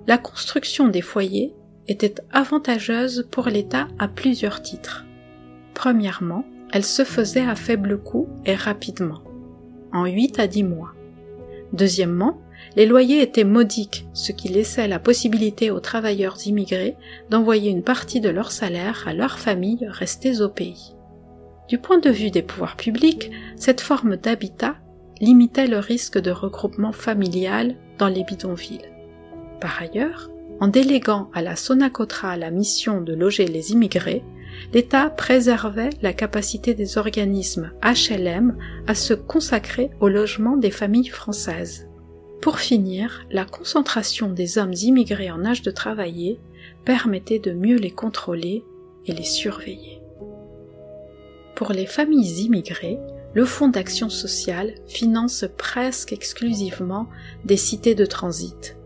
La 0.07 0.17
construction 0.17 0.87
des 0.87 1.01
foyers 1.01 1.53
était 1.87 2.15
avantageuse 2.31 3.27
pour 3.29 3.47
l'État 3.47 3.87
à 3.99 4.07
plusieurs 4.07 4.61
titres. 4.61 5.05
Premièrement, 5.73 6.45
elle 6.71 6.83
se 6.85 7.03
faisait 7.03 7.47
à 7.47 7.55
faible 7.55 8.01
coût 8.01 8.27
et 8.45 8.55
rapidement, 8.55 9.21
en 9.93 10.05
8 10.05 10.39
à 10.39 10.47
10 10.47 10.63
mois. 10.63 10.96
Deuxièmement, 11.73 12.41
les 12.75 12.85
loyers 12.85 13.21
étaient 13.21 13.43
modiques, 13.43 14.07
ce 14.13 14.31
qui 14.31 14.49
laissait 14.49 14.87
la 14.87 14.99
possibilité 14.99 15.71
aux 15.71 15.79
travailleurs 15.79 16.37
immigrés 16.45 16.95
d'envoyer 17.29 17.71
une 17.71 17.83
partie 17.83 18.21
de 18.21 18.29
leur 18.29 18.51
salaire 18.51 19.05
à 19.07 19.13
leurs 19.13 19.39
familles 19.39 19.87
restées 19.89 20.41
au 20.41 20.49
pays. 20.49 20.95
Du 21.67 21.77
point 21.77 21.97
de 21.99 22.09
vue 22.09 22.31
des 22.31 22.41
pouvoirs 22.41 22.77
publics, 22.77 23.31
cette 23.55 23.81
forme 23.81 24.15
d'habitat 24.15 24.75
limitait 25.19 25.67
le 25.67 25.79
risque 25.79 26.17
de 26.17 26.31
regroupement 26.31 26.91
familial 26.91 27.75
dans 27.97 28.07
les 28.07 28.23
bidonvilles. 28.23 28.89
Par 29.59 29.81
ailleurs, 29.81 30.29
en 30.59 30.67
déléguant 30.67 31.29
à 31.33 31.41
la 31.41 31.55
Sonacotra 31.55 32.37
la 32.37 32.51
mission 32.51 33.01
de 33.01 33.13
loger 33.13 33.45
les 33.45 33.71
immigrés, 33.71 34.23
l'État 34.73 35.09
préservait 35.09 35.89
la 36.01 36.13
capacité 36.13 36.73
des 36.73 36.97
organismes 36.97 37.71
HLM 37.83 38.57
à 38.87 38.95
se 38.95 39.13
consacrer 39.13 39.91
au 39.99 40.09
logement 40.09 40.57
des 40.57 40.71
familles 40.71 41.07
françaises. 41.07 41.87
Pour 42.41 42.59
finir, 42.59 43.25
la 43.31 43.45
concentration 43.45 44.29
des 44.29 44.57
hommes 44.57 44.73
immigrés 44.73 45.31
en 45.31 45.45
âge 45.45 45.63
de 45.63 45.71
travailler 45.71 46.39
permettait 46.85 47.39
de 47.39 47.51
mieux 47.51 47.77
les 47.77 47.91
contrôler 47.91 48.63
et 49.05 49.13
les 49.13 49.23
surveiller. 49.23 50.01
Pour 51.55 51.71
les 51.71 51.87
familles 51.87 52.43
immigrées, 52.45 52.99
le 53.33 53.45
Fonds 53.45 53.67
d'action 53.67 54.09
sociale 54.09 54.75
finance 54.87 55.45
presque 55.57 56.13
exclusivement 56.13 57.07
des 57.45 57.57
cités 57.57 57.95
de 57.95 58.05
transit. 58.05 58.77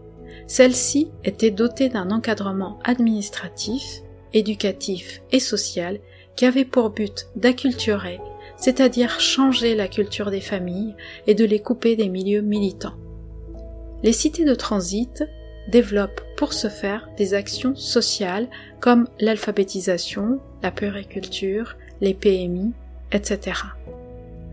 Celles-ci 0.48 1.12
étaient 1.24 1.52
dotées 1.52 1.90
d'un 1.90 2.12
encadrement 2.12 2.80
administratif, 2.84 4.02
éducatif 4.34 5.22
et 5.32 5.40
social 5.40 6.00
qui 6.36 6.46
avait 6.46 6.66
pour 6.66 6.90
but 6.90 7.28
d'acculturer, 7.36 8.20
c'est-à-dire 8.58 9.20
changer 9.20 9.76
la 9.76 9.88
culture 9.88 10.32
des 10.32 10.42
familles 10.42 10.96
et 11.28 11.36
de 11.36 11.46
les 11.46 11.60
couper 11.60 11.96
des 11.96 12.10
milieux 12.10 12.42
militants. 12.42 12.96
Les 14.04 14.14
cités 14.14 14.46
de 14.46 14.56
transit 14.56 15.24
développent 15.68 16.22
pour 16.38 16.54
ce 16.54 16.70
faire 16.70 17.10
des 17.18 17.34
actions 17.34 17.76
sociales 17.76 18.48
comme 18.80 19.08
l'alphabétisation, 19.20 20.40
la 20.64 20.72
puriculture, 20.72 21.76
les 22.02 22.14
PMI, 22.14 22.72
etc. 23.12 23.62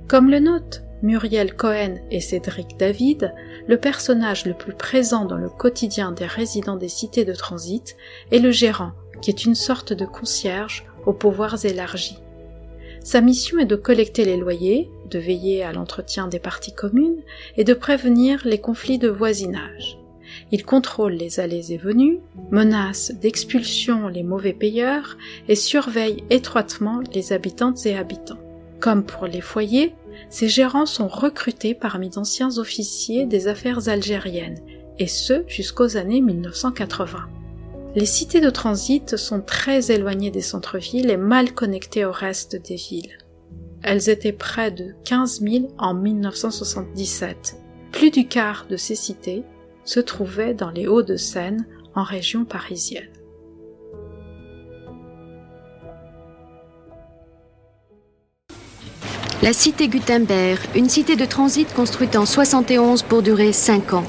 Comme 0.06 0.30
le 0.30 0.38
notent 0.38 0.82
Muriel 1.02 1.54
Cohen 1.54 1.96
et 2.10 2.20
Cédric 2.20 2.76
David, 2.76 3.32
le 3.68 3.78
personnage 3.78 4.46
le 4.46 4.54
plus 4.54 4.74
présent 4.74 5.24
dans 5.24 5.36
le 5.36 5.48
quotidien 5.48 6.12
des 6.12 6.26
résidents 6.26 6.76
des 6.76 6.88
cités 6.88 7.24
de 7.24 7.34
transit 7.34 7.96
est 8.32 8.40
le 8.40 8.50
gérant, 8.50 8.92
qui 9.20 9.30
est 9.30 9.44
une 9.44 9.54
sorte 9.54 9.92
de 9.92 10.04
concierge 10.04 10.86
aux 11.06 11.12
pouvoirs 11.12 11.64
élargis. 11.64 12.18
Sa 13.02 13.20
mission 13.20 13.58
est 13.58 13.64
de 13.64 13.76
collecter 13.76 14.24
les 14.24 14.36
loyers, 14.36 14.90
de 15.10 15.18
veiller 15.18 15.62
à 15.62 15.72
l'entretien 15.72 16.28
des 16.28 16.38
parties 16.38 16.74
communes 16.74 17.22
et 17.56 17.64
de 17.64 17.74
prévenir 17.74 18.42
les 18.44 18.58
conflits 18.58 18.98
de 18.98 19.08
voisinage. 19.08 19.98
Il 20.52 20.64
contrôle 20.64 21.12
les 21.12 21.40
allées 21.40 21.72
et 21.72 21.78
venues, 21.78 22.20
menace 22.50 23.12
d'expulsion 23.20 24.08
les 24.08 24.22
mauvais 24.22 24.52
payeurs 24.52 25.16
et 25.48 25.54
surveille 25.54 26.24
étroitement 26.30 27.00
les 27.14 27.32
habitantes 27.32 27.86
et 27.86 27.96
habitants. 27.96 28.38
Comme 28.80 29.04
pour 29.04 29.26
les 29.26 29.40
foyers, 29.40 29.94
ces 30.30 30.48
gérants 30.48 30.86
sont 30.86 31.08
recrutés 31.08 31.74
parmi 31.74 32.10
d'anciens 32.10 32.58
officiers 32.58 33.26
des 33.26 33.48
affaires 33.48 33.88
algériennes, 33.88 34.60
et 34.98 35.06
ce 35.06 35.44
jusqu'aux 35.46 35.96
années 35.96 36.20
1980. 36.20 37.37
Les 37.94 38.06
cités 38.06 38.40
de 38.40 38.50
transit 38.50 39.16
sont 39.16 39.40
très 39.40 39.90
éloignées 39.90 40.30
des 40.30 40.42
centres-villes 40.42 41.10
et 41.10 41.16
mal 41.16 41.54
connectées 41.54 42.04
au 42.04 42.12
reste 42.12 42.56
des 42.56 42.76
villes. 42.76 43.18
Elles 43.82 44.10
étaient 44.10 44.32
près 44.32 44.70
de 44.70 44.94
15 45.04 45.40
000 45.40 45.68
en 45.78 45.94
1977. 45.94 47.56
Plus 47.92 48.10
du 48.10 48.28
quart 48.28 48.66
de 48.68 48.76
ces 48.76 48.94
cités 48.94 49.42
se 49.84 50.00
trouvaient 50.00 50.54
dans 50.54 50.70
les 50.70 50.86
Hauts-de-Seine, 50.86 51.66
en 51.94 52.02
région 52.02 52.44
parisienne. 52.44 53.08
La 59.40 59.52
cité 59.52 59.86
Gutenberg, 59.86 60.58
une 60.74 60.88
cité 60.88 61.14
de 61.14 61.24
transit 61.24 61.72
construite 61.72 62.16
en 62.16 62.26
71 62.26 63.02
pour 63.04 63.22
durer 63.22 63.52
5 63.52 63.92
ans. 63.92 64.04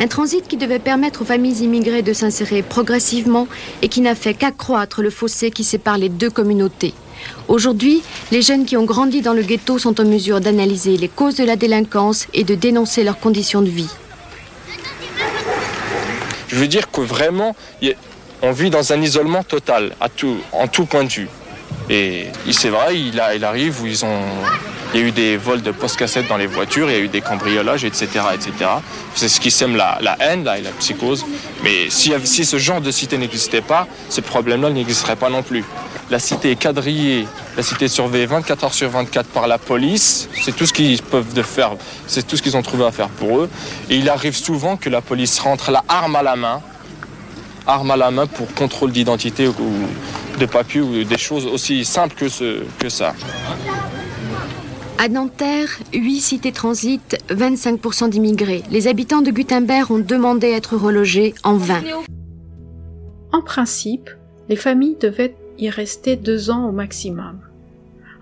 Un 0.00 0.08
transit 0.08 0.48
qui 0.48 0.56
devait 0.56 0.80
permettre 0.80 1.22
aux 1.22 1.24
familles 1.24 1.62
immigrées 1.62 2.02
de 2.02 2.12
s'insérer 2.12 2.62
progressivement 2.62 3.46
et 3.80 3.88
qui 3.88 4.00
n'a 4.00 4.16
fait 4.16 4.34
qu'accroître 4.34 5.00
le 5.00 5.10
fossé 5.10 5.52
qui 5.52 5.62
sépare 5.62 5.98
les 5.98 6.08
deux 6.08 6.30
communautés. 6.30 6.94
Aujourd'hui, 7.46 8.02
les 8.32 8.42
jeunes 8.42 8.64
qui 8.64 8.76
ont 8.76 8.84
grandi 8.84 9.20
dans 9.22 9.34
le 9.34 9.42
ghetto 9.42 9.78
sont 9.78 10.00
en 10.00 10.04
mesure 10.04 10.40
d'analyser 10.40 10.96
les 10.96 11.08
causes 11.08 11.36
de 11.36 11.44
la 11.44 11.54
délinquance 11.54 12.26
et 12.34 12.42
de 12.42 12.56
dénoncer 12.56 13.04
leurs 13.04 13.20
conditions 13.20 13.62
de 13.62 13.70
vie. 13.70 13.90
Je 16.48 16.56
veux 16.56 16.66
dire 16.66 16.90
que 16.90 17.02
vraiment, 17.02 17.54
on 18.42 18.50
vit 18.50 18.70
dans 18.70 18.92
un 18.92 19.00
isolement 19.00 19.44
total, 19.44 19.94
en 20.50 20.66
tout 20.66 20.86
point 20.86 21.04
de 21.04 21.08
vue. 21.08 21.28
Et 21.94 22.30
c'est 22.52 22.70
vrai, 22.70 22.98
il, 22.98 23.20
arrive 23.20 23.82
où 23.82 23.86
ils 23.86 24.02
ont, 24.02 24.22
il 24.94 25.00
y 25.00 25.04
a 25.04 25.06
eu 25.06 25.10
des 25.10 25.36
vols 25.36 25.60
de 25.60 25.72
post-cassettes 25.72 26.26
dans 26.26 26.38
les 26.38 26.46
voitures, 26.46 26.90
il 26.90 26.96
y 26.96 26.98
a 26.98 27.00
eu 27.00 27.08
des 27.08 27.20
cambriolages, 27.20 27.84
etc. 27.84 28.08
etc. 28.32 28.70
C'est 29.14 29.28
ce 29.28 29.38
qui 29.38 29.50
sème 29.50 29.76
la, 29.76 29.98
haine 30.18 30.48
et 30.56 30.62
la 30.62 30.70
psychose. 30.78 31.26
Mais 31.62 31.90
si, 31.90 32.14
ce 32.46 32.56
genre 32.56 32.80
de 32.80 32.90
cité 32.90 33.18
n'existait 33.18 33.60
pas, 33.60 33.86
ces 34.08 34.22
problèmes-là 34.22 34.70
n'existeraient 34.70 35.16
pas 35.16 35.28
non 35.28 35.42
plus. 35.42 35.66
La 36.08 36.18
cité 36.18 36.52
est 36.52 36.56
quadrillée, 36.56 37.26
la 37.58 37.62
cité 37.62 37.84
est 37.84 37.88
surveillée 37.88 38.24
24 38.24 38.64
heures 38.64 38.74
sur 38.74 38.88
24 38.88 39.26
par 39.28 39.46
la 39.46 39.58
police. 39.58 40.30
C'est 40.42 40.56
tout 40.56 40.64
ce 40.64 40.72
qu'ils 40.72 41.02
peuvent 41.02 41.42
faire, 41.42 41.72
c'est 42.06 42.26
tout 42.26 42.38
ce 42.38 42.42
qu'ils 42.42 42.56
ont 42.56 42.62
trouvé 42.62 42.86
à 42.86 42.90
faire 42.90 43.08
pour 43.10 43.40
eux. 43.40 43.50
Et 43.90 43.96
il 43.96 44.08
arrive 44.08 44.36
souvent 44.36 44.78
que 44.78 44.88
la 44.88 45.02
police 45.02 45.38
rentre 45.40 45.70
la 45.70 45.84
arme 45.88 46.16
à 46.16 46.22
la 46.22 46.36
main, 46.36 46.62
arme 47.66 47.90
à 47.90 47.96
la 47.96 48.10
main 48.10 48.26
pour 48.26 48.52
contrôle 48.54 48.92
d'identité 48.92 49.46
ou 49.46 49.54
de 50.38 50.46
papier 50.46 50.80
ou 50.80 51.04
des 51.04 51.18
choses 51.18 51.46
aussi 51.46 51.84
simples 51.84 52.14
que, 52.14 52.28
ce, 52.28 52.62
que 52.78 52.88
ça. 52.88 53.14
À 54.98 55.08
Nanterre, 55.08 55.68
8 55.92 56.20
cités 56.20 56.52
transit, 56.52 57.18
25% 57.28 58.10
d'immigrés. 58.10 58.62
Les 58.70 58.86
habitants 58.86 59.22
de 59.22 59.30
Gutenberg 59.30 59.90
ont 59.90 59.98
demandé 59.98 60.52
à 60.52 60.56
être 60.56 60.76
relogés 60.76 61.34
en 61.42 61.56
vain. 61.56 61.82
En 63.32 63.42
principe, 63.42 64.10
les 64.48 64.56
familles 64.56 64.96
devaient 65.00 65.34
y 65.58 65.70
rester 65.70 66.16
deux 66.16 66.50
ans 66.50 66.68
au 66.68 66.72
maximum. 66.72 67.40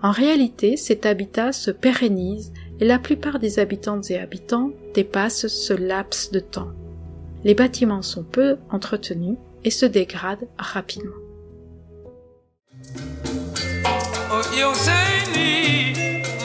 En 0.03 0.11
réalité, 0.11 0.77
cet 0.77 1.05
habitat 1.05 1.53
se 1.53 1.71
pérennise 1.71 2.53
et 2.81 2.87
la 2.87 2.99
plupart 2.99 3.39
des 3.39 3.59
habitantes 3.59 4.11
et 4.11 4.19
habitants 4.19 4.71
dépassent 4.95 5.49
ce 5.49 5.75
laps 5.75 6.31
de 6.31 6.41
temps. 6.41 6.71
Les 7.45 7.55
bâtiments 7.55 8.03
sont 8.03 8.25
peu 8.25 8.57
entretenus 8.71 9.37
et 9.65 9.71
se 9.71 9.85
dégradent 9.87 10.49
rapidement. 10.59 11.13
yow 14.61 14.73
say 14.73 15.23
ni 15.35 15.93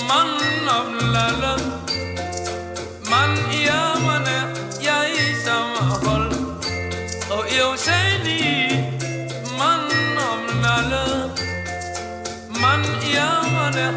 man 0.10 0.30
ab 0.78 0.88
man 3.12 3.32
yaa 3.66 3.91
ma 4.06 4.16
ne 4.28 4.38
yaay 4.88 5.16
sama 5.46 5.84
xol 6.04 6.26
oh 7.36 7.43
ni 8.26 8.39
man 9.60 9.84
ab 10.30 10.43
man 12.62 12.82
yaa 13.16 13.41
ma 13.56 13.66
ne 13.78 13.88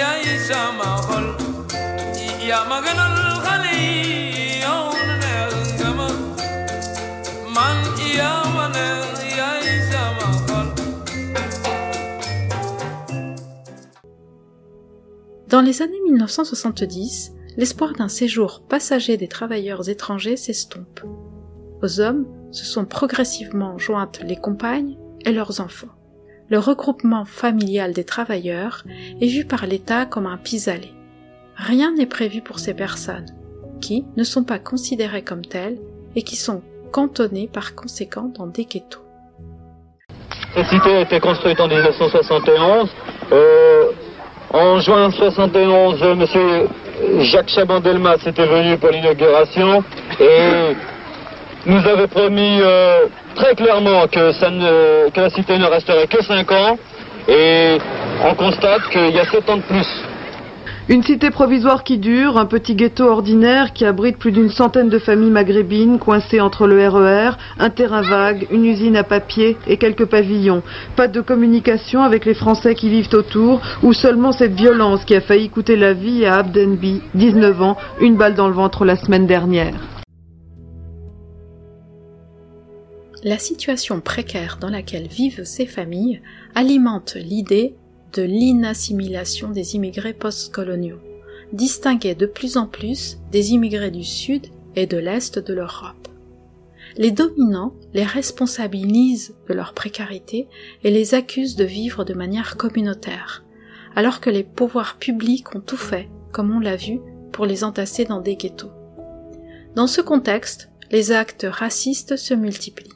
yaay 0.00 0.24
sama 0.48 0.88
xol 1.08 1.26
yaa 2.48 3.15
Dans 15.56 15.62
les 15.62 15.80
années 15.80 16.02
1970, 16.04 17.32
l'espoir 17.56 17.94
d'un 17.94 18.08
séjour 18.08 18.60
passager 18.68 19.16
des 19.16 19.26
travailleurs 19.26 19.88
étrangers 19.88 20.36
s'estompe. 20.36 21.00
Aux 21.82 21.98
hommes 21.98 22.26
se 22.50 22.66
sont 22.66 22.84
progressivement 22.84 23.78
jointes 23.78 24.20
les 24.22 24.36
compagnes 24.36 24.98
et 25.24 25.32
leurs 25.32 25.62
enfants. 25.62 25.94
Le 26.50 26.58
regroupement 26.58 27.24
familial 27.24 27.94
des 27.94 28.04
travailleurs 28.04 28.84
est 29.22 29.28
vu 29.28 29.46
par 29.46 29.66
l'État 29.66 30.04
comme 30.04 30.26
un 30.26 30.36
pis-aller. 30.36 30.92
Rien 31.56 31.90
n'est 31.94 32.04
prévu 32.04 32.42
pour 32.42 32.58
ces 32.58 32.74
personnes, 32.74 33.34
qui 33.80 34.04
ne 34.18 34.24
sont 34.24 34.44
pas 34.44 34.58
considérées 34.58 35.24
comme 35.24 35.46
telles 35.46 35.78
et 36.16 36.22
qui 36.22 36.36
sont 36.36 36.60
cantonnés 36.92 37.48
par 37.50 37.74
conséquent 37.74 38.30
dans 38.36 38.46
des 38.46 38.66
ghettos. 38.66 39.00
Cette 40.54 40.66
cité 40.66 40.90
a 40.90 41.00
été 41.00 41.18
construite 41.18 41.58
en 41.60 41.68
1971. 41.68 42.90
Euh, 43.32 43.92
en 44.52 44.80
juin 44.80 45.08
1971, 45.08 46.02
M. 46.02 46.26
Jacques 47.20 47.48
Chabandelmas 47.48 48.18
était 48.26 48.46
venu 48.46 48.76
pour 48.78 48.90
l'inauguration 48.90 49.82
et 50.20 50.74
nous 51.66 51.86
avait 51.86 52.06
promis 52.06 52.60
euh, 52.62 53.06
très 53.34 53.54
clairement 53.54 54.06
que, 54.06 55.10
que 55.10 55.20
la 55.20 55.30
cité 55.30 55.58
ne 55.58 55.66
resterait 55.66 56.06
que 56.06 56.22
5 56.22 56.50
ans 56.52 56.78
et 57.28 57.78
on 58.24 58.34
constate 58.34 58.88
qu'il 58.90 59.10
y 59.10 59.18
a 59.18 59.24
7 59.24 59.50
ans 59.50 59.56
de 59.56 59.62
plus. 59.62 59.86
Une 60.88 61.02
cité 61.02 61.30
provisoire 61.30 61.82
qui 61.82 61.98
dure, 61.98 62.38
un 62.38 62.46
petit 62.46 62.76
ghetto 62.76 63.02
ordinaire 63.02 63.72
qui 63.72 63.84
abrite 63.84 64.18
plus 64.18 64.30
d'une 64.30 64.50
centaine 64.50 64.88
de 64.88 65.00
familles 65.00 65.32
maghrébines 65.32 65.98
coincées 65.98 66.40
entre 66.40 66.68
le 66.68 66.88
RER, 66.88 67.30
e 67.30 67.34
un 67.58 67.70
terrain 67.70 68.02
vague, 68.02 68.46
une 68.52 68.64
usine 68.64 68.94
à 68.94 69.02
papier 69.02 69.56
et 69.66 69.78
quelques 69.78 70.04
pavillons. 70.04 70.62
Pas 70.94 71.08
de 71.08 71.20
communication 71.20 72.02
avec 72.02 72.24
les 72.24 72.34
Français 72.34 72.76
qui 72.76 72.88
vivent 72.88 73.12
autour 73.14 73.60
ou 73.82 73.92
seulement 73.92 74.30
cette 74.30 74.54
violence 74.54 75.04
qui 75.04 75.16
a 75.16 75.20
failli 75.20 75.50
coûter 75.50 75.74
la 75.74 75.92
vie 75.92 76.24
à 76.24 76.36
Abdenbi, 76.36 77.02
19 77.14 77.62
ans, 77.62 77.76
une 78.00 78.14
balle 78.14 78.36
dans 78.36 78.46
le 78.46 78.54
ventre 78.54 78.84
la 78.84 78.94
semaine 78.94 79.26
dernière. 79.26 79.74
La 83.24 83.38
situation 83.38 84.00
précaire 84.00 84.58
dans 84.60 84.70
laquelle 84.70 85.08
vivent 85.08 85.42
ces 85.42 85.66
familles 85.66 86.22
alimente 86.54 87.16
l'idée 87.16 87.74
l'inassimilation 88.22 89.50
des 89.50 89.74
immigrés 89.74 90.14
postcoloniaux, 90.14 91.00
distingués 91.52 92.14
de 92.14 92.26
plus 92.26 92.56
en 92.56 92.66
plus 92.66 93.18
des 93.30 93.52
immigrés 93.52 93.90
du 93.90 94.04
Sud 94.04 94.46
et 94.74 94.86
de 94.86 94.98
l'Est 94.98 95.38
de 95.38 95.54
l'Europe. 95.54 96.08
Les 96.96 97.10
dominants 97.10 97.74
les 97.92 98.04
responsabilisent 98.04 99.34
de 99.48 99.54
leur 99.54 99.74
précarité 99.74 100.48
et 100.82 100.90
les 100.90 101.14
accusent 101.14 101.56
de 101.56 101.64
vivre 101.64 102.04
de 102.04 102.14
manière 102.14 102.56
communautaire, 102.56 103.44
alors 103.94 104.20
que 104.20 104.30
les 104.30 104.44
pouvoirs 104.44 104.96
publics 104.98 105.54
ont 105.54 105.60
tout 105.60 105.76
fait, 105.76 106.08
comme 106.32 106.54
on 106.54 106.60
l'a 106.60 106.76
vu, 106.76 107.00
pour 107.32 107.44
les 107.46 107.64
entasser 107.64 108.04
dans 108.04 108.20
des 108.20 108.36
ghettos. 108.36 108.70
Dans 109.74 109.86
ce 109.86 110.00
contexte, 110.00 110.70
les 110.90 111.12
actes 111.12 111.46
racistes 111.48 112.16
se 112.16 112.32
multiplient. 112.32 112.92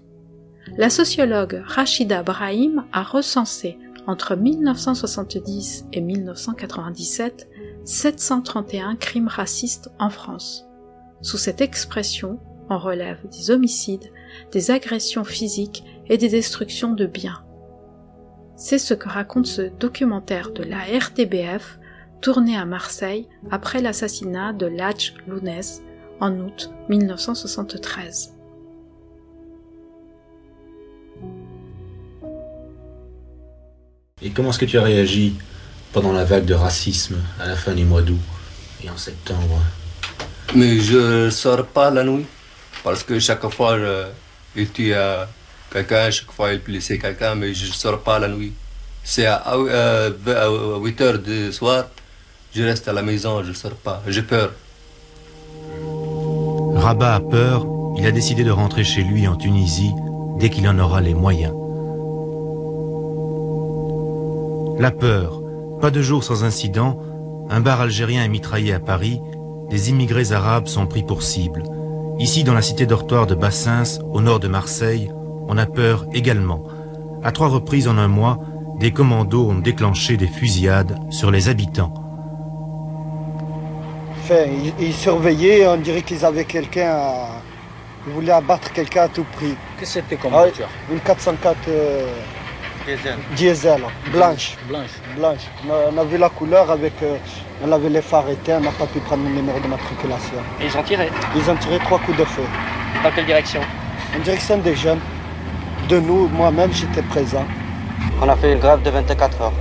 La 0.79 0.89
sociologue 0.89 1.63
Rachida 1.67 2.23
Brahim 2.23 2.85
a 2.93 3.03
recensé 3.03 3.77
entre 4.11 4.35
1970 4.35 5.87
et 5.93 6.01
1997 6.01 7.49
731 7.85 8.97
crimes 8.97 9.29
racistes 9.29 9.93
en 10.01 10.11
France. 10.11 10.67
Sous 11.23 11.39
cette 11.39 11.61
expression, 11.61 12.41
on 12.69 12.79
relève 12.79 13.21
des 13.29 13.53
homicides, 13.53 14.11
des 14.51 14.73
agressions 14.73 15.23
physiques 15.23 15.85
et 16.09 16.19
des 16.19 16.29
destructions 16.29 16.93
de 16.93 17.07
biens. 17.07 17.45
C'est 18.57 18.79
ce 18.79 18.95
que 18.95 19.09
raconte 19.09 19.47
ce 19.47 19.63
documentaire 19.63 20.51
de 20.51 20.65
la 20.65 20.81
RTBF 20.81 21.79
tourné 22.21 22.57
à 22.57 22.65
Marseille 22.65 23.29
après 23.53 23.81
l'assassinat 23.81 24.53
de 24.53 24.67
Lach 24.67 25.15
Lounès 25.29 25.83
en 26.19 26.37
août 26.41 26.73
1973. 26.89 28.40
Et 34.23 34.31
comment 34.31 34.51
est-ce 34.51 34.59
que 34.59 34.67
tu 34.67 34.79
as 34.79 34.83
réagi 34.83 35.35
pendant 35.93 36.13
la 36.13 36.25
vague 36.25 36.45
de 36.45 36.55
racisme 36.55 37.17
à 37.41 37.47
la 37.47 37.57
fin 37.57 37.73
du 37.73 37.85
mois 37.85 38.03
d'août 38.03 38.19
et 38.85 38.91
en 38.91 38.97
septembre 38.97 39.61
Mais 40.55 40.79
je 40.79 41.25
ne 41.25 41.31
sors 41.31 41.67
pas 41.67 41.91
la 41.91 42.05
nuit 42.05 42.27
parce 42.85 43.03
que 43.03 43.19
chaque 43.19 43.49
fois 43.51 43.77
il 44.55 44.71
tue 44.71 44.95
quelqu'un, 45.73 46.11
chaque 46.11 46.33
fois 46.33 46.53
il 46.53 46.61
blesse 46.61 46.89
quelqu'un, 46.89 47.35
mais 47.35 47.55
je 47.55 47.67
ne 47.67 47.73
sors 47.73 48.01
pas 48.01 48.19
la 48.19 48.29
nuit. 48.29 48.53
C'est 49.03 49.27
à, 49.27 49.57
8 49.57 51.01
heures 51.01 51.19
du 51.19 51.53
soir, 51.53 51.87
je 52.55 52.63
reste 52.63 52.89
à 52.89 52.93
la 52.93 53.03
maison, 53.03 53.43
je 53.43 53.49
ne 53.49 53.55
sors 53.55 53.73
pas, 53.73 54.03
j'ai 54.07 54.23
peur. 54.23 54.53
Rabat 56.75 57.15
a 57.15 57.21
peur, 57.21 57.67
il 57.97 58.07
a 58.07 58.11
décidé 58.13 58.45
de 58.45 58.51
rentrer 58.51 58.85
chez 58.85 59.03
lui 59.03 59.27
en 59.27 59.37
Tunisie 59.37 59.93
dès 60.39 60.51
qu'il 60.51 60.69
en 60.69 60.79
aura 60.79 61.01
les 61.01 61.15
moyens. 61.15 61.55
La 64.81 64.91
peur. 64.91 65.43
Pas 65.83 65.91
de 65.91 66.01
jour 66.01 66.25
sans 66.25 66.43
incident. 66.43 66.99
Un 67.51 67.61
bar 67.61 67.83
algérien 67.83 68.25
est 68.25 68.31
mitraillé 68.31 68.73
à 68.73 68.81
Paris. 68.81 69.21
Des 69.69 69.91
immigrés 69.91 70.33
arabes 70.33 70.69
sont 70.69 70.87
pris 70.87 71.03
pour 71.03 71.23
cible. 71.23 71.65
Ici, 72.19 72.45
dans 72.45 72.55
la 72.55 72.63
cité 72.63 72.87
dortoir 72.87 73.27
de 73.27 73.35
Bassins, 73.35 74.01
au 74.11 74.23
nord 74.23 74.41
de 74.41 74.49
Marseille, 74.49 75.13
on 75.49 75.59
a 75.59 75.67
peur 75.67 76.07
également. 76.15 76.65
À 77.23 77.31
trois 77.31 77.49
reprises 77.49 77.89
en 77.89 77.99
un 77.99 78.09
mois, 78.09 78.39
des 78.79 78.91
commandos 78.91 79.51
ont 79.51 79.59
déclenché 79.59 80.17
des 80.17 80.29
fusillades 80.29 80.97
sur 81.11 81.31
les 81.31 81.51
habitants. 81.51 81.93
Enfin, 84.23 84.47
ils, 84.81 84.95
surveillaient, 84.95 85.67
on 85.67 85.77
dirait 85.77 86.01
qu'ils 86.01 86.25
avaient 86.25 86.47
quelqu'un 86.47 86.89
à... 86.91 87.29
Ils 88.07 88.15
voulaient 88.15 88.33
abattre 88.33 88.73
quelqu'un 88.73 89.03
à 89.03 89.09
tout 89.09 89.27
prix. 89.31 89.55
Qu'est-ce 89.79 89.97
que 89.97 90.01
c'était 90.01 90.17
comme 90.17 90.33
ah, 90.33 90.45
voiture? 90.45 90.69
Une 90.91 91.01
404... 91.01 91.69
Diesel. 93.37 93.81
blanche. 94.13 94.57
Blanche. 94.69 94.91
Blanche. 95.17 95.41
On 95.69 95.99
a 95.99 96.05
vu 96.05 96.17
la 96.19 96.29
couleur 96.29 96.71
avec. 96.71 96.93
Euh, 97.03 97.17
on 97.63 97.71
avait 97.73 97.91
les 97.91 98.01
phares 98.01 98.29
éteints, 98.31 98.59
on 98.59 98.65
n'a 98.65 98.71
pas 98.71 98.87
pu 98.87 99.01
prendre 99.01 99.25
le 99.25 99.31
numéro 99.31 99.61
de 99.61 99.67
matriculation. 99.67 100.39
Et 100.61 100.67
ils 100.67 100.77
ont 100.77 100.83
tiré 100.83 101.11
Ils 101.37 101.51
ont 101.51 101.57
tiré 101.57 101.79
trois 101.81 101.99
coups 101.99 102.17
de 102.19 102.25
feu. 102.25 102.43
Dans 103.05 103.11
quelle 103.11 103.27
direction 103.27 103.61
En 104.17 104.21
direction 104.21 104.59
des 104.59 104.75
jeunes. 104.75 105.01
De 105.89 105.99
nous, 106.01 106.29
moi-même, 106.29 106.73
j'étais 106.73 107.03
présent. 107.03 107.45
On 108.23 108.29
a 108.29 108.37
fait 108.37 108.53
une 108.53 108.61
grève 108.61 108.83
de 108.83 108.91
24 108.91 109.43
heures. 109.43 109.53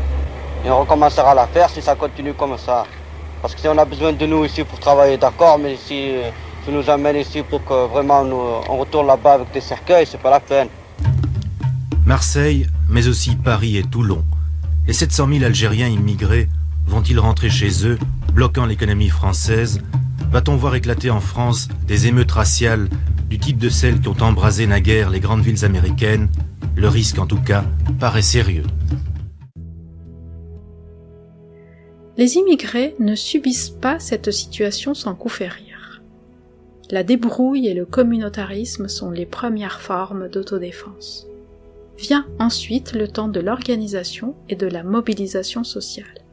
Et 0.66 0.70
on 0.70 0.80
recommencera 0.80 1.32
à 1.32 1.36
la 1.36 1.48
faire 1.48 1.70
si 1.70 1.82
ça 1.82 1.96
continue 1.96 2.34
comme 2.34 2.58
ça. 2.58 2.86
Parce 3.42 3.56
que 3.56 3.62
si 3.62 3.68
on 3.68 3.78
a 3.78 3.86
besoin 3.86 4.14
de 4.14 4.26
nous 4.26 4.46
ici 4.46 4.64
pour 4.64 4.80
travailler, 4.80 5.18
d'accord, 5.18 5.58
mais 5.58 5.76
si 5.78 6.12
tu 6.66 6.72
nous 6.72 6.90
amènes 6.90 7.16
ici 7.18 7.42
pour 7.42 7.64
que 7.64 7.88
vraiment 7.88 8.24
nous, 8.24 8.42
on 8.70 8.78
retourne 8.78 9.08
là-bas 9.08 9.34
avec 9.34 9.52
des 9.52 9.62
cercueils, 9.62 10.06
c'est 10.06 10.20
pas 10.20 10.30
la 10.30 10.40
peine. 10.40 10.68
Marseille, 12.06 12.68
mais 12.90 13.08
aussi 13.08 13.36
Paris 13.36 13.78
et 13.78 13.84
Toulon. 13.84 14.24
Les 14.88 14.94
700 14.94 15.28
000 15.34 15.44
Algériens 15.46 15.88
immigrés 15.88 16.50
vont-ils 16.86 17.20
rentrer 17.20 17.50
chez 17.50 17.86
eux, 17.86 18.00
bloquant 18.34 18.66
l'économie 18.66 19.10
française? 19.10 19.82
Va-t-on 20.32 20.56
voir 20.56 20.76
éclater 20.76 21.10
en 21.10 21.20
France 21.20 21.68
des 21.88 22.08
émeutes 22.08 22.32
raciales 22.32 22.90
du 23.30 23.38
type 23.38 23.60
de 23.60 23.70
celles 23.70 24.00
qui 24.00 24.08
ont 24.08 24.22
embrasé 24.22 24.66
naguère 24.66 25.10
les 25.10 25.20
grandes 25.20 25.44
villes 25.44 25.66
américaines? 25.66 26.30
Le 26.76 26.88
risque, 26.88 27.20
en 27.20 27.28
tout 27.28 27.42
cas, 27.42 27.64
paraît 28.00 28.22
sérieux. 28.22 28.64
Les 32.18 32.36
immigrés 32.36 32.96
ne 33.00 33.16
subissent 33.16 33.70
pas 33.70 34.00
cette 34.00 34.32
situation 34.32 34.94
sans 34.94 35.16
coup 35.16 35.30
férir. 35.30 36.02
La 36.92 37.04
débrouille 37.04 37.68
et 37.68 37.74
le 37.74 37.86
communautarisme 37.86 38.88
sont 38.88 39.12
les 39.12 39.26
premières 39.26 39.80
formes 39.80 40.28
d'autodéfense. 40.28 41.29
Vient 42.00 42.26
ensuite 42.40 42.94
le 42.94 43.10
temps 43.10 43.28
de 43.28 43.42
l'organisation 43.42 44.36
et 44.48 44.56
de 44.56 44.68
la 44.68 44.84
mobilisation 44.84 45.66
sociale. 45.66 46.24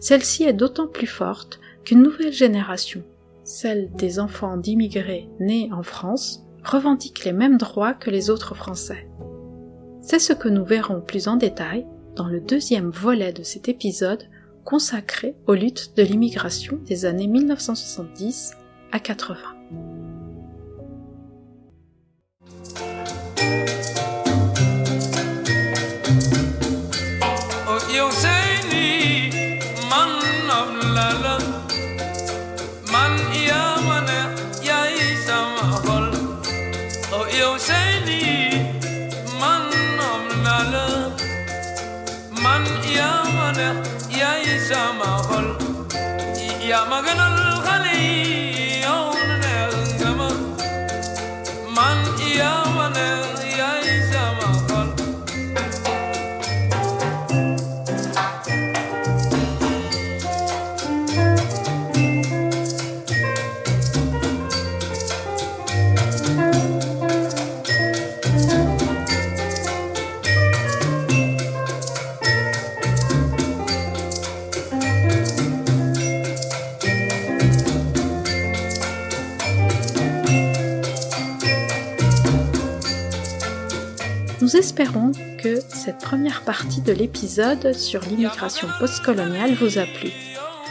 Celle-ci 0.00 0.44
est 0.44 0.54
d'autant 0.54 0.86
plus 0.86 1.06
forte 1.06 1.60
qu'une 1.84 2.02
nouvelle 2.02 2.32
génération, 2.32 3.02
celle 3.44 3.90
des 3.92 4.18
enfants 4.18 4.56
d'immigrés 4.56 5.28
nés 5.40 5.68
en 5.72 5.82
France, 5.82 6.42
revendique 6.64 7.24
les 7.24 7.32
mêmes 7.32 7.58
droits 7.58 7.92
que 7.92 8.10
les 8.10 8.30
autres 8.30 8.54
Français. 8.54 9.06
C'est 10.00 10.18
ce 10.18 10.32
que 10.32 10.48
nous 10.48 10.64
verrons 10.64 11.02
plus 11.02 11.28
en 11.28 11.36
détail 11.36 11.86
dans 12.16 12.26
le 12.26 12.40
deuxième 12.40 12.88
volet 12.88 13.34
de 13.34 13.42
cet 13.42 13.68
épisode 13.68 14.24
consacré 14.64 15.36
aux 15.46 15.54
luttes 15.54 15.92
de 15.96 16.02
l'immigration 16.02 16.78
des 16.86 17.04
années 17.04 17.26
1970 17.26 18.52
à 18.92 19.00
80. 19.00 19.36
halala 30.98 31.34
Man 32.92 33.14
ya 33.48 33.62
wana 33.88 34.18
ya 34.68 34.80
isa 34.90 35.38
mahol. 35.56 36.06
Oh, 37.14 37.26
o 37.48 37.50
sheni 37.66 38.22
man 39.40 39.64
omlala 40.10 40.86
Man 42.42 42.64
ya 42.96 43.10
wana 43.38 43.68
ya 44.20 44.30
isa 44.54 44.82
mahol. 45.00 45.46
Ya 46.70 46.80
maganala 46.90 47.47
Nous 84.48 84.56
espérons 84.56 85.12
que 85.42 85.60
cette 85.68 85.98
première 85.98 86.40
partie 86.40 86.80
de 86.80 86.94
l'épisode 86.94 87.74
sur 87.74 88.00
l'immigration 88.00 88.66
postcoloniale 88.78 89.52
vous 89.52 89.76
a 89.76 89.84
plu. 89.84 90.10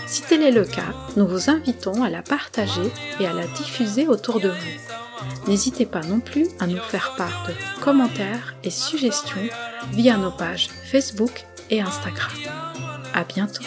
Si 0.08 0.24
tel 0.24 0.42
est 0.42 0.52
le 0.52 0.66
cas, 0.66 0.96
nous 1.16 1.28
vous 1.28 1.52
invitons 1.52 2.02
à 2.02 2.10
la 2.10 2.24
partager 2.24 2.92
et 3.20 3.28
à 3.28 3.34
la 3.34 3.46
diffuser 3.46 4.08
autour 4.08 4.40
de 4.40 4.50
vous. 4.50 5.48
N'hésitez 5.48 5.86
pas 5.86 6.02
non 6.02 6.22
plus 6.22 6.48
à 6.60 6.66
nous 6.66 6.82
faire 6.90 7.14
part 7.18 7.46
de 7.48 7.54
commentaires 7.84 8.56
et 8.64 8.72
suggestions 8.72 9.48
via 9.92 10.18
nos 10.18 10.32
pages 10.32 10.70
Facebook 10.92 11.46
et 11.70 11.80
Instagram. 11.80 12.32
À 13.14 13.26
bientôt. 13.26 13.62